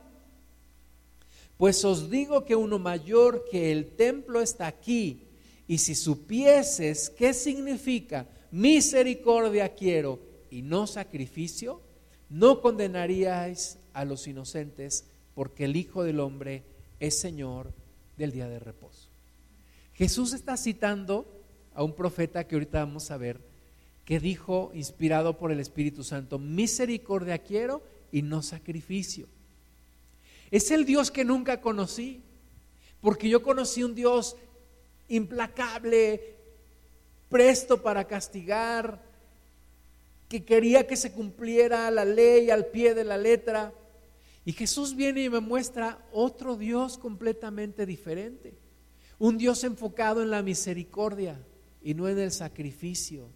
Pues 1.56 1.84
os 1.84 2.08
digo 2.08 2.44
que 2.44 2.54
uno 2.54 2.78
mayor 2.78 3.44
que 3.50 3.72
el 3.72 3.96
templo 3.96 4.40
está 4.40 4.68
aquí, 4.68 5.26
y 5.70 5.78
si 5.78 5.94
supieses 5.94 7.10
qué 7.10 7.32
significa 7.32 8.26
misericordia 8.50 9.72
quiero 9.72 10.18
y 10.50 10.62
no 10.62 10.88
sacrificio, 10.88 11.80
no 12.28 12.60
condenaríais 12.60 13.78
a 13.92 14.04
los 14.04 14.26
inocentes, 14.26 15.04
porque 15.32 15.66
el 15.66 15.76
Hijo 15.76 16.02
del 16.02 16.18
Hombre 16.18 16.64
es 16.98 17.20
Señor 17.20 17.72
del 18.16 18.32
día 18.32 18.48
de 18.48 18.58
reposo. 18.58 19.10
Jesús 19.94 20.32
está 20.32 20.56
citando 20.56 21.40
a 21.72 21.84
un 21.84 21.94
profeta 21.94 22.48
que 22.48 22.56
ahorita 22.56 22.80
vamos 22.80 23.12
a 23.12 23.16
ver, 23.16 23.40
que 24.04 24.18
dijo, 24.18 24.72
inspirado 24.74 25.38
por 25.38 25.52
el 25.52 25.60
Espíritu 25.60 26.02
Santo, 26.02 26.40
misericordia 26.40 27.38
quiero 27.38 27.80
y 28.10 28.22
no 28.22 28.42
sacrificio. 28.42 29.28
Es 30.50 30.72
el 30.72 30.84
Dios 30.84 31.12
que 31.12 31.24
nunca 31.24 31.60
conocí, 31.60 32.22
porque 33.00 33.28
yo 33.28 33.44
conocí 33.44 33.84
un 33.84 33.94
Dios 33.94 34.34
implacable, 35.10 36.36
presto 37.28 37.82
para 37.82 38.06
castigar, 38.06 39.02
que 40.28 40.44
quería 40.44 40.86
que 40.86 40.96
se 40.96 41.12
cumpliera 41.12 41.90
la 41.90 42.04
ley 42.04 42.50
al 42.50 42.66
pie 42.66 42.94
de 42.94 43.04
la 43.04 43.18
letra. 43.18 43.74
Y 44.44 44.52
Jesús 44.52 44.94
viene 44.94 45.24
y 45.24 45.28
me 45.28 45.40
muestra 45.40 45.98
otro 46.12 46.56
Dios 46.56 46.96
completamente 46.96 47.84
diferente. 47.84 48.54
Un 49.18 49.36
Dios 49.36 49.64
enfocado 49.64 50.22
en 50.22 50.30
la 50.30 50.42
misericordia 50.42 51.38
y 51.82 51.94
no 51.94 52.08
en 52.08 52.18
el 52.18 52.30
sacrificio. 52.30 53.28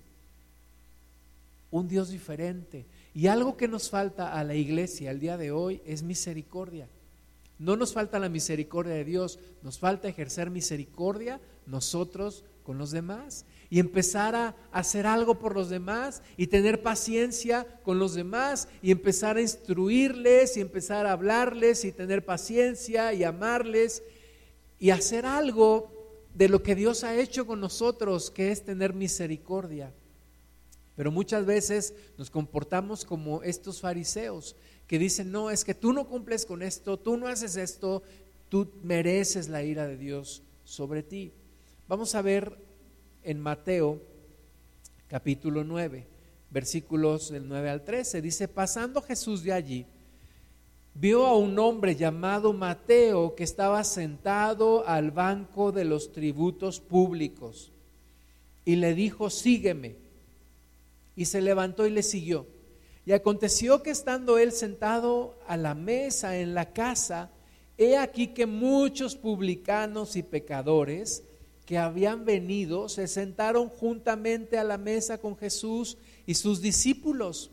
Un 1.71 1.89
Dios 1.89 2.11
diferente. 2.11 2.87
Y 3.13 3.27
algo 3.27 3.57
que 3.57 3.67
nos 3.67 3.91
falta 3.91 4.33
a 4.33 4.45
la 4.45 4.55
iglesia 4.55 5.11
el 5.11 5.19
día 5.19 5.37
de 5.37 5.51
hoy 5.51 5.83
es 5.85 6.05
misericordia. 6.05 6.89
No 7.59 7.77
nos 7.77 7.93
falta 7.93 8.19
la 8.19 8.29
misericordia 8.29 8.95
de 8.95 9.05
Dios, 9.05 9.39
nos 9.63 9.79
falta 9.79 10.09
ejercer 10.09 10.51
misericordia 10.51 11.41
nosotros 11.67 12.45
con 12.63 12.79
los 12.79 12.91
demás 12.91 13.45
y 13.71 13.79
empezar 13.79 14.35
a 14.35 14.57
hacer 14.73 15.07
algo 15.07 15.39
por 15.39 15.55
los 15.55 15.69
demás 15.69 16.23
y 16.37 16.47
tener 16.47 16.83
paciencia 16.83 17.67
con 17.83 17.99
los 17.99 18.15
demás 18.15 18.69
y 18.83 18.91
empezar 18.91 19.37
a 19.37 19.43
instruirles 19.43 20.57
y 20.57 20.61
empezar 20.61 21.07
a 21.07 21.13
hablarles 21.13 21.85
y 21.85 21.93
tener 21.93 22.25
paciencia 22.25 23.13
y 23.13 23.25
amarles 23.25 24.03
y 24.79 24.91
hacer 24.91 25.27
algo 25.27 25.91
de 26.35 26.49
lo 26.49 26.63
que 26.63 26.75
Dios 26.75 27.05
ha 27.05 27.17
hecho 27.17 27.47
con 27.47 27.61
nosotros, 27.61 28.31
que 28.31 28.51
es 28.51 28.65
tener 28.65 28.93
misericordia. 28.93 29.93
Pero 30.97 31.11
muchas 31.11 31.45
veces 31.47 31.95
nos 32.17 32.31
comportamos 32.31 33.05
como 33.05 33.43
estos 33.43 33.81
fariseos 33.81 34.57
que 34.87 34.99
dicen, 34.99 35.33
no, 35.33 35.51
es 35.51 35.65
que 35.65 35.75
tú 35.75 35.93
no 35.93 36.07
cumples 36.07 36.47
con 36.47 36.63
esto, 36.63 36.99
tú 36.99 37.17
no 37.17 37.27
haces 37.27 37.57
esto, 37.57 38.03
tú 38.49 38.71
mereces 38.83 39.49
la 39.49 39.63
ira 39.63 39.87
de 39.89 39.97
Dios 39.97 40.43
sobre 40.65 41.03
ti. 41.03 41.33
Vamos 41.87 42.15
a 42.15 42.23
ver 42.23 42.57
en 43.23 43.39
Mateo 43.39 44.01
capítulo 45.07 45.65
9, 45.65 46.07
versículos 46.49 47.31
del 47.31 47.47
9 47.47 47.69
al 47.69 47.85
13, 47.85 48.23
dice, 48.23 48.49
pasando 48.49 49.03
Jesús 49.03 49.43
de 49.43 49.53
allí, 49.53 49.85
vio 50.95 51.27
a 51.27 51.37
un 51.37 51.59
hombre 51.59 51.95
llamado 51.95 52.55
Mateo 52.55 53.35
que 53.35 53.45
estaba 53.45 53.85
sentado 53.85 54.89
al 54.89 55.11
banco 55.11 55.73
de 55.73 55.85
los 55.85 56.11
tributos 56.13 56.81
públicos 56.81 57.71
y 58.65 58.77
le 58.77 58.95
dijo, 58.95 59.29
sígueme. 59.29 59.97
Y 61.17 61.27
se 61.27 61.43
levantó 61.43 61.87
y 61.87 61.91
le 61.91 62.03
siguió. 62.03 62.47
Y 63.05 63.13
aconteció 63.13 63.83
que 63.83 63.91
estando 63.91 64.39
él 64.39 64.53
sentado 64.53 65.39
a 65.47 65.59
la 65.59 65.75
mesa 65.75 66.39
en 66.39 66.55
la 66.55 66.73
casa, 66.73 67.31
he 67.77 67.99
aquí 67.99 68.29
que 68.29 68.47
muchos 68.47 69.17
publicanos 69.17 70.17
y 70.17 70.23
pecadores 70.23 71.23
que 71.67 71.79
habían 71.79 72.25
venido 72.25 72.89
se 72.89 73.09
sentaron 73.09 73.69
juntamente 73.69 74.59
a 74.59 74.65
la 74.65 74.79
mesa 74.79 75.19
con 75.19 75.37
Jesús 75.37 75.97
y 76.27 76.35
sus 76.35 76.61
discípulos. 76.61 77.51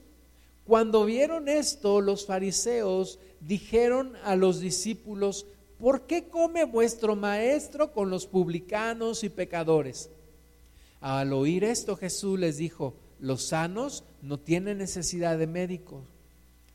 Cuando 0.65 1.05
vieron 1.05 1.47
esto, 1.47 2.01
los 2.01 2.25
fariseos 2.25 3.19
dijeron 3.39 4.13
a 4.23 4.35
los 4.35 4.59
discípulos, 4.59 5.45
¿por 5.79 6.07
qué 6.07 6.27
come 6.27 6.65
vuestro 6.65 7.15
maestro 7.15 7.91
con 7.93 8.09
los 8.09 8.27
publicanos 8.27 9.23
y 9.23 9.29
pecadores? 9.29 10.09
Al 10.99 11.33
oír 11.33 11.63
esto 11.63 11.95
Jesús 11.95 12.39
les 12.39 12.57
dijo, 12.57 12.95
los 13.19 13.43
sanos 13.45 14.03
no 14.21 14.39
tienen 14.39 14.77
necesidad 14.77 15.37
de 15.37 15.47
médicos, 15.47 16.03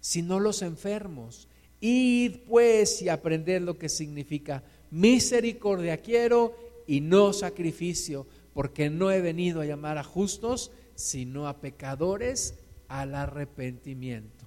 sino 0.00 0.40
los 0.40 0.62
enfermos. 0.62 1.48
Id 1.80 2.38
pues 2.48 3.02
y 3.02 3.08
aprended 3.08 3.62
lo 3.62 3.78
que 3.78 3.88
significa 3.88 4.64
misericordia 4.90 5.98
quiero 5.98 6.56
y 6.86 7.00
no 7.00 7.32
sacrificio, 7.32 8.26
porque 8.54 8.90
no 8.90 9.10
he 9.10 9.20
venido 9.20 9.60
a 9.60 9.66
llamar 9.66 9.98
a 9.98 10.04
justos, 10.04 10.70
sino 10.94 11.46
a 11.48 11.60
pecadores 11.60 12.54
al 12.88 13.14
arrepentimiento. 13.14 14.46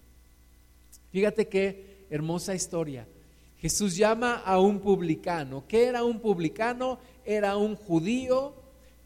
Fíjate 1.12 1.48
qué 1.48 2.06
hermosa 2.10 2.56
historia. 2.56 3.08
Jesús 3.58 3.98
llama 3.98 4.36
a 4.36 4.60
un 4.60 4.80
publicano. 4.80 5.66
¿Qué 5.68 5.86
era 5.86 6.04
un 6.04 6.20
publicano? 6.20 7.00
Era 7.26 7.58
un 7.58 7.76
judío 7.76 8.54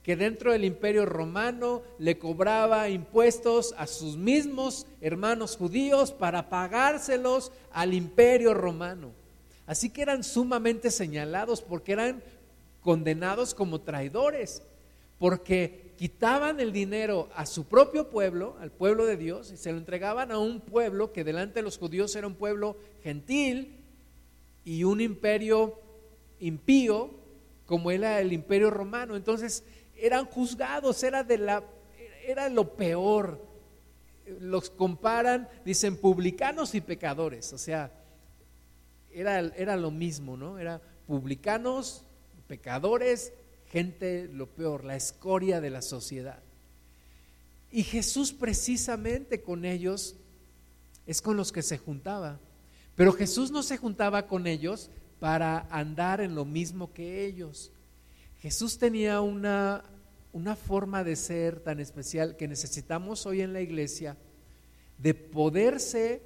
que 0.04 0.16
dentro 0.16 0.52
del 0.52 0.66
imperio 0.66 1.06
romano 1.06 1.82
le 1.98 2.20
cobraba 2.20 2.90
impuestos 2.90 3.74
a 3.78 3.88
sus 3.88 4.18
mismos 4.18 4.86
hermanos 5.02 5.56
judíos 5.56 6.12
para 6.12 6.50
pagárselos 6.50 7.52
al 7.72 7.94
imperio 7.94 8.54
romano. 8.54 9.12
Así 9.66 9.90
que 9.90 10.02
eran 10.02 10.26
sumamente 10.26 10.92
señalados 10.92 11.62
porque 11.62 11.94
eran 11.94 12.22
condenados 12.84 13.54
como 13.54 13.82
traidores, 13.82 14.62
porque 15.18 15.94
quitaban 15.98 16.60
el 16.60 16.74
dinero 16.74 17.30
a 17.36 17.46
su 17.46 17.66
propio 17.66 18.10
pueblo, 18.10 18.58
al 18.60 18.72
pueblo 18.72 19.06
de 19.06 19.18
Dios, 19.18 19.52
y 19.52 19.58
se 19.58 19.72
lo 19.72 19.78
entregaban 19.78 20.32
a 20.32 20.38
un 20.38 20.60
pueblo 20.60 21.14
que 21.14 21.24
delante 21.24 21.60
de 21.60 21.64
los 21.64 21.78
judíos 21.78 22.16
era 22.16 22.28
un 22.28 22.36
pueblo 22.36 22.78
gentil 23.02 23.80
y 24.66 24.84
un 24.84 25.02
imperio 25.02 25.80
impío 26.40 27.12
como 27.66 27.90
era 27.92 28.20
el 28.20 28.34
imperio 28.34 28.70
romano. 28.70 29.16
Entonces 29.16 29.64
eran 29.96 30.26
juzgados, 30.26 31.02
era, 31.04 31.24
de 31.24 31.38
la, 31.38 31.64
era 32.26 32.50
lo 32.50 32.76
peor. 32.76 33.40
Los 34.40 34.70
comparan, 34.70 35.48
dicen 35.66 35.98
publicanos 35.98 36.76
y 36.76 36.82
pecadores, 36.82 37.52
o 37.54 37.58
sea, 37.58 37.92
era, 39.12 39.40
era 39.40 39.76
lo 39.76 39.92
mismo, 39.92 40.38
¿no? 40.38 40.58
Era 40.58 40.82
publicanos, 41.08 42.06
pecadores, 42.48 43.34
gente 43.68 44.28
lo 44.32 44.48
peor, 44.48 44.84
la 44.84 44.96
escoria 44.96 45.62
de 45.62 45.70
la 45.70 45.82
sociedad. 45.82 46.42
Y 47.72 47.84
Jesús 47.84 48.34
precisamente 48.34 49.42
con 49.42 49.66
ellos 49.66 50.16
es 51.06 51.22
con 51.22 51.38
los 51.38 51.52
que 51.52 51.64
se 51.64 51.78
juntaba. 51.78 52.40
Pero 52.96 53.14
Jesús 53.14 53.52
no 53.52 53.64
se 53.64 53.78
juntaba 53.78 54.28
con 54.28 54.46
ellos 54.46 54.90
para 55.20 55.68
andar 55.72 56.22
en 56.22 56.36
lo 56.36 56.46
mismo 56.46 56.94
que 56.94 57.26
ellos. 57.26 57.72
Jesús 58.40 58.78
tenía 58.78 59.22
una 59.22 59.84
una 60.34 60.56
forma 60.56 61.04
de 61.04 61.16
ser 61.16 61.60
tan 61.60 61.80
especial 61.80 62.36
que 62.36 62.48
necesitamos 62.48 63.26
hoy 63.28 63.42
en 63.42 63.54
la 63.54 63.62
iglesia, 63.62 64.18
de 64.98 65.14
poderse 65.14 66.24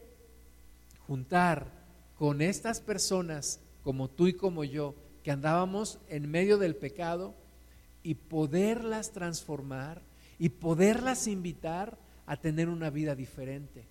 juntar 1.06 1.68
con 2.16 2.42
estas 2.42 2.80
personas 2.80 3.60
como 3.84 4.10
tú 4.10 4.28
y 4.28 4.34
como 4.34 4.64
yo, 4.64 4.96
que 5.28 5.32
andábamos 5.32 6.00
en 6.08 6.32
medio 6.32 6.58
del 6.58 6.74
pecado, 6.74 7.36
y 8.02 8.14
poderlas 8.14 9.12
transformar 9.12 10.02
y 10.40 10.48
poderlas 10.48 11.28
invitar 11.28 11.98
a 12.26 12.38
tener 12.38 12.70
una 12.70 12.90
vida 12.90 13.14
diferente. 13.14 13.84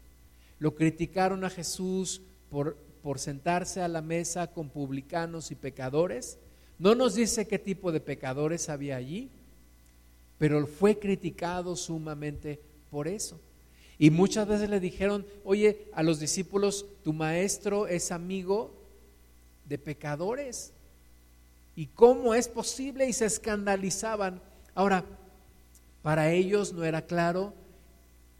Lo 0.59 0.74
criticaron 0.74 1.45
a 1.45 1.51
Jesús 1.51 2.22
por, 2.49 2.78
por 3.03 3.18
sentarse 3.18 3.82
a 3.82 3.89
la 3.89 4.01
mesa 4.01 4.47
con 4.47 4.70
publicanos 4.70 5.51
y 5.51 5.57
pecadores. 5.57 6.39
No 6.78 6.95
nos 6.95 7.16
dice 7.16 7.47
qué 7.47 7.59
tipo 7.59 7.93
de 7.93 8.01
pecadores 8.01 8.70
había 8.70 8.97
allí, 8.97 9.28
pero 10.39 10.66
fue 10.66 10.99
criticado 10.99 11.76
sumamente 11.76 12.62
por 12.91 13.09
eso. 13.09 13.39
Y 13.99 14.09
muchas 14.09 14.49
veces 14.49 14.70
le 14.70 14.80
dijeron, 14.80 15.26
oye, 15.45 15.91
a 15.93 16.03
los 16.03 16.18
discípulos, 16.18 16.87
tu 17.05 17.12
maestro 17.12 17.89
es 17.89 18.11
amigo 18.11 18.72
de 19.66 19.76
pecadores. 19.76 20.72
¿Y 21.77 21.89
cómo 21.89 22.35
es 22.35 22.49
posible? 22.49 23.07
Y 23.07 23.12
se 23.12 23.27
escandalizaban. 23.27 24.41
Ahora, 24.74 25.05
para 26.03 26.33
ellos 26.33 26.72
no 26.72 26.85
era 26.85 27.03
claro 27.03 27.53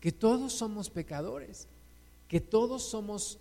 que 0.01 0.11
todos 0.11 0.55
somos 0.55 0.89
pecadores, 0.89 1.69
que 2.29 2.41
todos 2.41 2.83
somos 2.83 3.39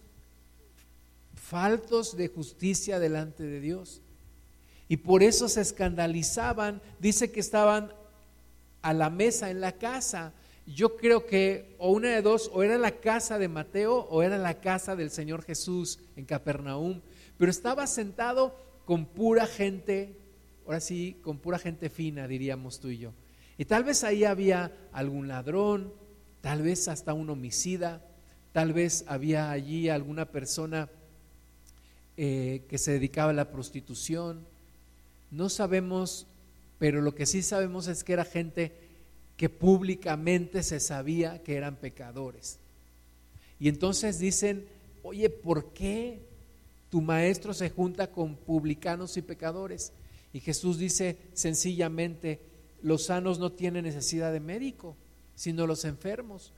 faltos 1.34 2.18
de 2.18 2.28
justicia 2.28 3.00
delante 3.00 3.44
de 3.44 3.62
Dios. 3.62 4.02
Y 4.90 4.98
por 4.98 5.24
eso 5.24 5.48
se 5.48 5.62
escandalizaban. 5.62 6.82
Dice 7.00 7.32
que 7.32 7.40
estaban 7.40 7.94
a 8.82 8.94
la 8.94 9.10
mesa 9.10 9.50
en 9.50 9.62
la 9.62 9.72
casa. 9.72 10.34
Yo 10.68 10.98
creo 10.98 11.26
que 11.26 11.76
o 11.78 11.92
una 11.92 12.10
de 12.10 12.22
dos, 12.22 12.52
o 12.54 12.64
era 12.64 12.78
la 12.78 13.00
casa 13.00 13.40
de 13.40 13.48
Mateo 13.48 14.08
o 14.10 14.24
era 14.24 14.38
la 14.38 14.60
casa 14.60 14.96
del 14.96 15.12
Señor 15.12 15.44
Jesús 15.44 16.00
en 16.16 16.26
Capernaum, 16.26 17.02
pero 17.38 17.52
estaba 17.52 17.88
sentado 17.88 18.65
con 18.86 19.06
pura 19.06 19.48
gente, 19.48 20.18
ahora 20.66 20.80
sí, 20.80 21.18
con 21.22 21.40
pura 21.40 21.60
gente 21.60 21.90
fina, 21.90 22.28
diríamos 22.28 22.80
tú 22.80 22.90
y 22.90 23.00
yo. 23.00 23.14
Y 23.58 23.66
tal 23.66 23.84
vez 23.84 24.04
ahí 24.04 24.24
había 24.24 24.72
algún 24.92 25.28
ladrón, 25.28 25.94
tal 26.42 26.62
vez 26.62 26.88
hasta 26.88 27.14
un 27.14 27.30
homicida, 27.30 28.06
tal 28.52 28.74
vez 28.74 29.06
había 29.08 29.52
allí 29.52 29.90
alguna 29.90 30.26
persona 30.26 30.90
eh, 32.18 32.64
que 32.70 32.78
se 32.78 32.92
dedicaba 32.92 33.32
a 33.32 33.34
la 33.34 33.52
prostitución. 33.52 34.46
No 35.32 35.50
sabemos 35.50 36.28
pero 36.78 37.02
lo 37.02 37.16
que 37.16 37.26
sí 37.26 37.42
sabemos 37.42 37.88
es 37.88 38.04
que 38.04 38.14
era 38.14 38.26
gente 38.26 38.74
que 39.38 39.50
públicamente 39.50 40.64
se 40.64 40.80
sabía 40.80 41.42
que 41.44 41.56
eran 41.56 41.78
pecadores. 41.78 42.60
Y 43.60 43.70
entonces 43.70 44.20
dicen, 44.20 44.68
oye, 45.04 45.30
¿por 45.30 45.74
qué 45.74 46.25
tu 46.96 47.02
maestro 47.02 47.54
se 47.54 47.70
junta 47.70 48.10
con 48.10 48.38
publicanos 48.38 49.18
y 49.18 49.22
pecadores? 49.22 49.92
Y 50.32 50.40
Jesús 50.40 50.78
dice 50.78 51.18
sencillamente, 51.34 52.40
los 52.82 53.04
sanos 53.08 53.38
no 53.38 53.52
tienen 53.52 53.84
necesidad 53.84 54.32
de 54.32 54.40
médico, 54.40 54.96
sino 55.36 55.68
los 55.68 55.84
enfermos. 55.84 56.54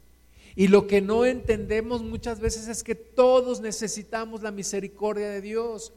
Y 0.56 0.68
lo 0.68 0.86
que 0.86 1.02
no 1.02 1.26
entendemos 1.26 2.04
muchas 2.04 2.40
veces 2.40 2.68
es 2.68 2.84
que 2.84 2.94
todos 2.94 3.62
necesitamos 3.62 4.44
la 4.44 4.52
misericordia 4.52 5.28
de 5.28 5.42
Dios. 5.42 5.92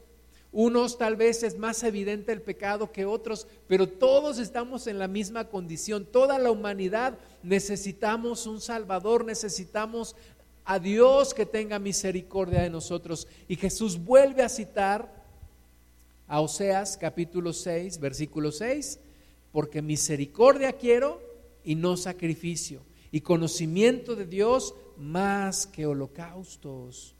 Unos 0.51 0.97
tal 0.97 1.17
vez 1.17 1.43
es 1.43 1.59
más 1.59 1.83
evidente 1.83 2.31
el 2.31 2.41
pecado 2.41 2.91
que 2.91 3.05
otros, 3.05 3.45
pero 3.67 3.87
todos 3.87 4.39
estamos 4.39 4.87
en 4.87 4.97
la 4.97 5.07
misma 5.07 5.49
condición. 5.49 6.07
Toda 6.07 6.39
la 6.39 6.49
humanidad 6.49 7.19
necesitamos 7.43 8.47
un 8.47 8.59
Salvador, 8.59 9.23
necesitamos 9.23 10.15
a 10.65 10.79
Dios 10.79 11.33
que 11.33 11.45
tenga 11.45 11.79
misericordia 11.79 12.61
de 12.61 12.69
nosotros. 12.69 13.27
Y 13.47 13.55
Jesús 13.55 14.03
vuelve 14.03 14.43
a 14.43 14.49
citar 14.49 15.21
a 16.27 16.39
Oseas 16.39 16.97
capítulo 16.97 17.53
6, 17.53 17.99
versículo 17.99 18.51
6, 18.51 18.99
porque 19.51 19.81
misericordia 19.81 20.73
quiero 20.73 21.21
y 21.63 21.75
no 21.75 21.97
sacrificio, 21.97 22.81
y 23.11 23.21
conocimiento 23.21 24.15
de 24.15 24.25
Dios 24.25 24.73
más 24.97 25.67
que 25.67 25.85
holocaustos. 25.85 27.15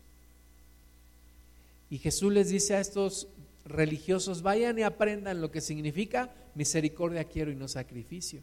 Y 1.89 1.97
Jesús 1.97 2.31
les 2.31 2.49
dice 2.49 2.75
a 2.75 2.79
estos 2.79 3.27
religiosos, 3.65 4.41
vayan 4.41 4.79
y 4.79 4.83
aprendan 4.83 5.41
lo 5.41 5.51
que 5.51 5.61
significa 5.61 6.33
misericordia 6.55 7.25
quiero 7.25 7.51
y 7.51 7.55
no 7.55 7.67
sacrificio. 7.67 8.41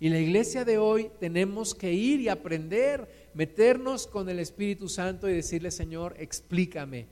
Y 0.00 0.08
la 0.10 0.20
iglesia 0.20 0.64
de 0.64 0.78
hoy 0.78 1.10
tenemos 1.18 1.74
que 1.74 1.92
ir 1.92 2.20
y 2.20 2.28
aprender, 2.28 3.27
meternos 3.38 4.08
con 4.08 4.28
el 4.28 4.40
Espíritu 4.40 4.88
Santo 4.88 5.28
y 5.28 5.32
decirle, 5.32 5.70
Señor, 5.70 6.16
explícame, 6.18 7.06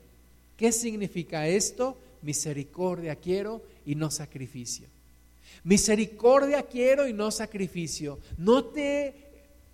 ¿qué 0.57 0.73
significa 0.73 1.47
esto? 1.47 1.97
Misericordia 2.21 3.15
quiero 3.15 3.63
y 3.85 3.95
no 3.95 4.11
sacrificio. 4.11 4.89
Misericordia 5.63 6.63
quiero 6.63 7.07
y 7.07 7.13
no 7.13 7.31
sacrificio. 7.31 8.19
No 8.37 8.65
te 8.65 9.13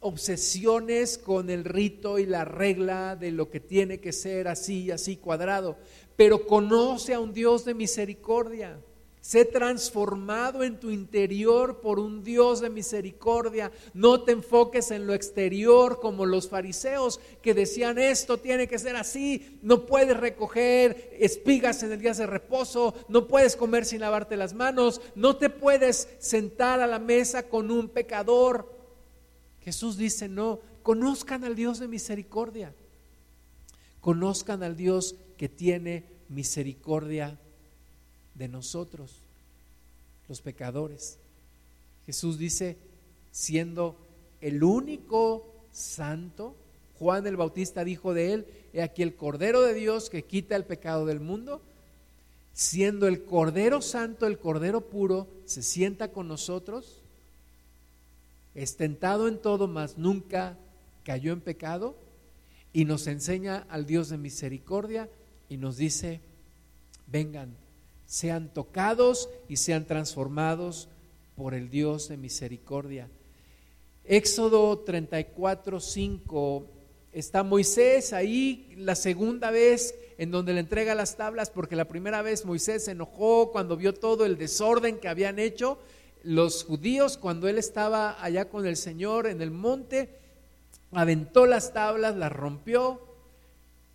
obsesiones 0.01 1.17
con 1.17 1.49
el 1.49 1.63
rito 1.63 2.19
y 2.19 2.27
la 2.27 2.45
regla 2.45 3.15
de 3.15 3.31
lo 3.31 3.49
que 3.49 3.59
tiene 3.59 3.99
que 3.99 4.13
ser 4.13 4.47
así, 4.47 4.91
así 4.91 5.17
cuadrado, 5.17 5.75
pero 6.15 6.45
conoce 6.45 7.15
a 7.15 7.19
un 7.19 7.33
Dios 7.33 7.65
de 7.65 7.73
misericordia. 7.73 8.79
Sé 9.24 9.45
transformado 9.45 10.63
en 10.63 10.82
tu 10.82 10.89
interior 10.89 11.80
por 11.80 11.97
un 11.97 12.26
Dios 12.26 12.59
de 12.59 12.69
misericordia. 12.69 13.71
No 13.93 14.21
te 14.21 14.34
enfoques 14.34 14.91
en 14.91 15.07
lo 15.07 15.13
exterior 15.13 16.01
como 16.01 16.26
los 16.26 16.49
fariseos 16.49 17.21
que 17.41 17.53
decían 17.53 17.97
esto 17.99 18.38
tiene 18.38 18.67
que 18.67 18.78
ser 18.78 18.97
así. 18.97 19.59
No 19.61 19.86
puedes 19.86 20.17
recoger 20.17 21.15
espigas 21.17 21.84
en 21.84 21.93
el 21.93 22.01
día 22.01 22.11
de 22.11 22.28
reposo. 22.28 22.95
No 23.07 23.30
puedes 23.30 23.55
comer 23.55 23.86
sin 23.86 24.01
lavarte 24.01 24.36
las 24.36 24.53
manos. 24.53 24.99
No 25.15 25.38
te 25.38 25.49
puedes 25.49 26.09
sentar 26.19 26.82
a 26.82 26.88
la 26.88 26.99
mesa 26.99 27.47
con 27.47 27.71
un 27.71 27.88
pecador. 27.88 28.78
Jesús 29.61 29.95
dice, 29.95 30.28
no, 30.28 30.59
conozcan 30.82 31.45
al 31.45 31.55
Dios 31.55 31.80
de 31.80 31.88
misericordia. 31.88 32.76
Conozcan 34.01 34.63
al 34.63 34.76
Dios 34.76 35.15
que 35.38 35.47
tiene 35.47 36.09
misericordia 36.28 37.39
de 38.36 38.47
nosotros, 38.47 39.21
los 40.27 40.41
pecadores. 40.41 41.17
Jesús 42.05 42.38
dice, 42.38 42.77
siendo 43.31 43.97
el 44.41 44.63
único 44.63 45.45
santo, 45.71 46.55
Juan 46.99 47.25
el 47.27 47.38
Bautista 47.38 47.84
dijo 47.84 48.13
de 48.13 48.34
él, 48.34 48.47
he 48.73 48.81
aquí 48.81 49.03
el 49.03 49.15
Cordero 49.15 49.61
de 49.61 49.73
Dios 49.73 50.09
que 50.09 50.23
quita 50.23 50.55
el 50.55 50.65
pecado 50.65 51.05
del 51.05 51.19
mundo, 51.19 51.61
siendo 52.53 53.07
el 53.07 53.23
Cordero 53.23 53.81
Santo, 53.81 54.27
el 54.27 54.38
Cordero 54.38 54.81
puro, 54.81 55.27
se 55.45 55.63
sienta 55.63 56.11
con 56.11 56.27
nosotros 56.27 57.03
es 58.55 58.77
tentado 58.77 59.27
en 59.27 59.39
todo, 59.39 59.67
mas 59.67 59.97
nunca 59.97 60.57
cayó 61.03 61.34
en 61.34 61.41
pecado, 61.41 61.95
y 62.71 62.86
nos 62.86 63.07
enseña 63.07 63.65
al 63.69 63.86
Dios 63.86 64.09
de 64.09 64.17
misericordia 64.17 65.09
y 65.47 65.57
nos 65.57 65.77
dice, 65.77 66.21
vengan, 67.05 67.55
sean 68.14 68.53
tocados 68.53 69.28
y 69.49 69.55
sean 69.55 69.88
transformados 69.88 70.88
por 71.36 71.55
el 71.55 71.72
Dios 71.72 72.09
de 72.09 72.18
misericordia. 72.18 73.09
Éxodo 74.05 74.78
34, 74.78 75.80
5, 75.80 76.68
está 77.11 77.41
Moisés 77.41 78.14
ahí 78.14 78.72
la 78.78 78.93
segunda 78.93 79.49
vez 79.49 79.95
en 80.20 80.30
donde 80.30 80.53
le 80.53 80.59
entrega 80.59 80.93
las 80.93 81.18
tablas, 81.18 81.49
porque 81.49 81.76
la 81.76 81.88
primera 81.88 82.22
vez 82.22 82.45
Moisés 82.45 82.86
se 82.86 82.91
enojó 82.91 83.51
cuando 83.51 83.78
vio 83.78 83.95
todo 83.95 84.28
el 84.28 84.38
desorden 84.38 84.99
que 84.99 85.07
habían 85.07 85.39
hecho 85.39 85.80
los 86.22 86.66
judíos, 86.66 87.18
cuando 87.18 87.47
él 87.47 87.57
estaba 87.57 88.24
allá 88.24 88.47
con 88.47 88.68
el 88.68 88.78
Señor 88.78 89.26
en 89.26 89.41
el 89.41 89.49
monte, 89.49 90.20
aventó 90.91 91.47
las 91.47 91.74
tablas, 91.74 92.16
las 92.16 92.32
rompió, 92.32 93.12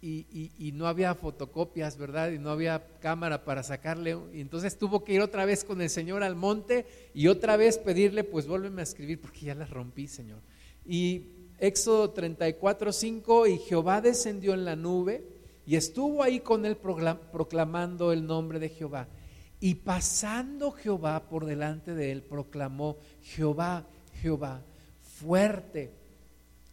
y, 0.00 0.72
no 0.74 0.86
había 0.86 1.14
fotocopias, 1.14 1.96
¿verdad? 1.96 2.30
Y 2.30 2.38
no 2.38 2.50
había 2.50 2.86
cámara 3.00 3.44
para 3.44 3.62
sacarle. 3.62 4.16
Y 4.32 4.40
entonces 4.40 4.78
tuvo 4.78 5.04
que 5.04 5.14
ir 5.14 5.20
otra 5.20 5.44
vez 5.44 5.64
con 5.64 5.80
el 5.80 5.90
Señor 5.90 6.22
al 6.22 6.36
monte 6.36 6.86
y 7.14 7.26
otra 7.26 7.56
vez 7.56 7.78
pedirle, 7.78 8.24
pues 8.24 8.46
vuélveme 8.46 8.82
a 8.82 8.84
escribir 8.84 9.20
porque 9.20 9.40
ya 9.40 9.54
las 9.54 9.70
rompí, 9.70 10.06
Señor. 10.06 10.40
Y 10.86 11.26
Éxodo 11.58 12.10
34, 12.10 12.92
5, 12.92 13.46
y 13.48 13.58
Jehová 13.58 14.00
descendió 14.00 14.54
en 14.54 14.64
la 14.64 14.76
nube 14.76 15.24
y 15.66 15.76
estuvo 15.76 16.22
ahí 16.22 16.40
con 16.40 16.64
él 16.64 16.76
proclamando 16.76 18.12
el 18.12 18.24
nombre 18.26 18.58
de 18.58 18.68
Jehová. 18.68 19.08
Y 19.60 19.74
pasando 19.74 20.70
Jehová 20.70 21.28
por 21.28 21.44
delante 21.44 21.94
de 21.94 22.12
él, 22.12 22.22
proclamó, 22.22 22.96
Jehová, 23.22 23.84
Jehová, 24.22 24.62
fuerte, 25.02 25.90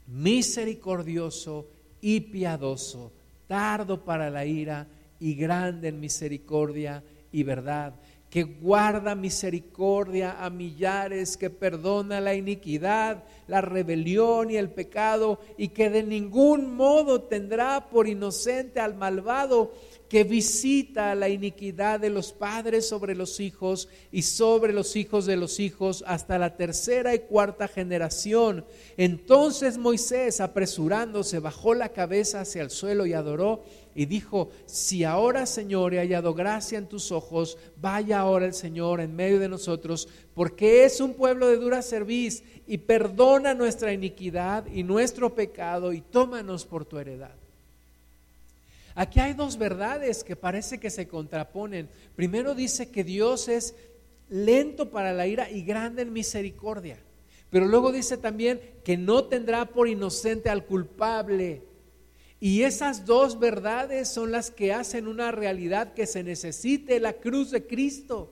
misericordioso 0.07 1.67
y 2.05 2.19
piadoso, 2.19 3.11
tardo 3.47 4.05
para 4.05 4.29
la 4.29 4.45
ira 4.45 4.85
y 5.19 5.33
grande 5.33 5.87
en 5.87 5.99
misericordia 5.99 7.03
y 7.31 7.41
verdad, 7.41 7.95
que 8.29 8.43
guarda 8.43 9.15
misericordia 9.15 10.45
a 10.45 10.51
millares, 10.51 11.35
que 11.35 11.49
perdona 11.49 12.21
la 12.21 12.35
iniquidad, 12.35 13.23
la 13.47 13.61
rebelión 13.61 14.51
y 14.51 14.57
el 14.57 14.69
pecado, 14.69 15.39
y 15.57 15.69
que 15.69 15.89
de 15.89 16.03
ningún 16.03 16.75
modo 16.75 17.23
tendrá 17.23 17.89
por 17.89 18.07
inocente 18.07 18.79
al 18.79 18.93
malvado, 18.93 19.73
que 20.09 20.23
visita 20.23 21.15
la 21.15 21.29
iniquidad 21.29 21.99
de 21.99 22.09
los 22.09 22.31
padres 22.31 22.87
sobre 22.87 23.15
los 23.15 23.39
hijos 23.39 23.89
y 24.11 24.21
sobre 24.21 24.71
los 24.71 24.95
hijos 24.95 25.25
de 25.25 25.35
los 25.35 25.59
hijos 25.59 26.03
hasta 26.07 26.37
la 26.37 26.55
tercera 26.55 27.15
y 27.15 27.19
cuarta 27.19 27.67
generación. 27.67 28.65
Entonces 28.97 29.77
Moisés, 29.77 30.41
apresurándose, 30.41 31.39
bajó 31.39 31.73
la 31.73 31.89
cabeza 31.89 32.41
hacia 32.41 32.61
el 32.61 32.69
suelo 32.69 33.05
y 33.05 33.13
adoró 33.13 33.63
y 33.95 34.05
dijo, 34.05 34.49
si 34.65 35.05
ahora 35.05 35.45
Señor 35.45 35.93
he 35.93 35.99
hallado 35.99 36.33
gracia 36.33 36.77
en 36.77 36.87
tus 36.87 37.11
ojos, 37.11 37.57
vaya 37.77 38.19
ahora 38.19 38.45
el 38.45 38.53
Señor 38.53 38.99
en 38.99 39.15
medio 39.15 39.39
de 39.39 39.49
nosotros, 39.49 40.07
porque 40.33 40.83
es 40.83 40.99
un 40.99 41.13
pueblo 41.13 41.47
de 41.47 41.57
dura 41.57 41.81
cerviz 41.81 42.43
y 42.67 42.77
perdona 42.79 43.53
nuestra 43.53 43.93
iniquidad 43.93 44.67
y 44.67 44.83
nuestro 44.83 45.33
pecado 45.33 45.93
y 45.93 46.01
tómanos 46.01 46.65
por 46.65 46.85
tu 46.85 46.99
heredad. 46.99 47.44
Aquí 48.95 49.19
hay 49.19 49.33
dos 49.33 49.57
verdades 49.57 50.23
que 50.23 50.37
parece 50.37 50.79
que 50.79 50.89
se 50.89 51.07
contraponen. 51.07 51.89
Primero 52.15 52.55
dice 52.55 52.89
que 52.89 53.03
Dios 53.03 53.49
es 53.49 53.75
lento 54.29 54.89
para 54.89 55.13
la 55.13 55.27
ira 55.27 55.51
y 55.51 55.63
grande 55.63 56.03
en 56.03 56.13
misericordia. 56.13 56.97
Pero 57.49 57.65
luego 57.65 57.91
dice 57.91 58.17
también 58.17 58.61
que 58.83 58.97
no 58.97 59.25
tendrá 59.25 59.65
por 59.65 59.89
inocente 59.89 60.49
al 60.49 60.65
culpable. 60.65 61.63
Y 62.39 62.63
esas 62.63 63.05
dos 63.05 63.37
verdades 63.37 64.07
son 64.07 64.31
las 64.31 64.49
que 64.49 64.73
hacen 64.73 65.07
una 65.07 65.31
realidad 65.31 65.93
que 65.93 66.07
se 66.07 66.23
necesite 66.23 66.99
la 66.99 67.13
cruz 67.13 67.51
de 67.51 67.67
Cristo. 67.67 68.31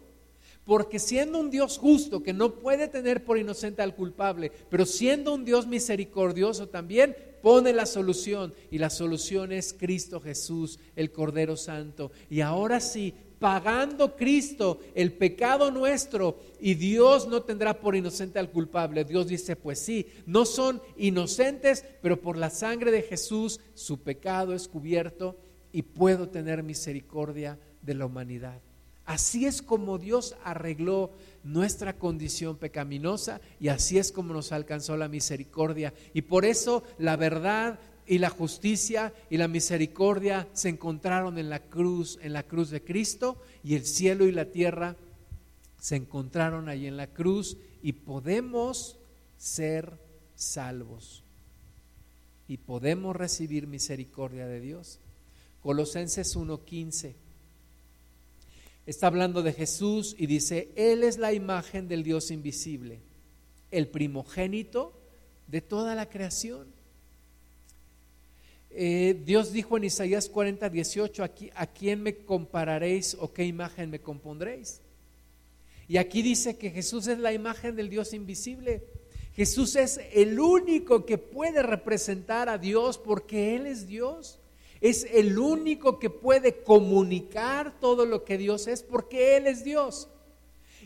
Porque 0.66 0.99
siendo 0.99 1.39
un 1.39 1.49
Dios 1.49 1.78
justo 1.78 2.24
que 2.24 2.34
no 2.34 2.55
puede 2.55 2.88
tener 2.88 3.26
por 3.26 3.38
inocente 3.38 3.82
al 3.82 3.95
culpable, 3.95 4.51
pero 4.70 4.86
siendo 4.86 5.34
un 5.34 5.43
Dios 5.43 5.68
misericordioso 5.68 6.70
también, 6.70 7.16
pone 7.41 7.74
la 7.74 7.86
solución 7.86 8.53
y 8.72 8.78
la 8.78 8.89
solución 8.89 9.51
es 9.51 9.74
Cristo 9.74 10.22
Jesús, 10.22 10.80
el 10.95 11.11
Cordero 11.11 11.57
Santo. 11.57 12.11
Y 12.30 12.39
ahora 12.39 12.80
sí, 12.80 13.14
pagando 13.43 14.16
Cristo 14.16 14.80
el 14.95 15.11
pecado 15.11 15.70
nuestro 15.70 16.39
y 16.61 16.76
Dios 16.76 17.28
no 17.28 17.43
tendrá 17.43 17.82
por 17.82 17.93
inocente 17.93 18.39
al 18.39 18.49
culpable. 18.49 19.03
Dios 19.03 19.28
dice, 19.28 19.57
pues 19.57 19.80
sí, 19.80 20.07
no 20.26 20.45
son 20.45 20.82
inocentes, 20.95 21.84
pero 22.01 22.22
por 22.22 22.38
la 22.38 22.49
sangre 22.49 22.89
de 22.89 23.01
Jesús 23.01 23.59
su 23.74 24.01
pecado 24.01 24.53
es 24.53 24.70
cubierto 24.70 25.38
y 25.74 25.82
puedo 25.82 26.30
tener 26.30 26.64
misericordia 26.64 27.59
de 27.82 27.95
la 27.95 28.05
humanidad. 28.05 28.61
Así 29.05 29.45
es 29.45 29.61
como 29.61 29.97
Dios 29.97 30.35
arregló 30.43 31.11
nuestra 31.43 31.97
condición 31.97 32.57
pecaminosa 32.57 33.41
y 33.59 33.67
así 33.67 33.97
es 33.97 34.11
como 34.11 34.33
nos 34.33 34.51
alcanzó 34.51 34.95
la 34.95 35.09
misericordia. 35.09 35.93
Y 36.13 36.21
por 36.21 36.45
eso 36.45 36.83
la 36.97 37.17
verdad 37.17 37.79
y 38.05 38.17
la 38.17 38.29
justicia 38.29 39.13
y 39.29 39.37
la 39.37 39.47
misericordia 39.47 40.47
se 40.53 40.69
encontraron 40.69 41.37
en 41.37 41.49
la 41.49 41.59
cruz, 41.59 42.17
en 42.21 42.33
la 42.33 42.43
cruz 42.43 42.69
de 42.69 42.83
Cristo 42.83 43.41
y 43.63 43.75
el 43.75 43.85
cielo 43.85 44.25
y 44.25 44.31
la 44.31 44.45
tierra 44.45 44.95
se 45.79 45.97
encontraron 45.97 46.69
ahí 46.69 46.87
en 46.87 46.95
la 46.95 47.07
cruz 47.07 47.57
y 47.81 47.91
podemos 47.91 48.97
ser 49.37 49.99
salvos 50.35 51.25
y 52.47 52.57
podemos 52.57 53.15
recibir 53.15 53.67
misericordia 53.67 54.47
de 54.47 54.61
Dios. 54.61 54.99
Colosenses 55.61 56.37
1:15 56.37 57.22
está 58.86 59.07
hablando 59.07 59.41
de 59.41 59.53
Jesús 59.53 60.15
y 60.17 60.27
dice, 60.27 60.69
Él 60.75 61.03
es 61.03 61.17
la 61.17 61.34
imagen 61.34 61.88
del 61.88 62.03
Dios 62.03 62.31
invisible, 62.31 62.99
el 63.71 63.88
primogénito 63.88 64.93
de 65.47 65.61
toda 65.61 65.95
la 65.95 66.09
creación. 66.09 66.67
Eh, 68.69 69.21
Dios 69.23 69.51
dijo 69.51 69.77
en 69.77 69.86
Isaías 69.86 70.29
40, 70.29 70.67
18, 70.69 71.23
aquí, 71.23 71.51
¿a 71.55 71.67
quién 71.67 72.01
me 72.01 72.17
compararéis 72.17 73.15
o 73.19 73.31
qué 73.31 73.45
imagen 73.45 73.91
me 73.91 73.99
compondréis? 73.99 74.81
Y 75.88 75.97
aquí 75.97 76.21
dice 76.21 76.57
que 76.57 76.71
Jesús 76.71 77.07
es 77.07 77.19
la 77.19 77.34
imagen 77.34 77.75
del 77.75 77.89
Dios 77.89 78.13
invisible. 78.13 78.84
Jesús 79.36 79.75
es 79.75 79.99
el 80.13 80.39
único 80.39 81.05
que 81.05 81.17
puede 81.17 81.61
representar 81.61 82.49
a 82.49 82.57
Dios 82.57 82.97
porque 82.97 83.55
Él 83.55 83.67
es 83.67 83.88
Dios 83.88 84.39
es 84.84 85.07
el 85.13 85.39
único 85.39 85.97
que 85.97 86.09
puede 86.09 86.61
comunicar 86.61 87.79
todo 87.79 88.05
lo 88.05 88.25
que 88.25 88.38
Dios 88.38 88.67
es 88.67 88.84
porque 88.84 89.38
Él 89.38 89.47
es 89.47 89.63
Dios. 89.63 90.09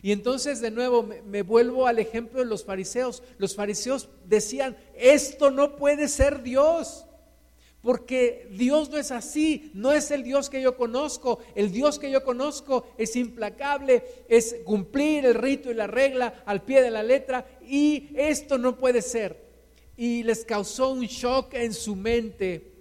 Y 0.02 0.12
entonces 0.12 0.60
de 0.60 0.70
nuevo 0.70 1.02
me, 1.02 1.42
vuelvo 1.42 1.84
al 1.84 1.98
ejemplo 1.98 2.38
de 2.38 2.46
los 2.46 2.64
fariseos. 2.64 3.24
Los 3.38 3.56
fariseos 3.56 4.08
decían, 4.24 4.76
esto 4.94 5.50
no 5.50 5.74
puede 5.74 6.06
ser 6.06 6.44
Dios. 6.44 7.06
Porque 7.82 8.48
Dios 8.52 8.88
no 8.88 8.98
es 8.98 9.10
así, 9.10 9.72
no 9.74 9.92
es 9.92 10.12
el 10.12 10.22
Dios 10.22 10.48
que 10.48 10.62
yo 10.62 10.76
conozco. 10.76 11.40
El 11.56 11.72
Dios 11.72 11.98
que 11.98 12.12
yo 12.12 12.22
conozco 12.22 12.86
es 12.98 13.16
implacable, 13.16 14.04
es 14.28 14.58
cumplir 14.64 15.26
el 15.26 15.34
rito 15.34 15.72
y 15.72 15.74
la 15.74 15.88
regla 15.88 16.44
al 16.46 16.62
pie 16.62 16.82
de 16.82 16.92
la 16.92 17.02
letra 17.02 17.48
y 17.66 18.10
esto 18.14 18.58
no 18.58 18.78
puede 18.78 19.02
ser. 19.02 19.44
Y 19.96 20.22
les 20.22 20.44
causó 20.44 20.92
un 20.92 21.06
shock 21.06 21.54
en 21.54 21.74
su 21.74 21.96
mente 21.96 22.77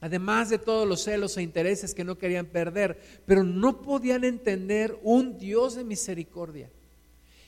además 0.00 0.48
de 0.48 0.58
todos 0.58 0.86
los 0.86 1.02
celos 1.04 1.36
e 1.36 1.42
intereses 1.42 1.94
que 1.94 2.04
no 2.04 2.18
querían 2.18 2.46
perder, 2.46 3.00
pero 3.26 3.42
no 3.42 3.82
podían 3.82 4.24
entender 4.24 4.98
un 5.02 5.38
Dios 5.38 5.74
de 5.74 5.84
misericordia. 5.84 6.70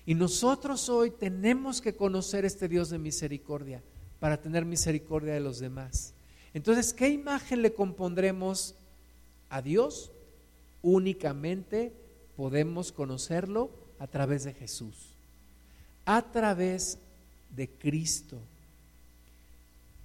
Y 0.07 0.15
nosotros 0.15 0.89
hoy 0.89 1.11
tenemos 1.11 1.81
que 1.81 1.95
conocer 1.95 2.45
este 2.45 2.69
Dios 2.69 2.91
de 2.91 2.99
misericordia 2.99 3.83
para 4.19 4.41
tener 4.41 4.65
misericordia 4.65 5.35
de 5.35 5.41
los 5.41 5.59
demás. 5.61 6.15
Entonces, 6.53 6.93
¿qué 6.93 7.09
imagen 7.09 7.63
le 7.63 7.73
compondremos 7.75 8.75
a 9.49 9.63
Dios? 9.63 10.11
Únicamente 10.83 11.93
podemos 12.37 12.91
conocerlo 12.91 13.71
a 13.99 14.07
través 14.07 14.45
de 14.45 14.55
Jesús, 14.55 15.17
a 16.05 16.33
través 16.33 16.99
de 17.55 17.69
Cristo. 17.69 18.41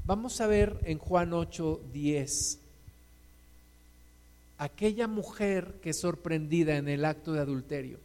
Vamos 0.07 0.39
a 0.39 0.45
ver 0.45 0.77
en 0.83 0.99
Juan 0.99 1.33
8, 1.33 1.81
10, 1.91 2.59
aquella 4.59 5.07
mujer 5.07 5.79
que 5.81 5.89
es 5.89 5.99
sorprendida 5.99 6.77
en 6.77 6.87
el 6.87 7.05
acto 7.05 7.33
de 7.33 7.39
adulterio. 7.39 7.97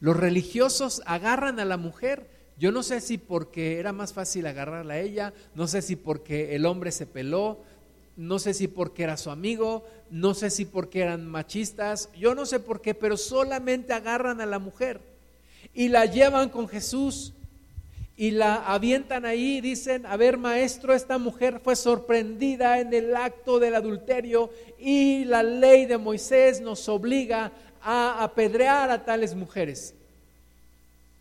Los 0.00 0.16
religiosos 0.16 1.02
agarran 1.06 1.60
a 1.60 1.64
la 1.64 1.76
mujer, 1.76 2.28
yo 2.58 2.72
no 2.72 2.82
sé 2.82 3.00
si 3.00 3.16
porque 3.16 3.78
era 3.78 3.92
más 3.92 4.12
fácil 4.12 4.44
agarrarla 4.44 4.94
a 4.94 4.98
ella, 4.98 5.32
no 5.54 5.68
sé 5.68 5.82
si 5.82 5.94
porque 5.94 6.56
el 6.56 6.66
hombre 6.66 6.90
se 6.90 7.06
peló, 7.06 7.60
no 8.16 8.40
sé 8.40 8.52
si 8.52 8.66
porque 8.66 9.04
era 9.04 9.16
su 9.16 9.30
amigo, 9.30 9.86
no 10.10 10.34
sé 10.34 10.50
si 10.50 10.64
porque 10.64 11.02
eran 11.02 11.28
machistas, 11.28 12.08
yo 12.18 12.34
no 12.34 12.44
sé 12.44 12.58
por 12.58 12.80
qué, 12.80 12.92
pero 12.92 13.16
solamente 13.16 13.92
agarran 13.92 14.40
a 14.40 14.46
la 14.46 14.58
mujer 14.58 15.00
y 15.74 15.90
la 15.90 16.06
llevan 16.06 16.48
con 16.48 16.66
Jesús 16.66 17.34
y 18.16 18.30
la 18.30 18.54
avientan 18.72 19.26
ahí 19.26 19.58
y 19.58 19.60
dicen, 19.60 20.06
a 20.06 20.16
ver 20.16 20.38
maestro, 20.38 20.94
esta 20.94 21.18
mujer 21.18 21.60
fue 21.62 21.76
sorprendida 21.76 22.80
en 22.80 22.94
el 22.94 23.14
acto 23.14 23.58
del 23.58 23.74
adulterio 23.74 24.50
y 24.78 25.24
la 25.24 25.42
ley 25.42 25.84
de 25.84 25.98
Moisés 25.98 26.62
nos 26.62 26.88
obliga 26.88 27.52
a 27.82 28.24
apedrear 28.24 28.90
a 28.90 29.04
tales 29.04 29.34
mujeres. 29.34 29.94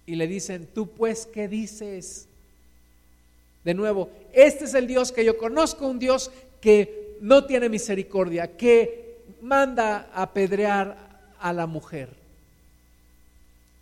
y 0.07 0.15
le 0.15 0.27
dicen, 0.27 0.67
tú 0.71 0.87
pues, 0.91 1.25
¿qué 1.25 1.47
dices? 1.47 2.27
De 3.63 3.73
nuevo, 3.73 4.09
este 4.33 4.65
es 4.65 4.75
el 4.75 4.85
Dios 4.85 5.11
que 5.11 5.25
yo 5.25 5.35
conozco, 5.35 5.87
un 5.87 5.97
Dios 5.97 6.29
que 6.61 7.17
no 7.21 7.45
tiene 7.45 7.69
misericordia, 7.69 8.55
que 8.55 9.17
manda 9.41 10.11
apedrear 10.13 10.95
a 11.39 11.51
la 11.51 11.65
mujer. 11.65 12.24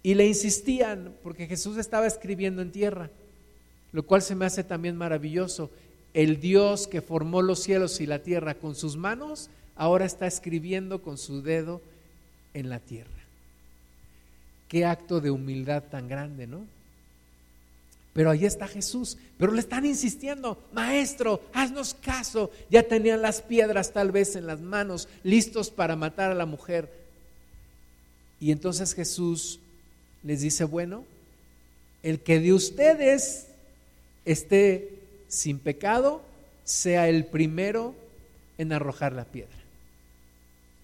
Y 0.03 0.15
le 0.15 0.27
insistían, 0.27 1.15
porque 1.23 1.47
Jesús 1.47 1.77
estaba 1.77 2.05
escribiendo 2.05 2.61
en 2.61 2.73
tierra, 2.73 3.09
lo 3.93 4.03
cual 4.03 4.21
se 4.21 4.35
me 4.35 4.45
hace 4.45 4.65
también 4.65 4.97
maravilloso. 4.97 5.71
El 6.13 6.41
Dios 6.41 6.87
que 6.87 7.01
formó 7.01 7.41
los 7.41 7.59
cielos 7.59 8.01
y 8.01 8.05
la 8.05 8.19
tierra 8.19 8.55
con 8.55 8.75
sus 8.75 8.97
manos, 8.97 9.49
ahora 9.75 10.05
está 10.05 10.27
escribiendo 10.27 11.01
con 11.01 11.17
su 11.17 11.41
dedo 11.41 11.81
en 12.53 12.69
la 12.69 12.79
tierra. 12.79 13.09
Qué 14.67 14.85
acto 14.85 15.21
de 15.21 15.31
humildad 15.31 15.83
tan 15.83 16.09
grande, 16.09 16.47
¿no? 16.47 16.65
Pero 18.13 18.29
ahí 18.29 18.45
está 18.45 18.67
Jesús. 18.67 19.17
Pero 19.37 19.53
le 19.53 19.59
están 19.59 19.85
insistiendo, 19.85 20.61
maestro, 20.71 21.41
haznos 21.53 21.93
caso. 21.95 22.51
Ya 22.69 22.83
tenían 22.83 23.21
las 23.21 23.41
piedras 23.41 23.91
tal 23.91 24.11
vez 24.11 24.35
en 24.35 24.47
las 24.47 24.61
manos, 24.61 25.07
listos 25.23 25.71
para 25.71 25.95
matar 25.95 26.31
a 26.31 26.35
la 26.35 26.45
mujer. 26.45 26.91
Y 28.39 28.51
entonces 28.51 28.93
Jesús 28.93 29.59
les 30.23 30.41
dice, 30.41 30.63
bueno, 30.63 31.05
el 32.01 32.19
que 32.19 32.39
de 32.39 32.53
ustedes 32.53 33.47
esté 34.25 34.99
sin 35.27 35.59
pecado, 35.59 36.21
sea 36.63 37.09
el 37.09 37.25
primero 37.25 37.95
en 38.57 38.71
arrojar 38.71 39.13
la 39.13 39.25
piedra. 39.25 39.51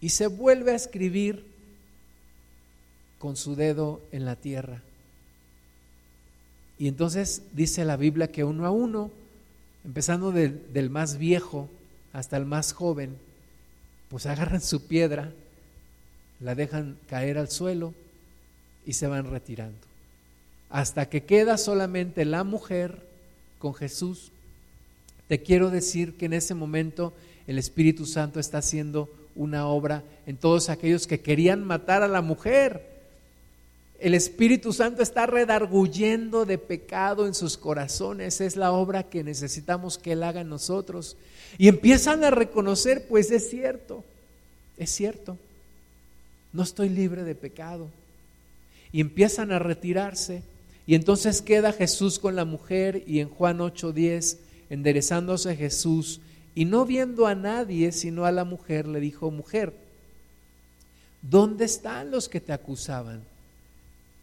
Y 0.01 0.09
se 0.09 0.27
vuelve 0.27 0.71
a 0.71 0.75
escribir 0.75 1.45
con 3.17 3.35
su 3.35 3.55
dedo 3.55 4.01
en 4.11 4.25
la 4.25 4.35
tierra. 4.35 4.81
Y 6.77 6.87
entonces 6.87 7.43
dice 7.53 7.83
la 7.83 7.97
Biblia 7.97 8.31
que 8.31 8.45
uno 8.45 8.65
a 8.65 8.71
uno, 8.71 9.11
empezando 9.83 10.31
del 10.31 10.89
más 10.89 11.17
viejo 11.17 11.69
hasta 12.13 12.37
el 12.37 12.45
más 12.45 12.73
joven, 12.73 13.17
pues 14.09 14.25
agarran 14.25 14.61
su 14.61 14.87
piedra, 14.87 15.31
la 16.39 16.55
dejan 16.55 16.97
caer 17.07 17.37
al 17.37 17.49
suelo 17.49 17.93
y 18.89 18.93
se 18.93 19.05
van 19.05 19.29
retirando. 19.29 19.77
Hasta 20.71 21.09
que 21.09 21.23
queda 21.23 21.59
solamente 21.59 22.25
la 22.25 22.43
mujer 22.43 22.97
con 23.59 23.75
Jesús. 23.75 24.31
Te 25.27 25.43
quiero 25.43 25.69
decir 25.69 26.17
que 26.17 26.25
en 26.25 26.33
ese 26.33 26.55
momento 26.55 27.13
el 27.45 27.59
Espíritu 27.59 28.07
Santo 28.07 28.39
está 28.39 28.57
haciendo 28.57 29.07
una 29.35 29.67
obra 29.67 30.03
en 30.25 30.37
todos 30.37 30.69
aquellos 30.69 31.05
que 31.05 31.19
querían 31.19 31.63
matar 31.63 32.01
a 32.01 32.07
la 32.07 32.23
mujer. 32.23 32.83
El 33.99 34.15
Espíritu 34.15 34.73
Santo 34.73 35.03
está 35.03 35.27
redarguyendo 35.27 36.45
de 36.45 36.57
pecado 36.57 37.27
en 37.27 37.35
sus 37.35 37.57
corazones. 37.59 38.41
Es 38.41 38.55
la 38.55 38.71
obra 38.71 39.03
que 39.03 39.23
necesitamos 39.23 39.99
que 39.99 40.13
Él 40.13 40.23
haga 40.23 40.41
en 40.41 40.49
nosotros. 40.49 41.15
Y 41.59 41.67
empiezan 41.67 42.23
a 42.23 42.31
reconocer, 42.31 43.05
pues 43.07 43.29
es 43.29 43.51
cierto, 43.51 44.03
es 44.77 44.89
cierto, 44.89 45.37
no 46.53 46.63
estoy 46.63 46.89
libre 46.89 47.23
de 47.23 47.35
pecado. 47.35 47.87
Y 48.91 49.01
empiezan 49.01 49.51
a 49.51 49.59
retirarse. 49.59 50.43
Y 50.85 50.95
entonces 50.95 51.41
queda 51.41 51.71
Jesús 51.71 52.19
con 52.19 52.35
la 52.35 52.45
mujer 52.45 53.03
y 53.05 53.19
en 53.19 53.29
Juan 53.29 53.59
8:10, 53.59 54.37
enderezándose 54.69 55.55
Jesús 55.55 56.21
y 56.55 56.65
no 56.65 56.85
viendo 56.85 57.27
a 57.27 57.35
nadie 57.35 57.91
sino 57.91 58.25
a 58.25 58.31
la 58.31 58.43
mujer, 58.43 58.87
le 58.87 58.99
dijo, 58.99 59.31
mujer, 59.31 59.73
¿dónde 61.21 61.65
están 61.65 62.11
los 62.11 62.27
que 62.27 62.41
te 62.41 62.51
acusaban? 62.51 63.21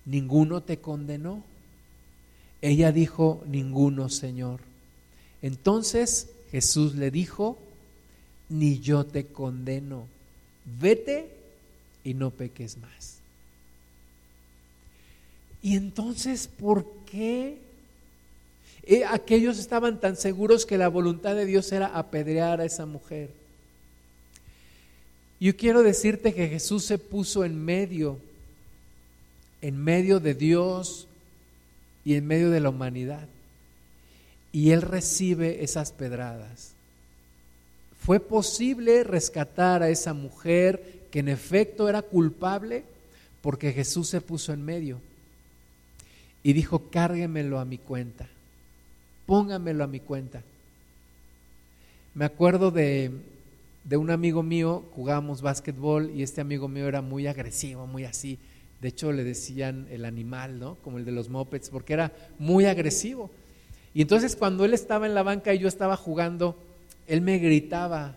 ninguno 0.06 0.62
te 0.62 0.78
condenó. 0.78 1.44
Ella 2.62 2.90
dijo, 2.92 3.44
ninguno, 3.46 4.08
Señor. 4.08 4.60
Entonces 5.42 6.30
Jesús 6.50 6.94
le 6.94 7.10
dijo, 7.10 7.58
ni 8.48 8.78
yo 8.78 9.04
te 9.04 9.26
condeno, 9.26 10.06
vete 10.80 11.28
y 12.02 12.14
no 12.14 12.30
peques 12.30 12.78
más. 12.78 13.15
Y 15.62 15.76
entonces, 15.76 16.48
¿por 16.48 16.86
qué 17.10 17.58
eh, 18.84 19.04
aquellos 19.04 19.58
estaban 19.58 20.00
tan 20.00 20.16
seguros 20.16 20.66
que 20.66 20.78
la 20.78 20.88
voluntad 20.88 21.34
de 21.34 21.46
Dios 21.46 21.72
era 21.72 21.86
apedrear 21.86 22.60
a 22.60 22.64
esa 22.64 22.86
mujer? 22.86 23.30
Yo 25.40 25.56
quiero 25.56 25.82
decirte 25.82 26.32
que 26.32 26.48
Jesús 26.48 26.84
se 26.84 26.98
puso 26.98 27.44
en 27.44 27.62
medio 27.64 28.18
en 29.60 29.82
medio 29.82 30.20
de 30.20 30.34
Dios 30.34 31.06
y 32.04 32.14
en 32.14 32.26
medio 32.26 32.50
de 32.50 32.60
la 32.60 32.68
humanidad. 32.68 33.26
Y 34.52 34.70
Él 34.70 34.82
recibe 34.82 35.64
esas 35.64 35.92
pedradas. 35.92 36.72
¿Fue 37.98 38.20
posible 38.20 39.02
rescatar 39.02 39.82
a 39.82 39.88
esa 39.88 40.14
mujer 40.14 41.08
que 41.10 41.18
en 41.18 41.28
efecto 41.28 41.88
era 41.88 42.02
culpable? 42.02 42.84
Porque 43.40 43.72
Jesús 43.72 44.08
se 44.08 44.20
puso 44.20 44.52
en 44.52 44.64
medio 44.64 45.00
y 46.46 46.52
dijo, 46.52 46.90
cárguemelo 46.92 47.58
a 47.58 47.64
mi 47.64 47.76
cuenta, 47.76 48.28
póngamelo 49.26 49.82
a 49.82 49.88
mi 49.88 49.98
cuenta. 49.98 50.44
Me 52.14 52.24
acuerdo 52.24 52.70
de, 52.70 53.10
de 53.82 53.96
un 53.96 54.12
amigo 54.12 54.44
mío, 54.44 54.84
jugábamos 54.94 55.42
básquetbol 55.42 56.12
y 56.14 56.22
este 56.22 56.40
amigo 56.40 56.68
mío 56.68 56.86
era 56.86 57.02
muy 57.02 57.26
agresivo, 57.26 57.88
muy 57.88 58.04
así, 58.04 58.38
de 58.80 58.86
hecho, 58.86 59.10
le 59.10 59.24
decían 59.24 59.88
el 59.90 60.04
animal, 60.04 60.60
¿no? 60.60 60.76
Como 60.84 60.98
el 60.98 61.04
de 61.04 61.10
los 61.10 61.28
mopeds, 61.30 61.68
porque 61.68 61.94
era 61.94 62.12
muy 62.38 62.66
agresivo. 62.66 63.28
Y 63.92 64.02
entonces 64.02 64.36
cuando 64.36 64.64
él 64.64 64.72
estaba 64.72 65.06
en 65.06 65.14
la 65.14 65.24
banca 65.24 65.52
y 65.52 65.58
yo 65.58 65.66
estaba 65.66 65.96
jugando, 65.96 66.56
él 67.08 67.22
me 67.22 67.38
gritaba, 67.38 68.14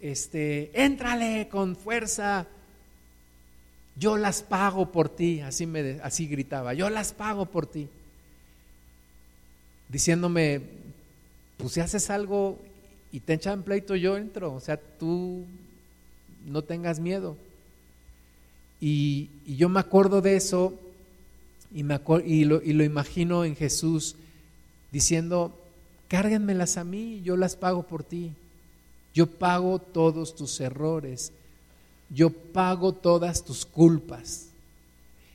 este, 0.00 0.70
éntrale 0.80 1.48
con 1.50 1.74
fuerza, 1.74 2.46
yo 3.96 4.16
las 4.16 4.42
pago 4.42 4.90
por 4.90 5.08
ti, 5.08 5.40
así, 5.40 5.66
me, 5.66 6.00
así 6.02 6.26
gritaba, 6.26 6.74
yo 6.74 6.90
las 6.90 7.12
pago 7.12 7.46
por 7.46 7.66
ti. 7.66 7.88
Diciéndome, 9.88 10.62
pues 11.56 11.72
si 11.72 11.80
haces 11.80 12.10
algo 12.10 12.58
y 13.12 13.20
te 13.20 13.34
echan 13.34 13.62
pleito, 13.62 13.94
yo 13.94 14.16
entro, 14.16 14.52
o 14.52 14.60
sea, 14.60 14.76
tú 14.76 15.44
no 16.46 16.62
tengas 16.62 16.98
miedo. 16.98 17.36
Y, 18.80 19.30
yo 19.46 19.68
me 19.68 19.80
acuerdo 19.80 20.20
de 20.20 20.36
eso 20.36 20.78
y, 21.72 21.84
me 21.84 22.00
y, 22.24 22.44
lo, 22.44 22.60
y 22.62 22.72
lo 22.72 22.82
imagino 22.82 23.44
en 23.44 23.54
Jesús 23.54 24.16
diciendo, 24.90 25.56
cárguenmelas 26.08 26.76
a 26.76 26.84
mí, 26.84 27.22
yo 27.22 27.36
las 27.36 27.56
pago 27.56 27.84
por 27.84 28.02
ti. 28.02 28.32
Yo 29.14 29.26
pago 29.26 29.78
todos 29.78 30.34
tus 30.34 30.60
errores. 30.60 31.32
Yo 32.10 32.30
pago 32.30 32.92
todas 32.92 33.44
tus 33.44 33.64
culpas. 33.64 34.48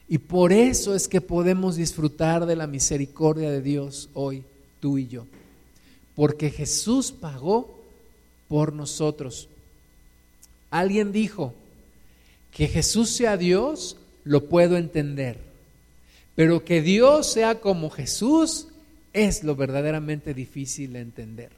Y 0.07 0.17
por 0.17 0.51
eso 0.51 0.95
es 0.95 1.07
que 1.07 1.21
podemos 1.21 1.75
disfrutar 1.75 2.45
de 2.45 2.55
la 2.55 2.67
misericordia 2.67 3.51
de 3.51 3.61
Dios 3.61 4.09
hoy, 4.13 4.43
tú 4.79 4.97
y 4.97 5.07
yo. 5.07 5.25
Porque 6.15 6.49
Jesús 6.49 7.11
pagó 7.11 7.79
por 8.47 8.73
nosotros. 8.73 9.47
Alguien 10.71 11.11
dijo, 11.11 11.53
que 12.51 12.67
Jesús 12.67 13.09
sea 13.09 13.37
Dios, 13.37 13.97
lo 14.23 14.45
puedo 14.45 14.77
entender. 14.77 15.37
Pero 16.35 16.63
que 16.63 16.81
Dios 16.81 17.31
sea 17.31 17.59
como 17.59 17.89
Jesús 17.89 18.67
es 19.13 19.43
lo 19.43 19.55
verdaderamente 19.55 20.33
difícil 20.33 20.93
de 20.93 21.01
entender. 21.01 21.51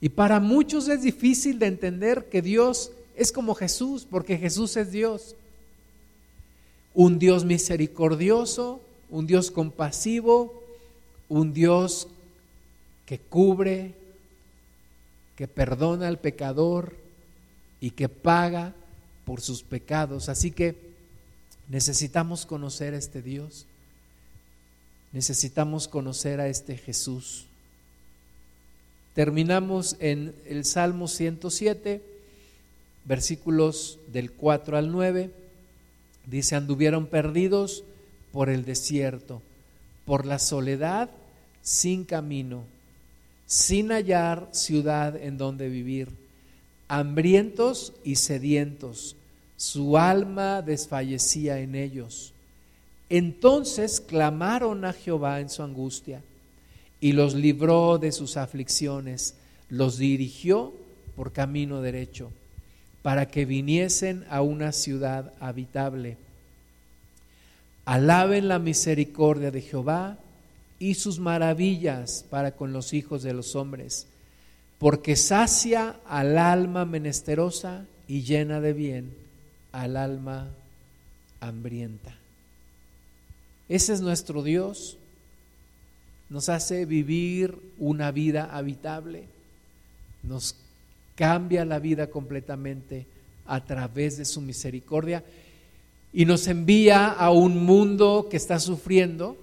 Y 0.00 0.10
para 0.10 0.40
muchos 0.40 0.88
es 0.88 1.02
difícil 1.02 1.58
de 1.58 1.66
entender 1.66 2.28
que 2.30 2.42
Dios 2.42 2.92
es 3.18 3.32
como 3.32 3.56
Jesús, 3.56 4.06
porque 4.08 4.38
Jesús 4.38 4.76
es 4.76 4.92
Dios. 4.92 5.34
Un 6.94 7.18
Dios 7.18 7.44
misericordioso, 7.44 8.80
un 9.10 9.26
Dios 9.26 9.50
compasivo, 9.50 10.62
un 11.28 11.52
Dios 11.52 12.06
que 13.06 13.18
cubre, 13.18 13.94
que 15.34 15.48
perdona 15.48 16.06
al 16.06 16.20
pecador 16.20 16.94
y 17.80 17.90
que 17.90 18.08
paga 18.08 18.72
por 19.24 19.40
sus 19.40 19.64
pecados. 19.64 20.28
Así 20.28 20.52
que 20.52 20.76
necesitamos 21.68 22.46
conocer 22.46 22.94
a 22.94 22.98
este 22.98 23.20
Dios. 23.20 23.66
Necesitamos 25.12 25.88
conocer 25.88 26.40
a 26.40 26.48
este 26.48 26.76
Jesús. 26.76 27.46
Terminamos 29.14 29.96
en 29.98 30.36
el 30.46 30.64
Salmo 30.64 31.08
107, 31.08 32.17
versículos 33.08 33.98
del 34.12 34.30
4 34.32 34.76
al 34.76 34.92
9. 34.92 35.30
Dice, 36.26 36.54
anduvieron 36.54 37.06
perdidos 37.06 37.82
por 38.30 38.50
el 38.50 38.64
desierto, 38.64 39.42
por 40.04 40.26
la 40.26 40.38
soledad, 40.38 41.10
sin 41.62 42.04
camino, 42.04 42.64
sin 43.46 43.90
hallar 43.90 44.48
ciudad 44.52 45.16
en 45.16 45.38
donde 45.38 45.68
vivir, 45.68 46.10
hambrientos 46.86 47.94
y 48.04 48.16
sedientos 48.16 49.16
su 49.56 49.98
alma 49.98 50.62
desfallecía 50.62 51.58
en 51.58 51.74
ellos. 51.74 52.32
Entonces 53.08 54.00
clamaron 54.00 54.84
a 54.84 54.92
Jehová 54.92 55.40
en 55.40 55.48
su 55.48 55.62
angustia 55.62 56.22
y 57.00 57.12
los 57.12 57.34
libró 57.34 57.98
de 57.98 58.12
sus 58.12 58.36
aflicciones, 58.36 59.34
los 59.68 59.98
dirigió 59.98 60.74
por 61.16 61.32
camino 61.32 61.80
derecho, 61.80 62.30
para 63.02 63.28
que 63.28 63.44
viniesen 63.44 64.24
a 64.28 64.42
una 64.42 64.72
ciudad 64.72 65.32
habitable. 65.40 66.16
Alaben 67.84 68.48
la 68.48 68.58
misericordia 68.58 69.50
de 69.50 69.62
Jehová 69.62 70.18
y 70.78 70.94
sus 70.94 71.18
maravillas 71.18 72.24
para 72.28 72.52
con 72.52 72.72
los 72.72 72.92
hijos 72.92 73.22
de 73.22 73.32
los 73.32 73.56
hombres, 73.56 74.06
porque 74.78 75.16
sacia 75.16 75.96
al 76.06 76.38
alma 76.38 76.84
menesterosa 76.84 77.86
y 78.06 78.22
llena 78.22 78.60
de 78.60 78.72
bien 78.72 79.28
al 79.72 79.96
alma 79.96 80.48
hambrienta. 81.40 82.14
Ese 83.68 83.92
es 83.92 84.00
nuestro 84.00 84.42
Dios. 84.42 84.96
Nos 86.30 86.48
hace 86.48 86.84
vivir 86.84 87.58
una 87.78 88.10
vida 88.10 88.48
habitable. 88.52 89.24
Nos 90.22 90.56
cambia 91.18 91.64
la 91.64 91.80
vida 91.80 92.10
completamente 92.10 93.04
a 93.44 93.64
través 93.64 94.16
de 94.18 94.24
su 94.24 94.40
misericordia 94.40 95.24
y 96.12 96.24
nos 96.26 96.46
envía 96.46 97.08
a 97.08 97.32
un 97.32 97.64
mundo 97.64 98.28
que 98.30 98.36
está 98.36 98.60
sufriendo 98.60 99.36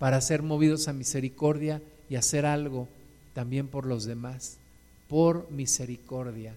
para 0.00 0.20
ser 0.20 0.42
movidos 0.42 0.88
a 0.88 0.92
misericordia 0.92 1.80
y 2.08 2.16
hacer 2.16 2.46
algo 2.46 2.88
también 3.32 3.68
por 3.68 3.86
los 3.86 4.06
demás, 4.06 4.56
por 5.06 5.48
misericordia. 5.52 6.56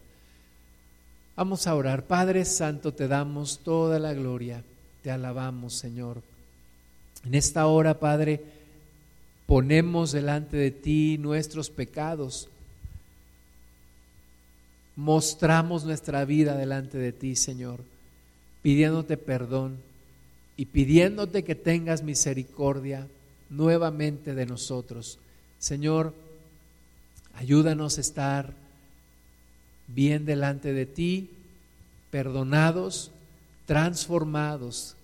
Vamos 1.36 1.68
a 1.68 1.76
orar. 1.76 2.08
Padre 2.08 2.46
Santo, 2.46 2.96
te 2.96 3.08
damos 3.08 3.60
toda 3.60 4.00
la 4.00 4.16
gloria, 4.16 4.64
te 5.04 5.12
alabamos, 5.12 5.76
Señor. 5.76 6.24
En 7.24 7.36
esta 7.36 7.68
hora, 7.68 8.00
Padre, 8.00 8.41
ponemos 9.46 10.12
delante 10.12 10.58
de 10.58 10.72
ti 10.72 11.20
nuestros 11.20 11.70
pecados. 11.70 12.50
Mostramos 14.96 15.86
nuestra 15.86 16.24
vida 16.26 16.56
delante 16.56 16.98
de 16.98 17.12
ti, 17.12 17.36
Señor, 17.36 17.82
pidiéndote 18.62 19.18
perdón 19.18 19.78
y 20.56 20.66
pidiéndote 20.66 21.44
que 21.44 21.56
tengas 21.56 22.04
misericordia 22.04 23.08
nuevamente 23.50 24.36
de 24.36 24.46
nosotros. 24.46 25.18
Señor, 25.58 26.14
ayúdanos 27.34 27.98
a 27.98 28.02
estar 28.02 28.54
bien 29.88 30.26
delante 30.26 30.74
de 30.74 30.86
ti, 30.86 31.30
perdonados, 32.12 33.12
transformados, 33.66 34.96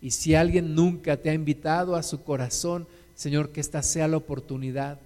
y 0.00 0.10
si 0.10 0.34
alguien 0.34 0.74
nunca 0.74 1.16
te 1.16 1.30
ha 1.30 1.34
invitado 1.34 1.96
a 1.96 2.02
su 2.02 2.22
corazón, 2.22 2.86
Señor, 3.14 3.50
que 3.50 3.60
esta 3.60 3.82
sea 3.82 4.08
la 4.08 4.18
oportunidad 4.18 4.98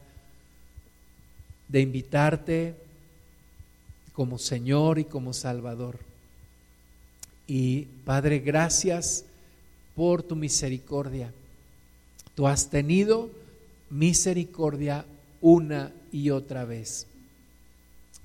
de 1.69 1.81
invitarte 1.81 2.75
como 4.19 4.37
Señor 4.37 4.99
y 4.99 5.05
como 5.05 5.33
Salvador. 5.33 5.97
Y 7.47 7.83
Padre, 8.05 8.41
gracias 8.41 9.25
por 9.95 10.25
tu 10.25 10.35
misericordia. 10.35 11.33
Tú 12.35 12.49
has 12.49 12.69
tenido 12.69 13.31
misericordia 13.91 15.07
una 15.41 15.93
y 16.11 16.31
otra 16.31 16.65
vez. 16.65 17.07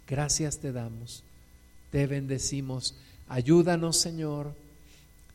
Gracias 0.08 0.58
te 0.58 0.72
damos, 0.72 1.22
te 1.92 2.08
bendecimos. 2.08 2.96
Ayúdanos, 3.28 3.98
Señor 3.98 4.56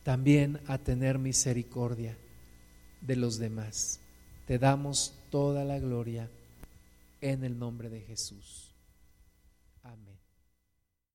también 0.03 0.59
a 0.67 0.77
tener 0.77 1.19
misericordia 1.19 2.17
de 2.99 3.15
los 3.15 3.37
demás. 3.37 4.01
Te 4.45 4.59
damos 4.59 5.13
toda 5.29 5.63
la 5.63 5.79
gloria 5.79 6.27
en 7.21 7.45
el 7.45 7.57
nombre 7.57 7.87
de 7.87 8.01
Jesús. 8.01 8.68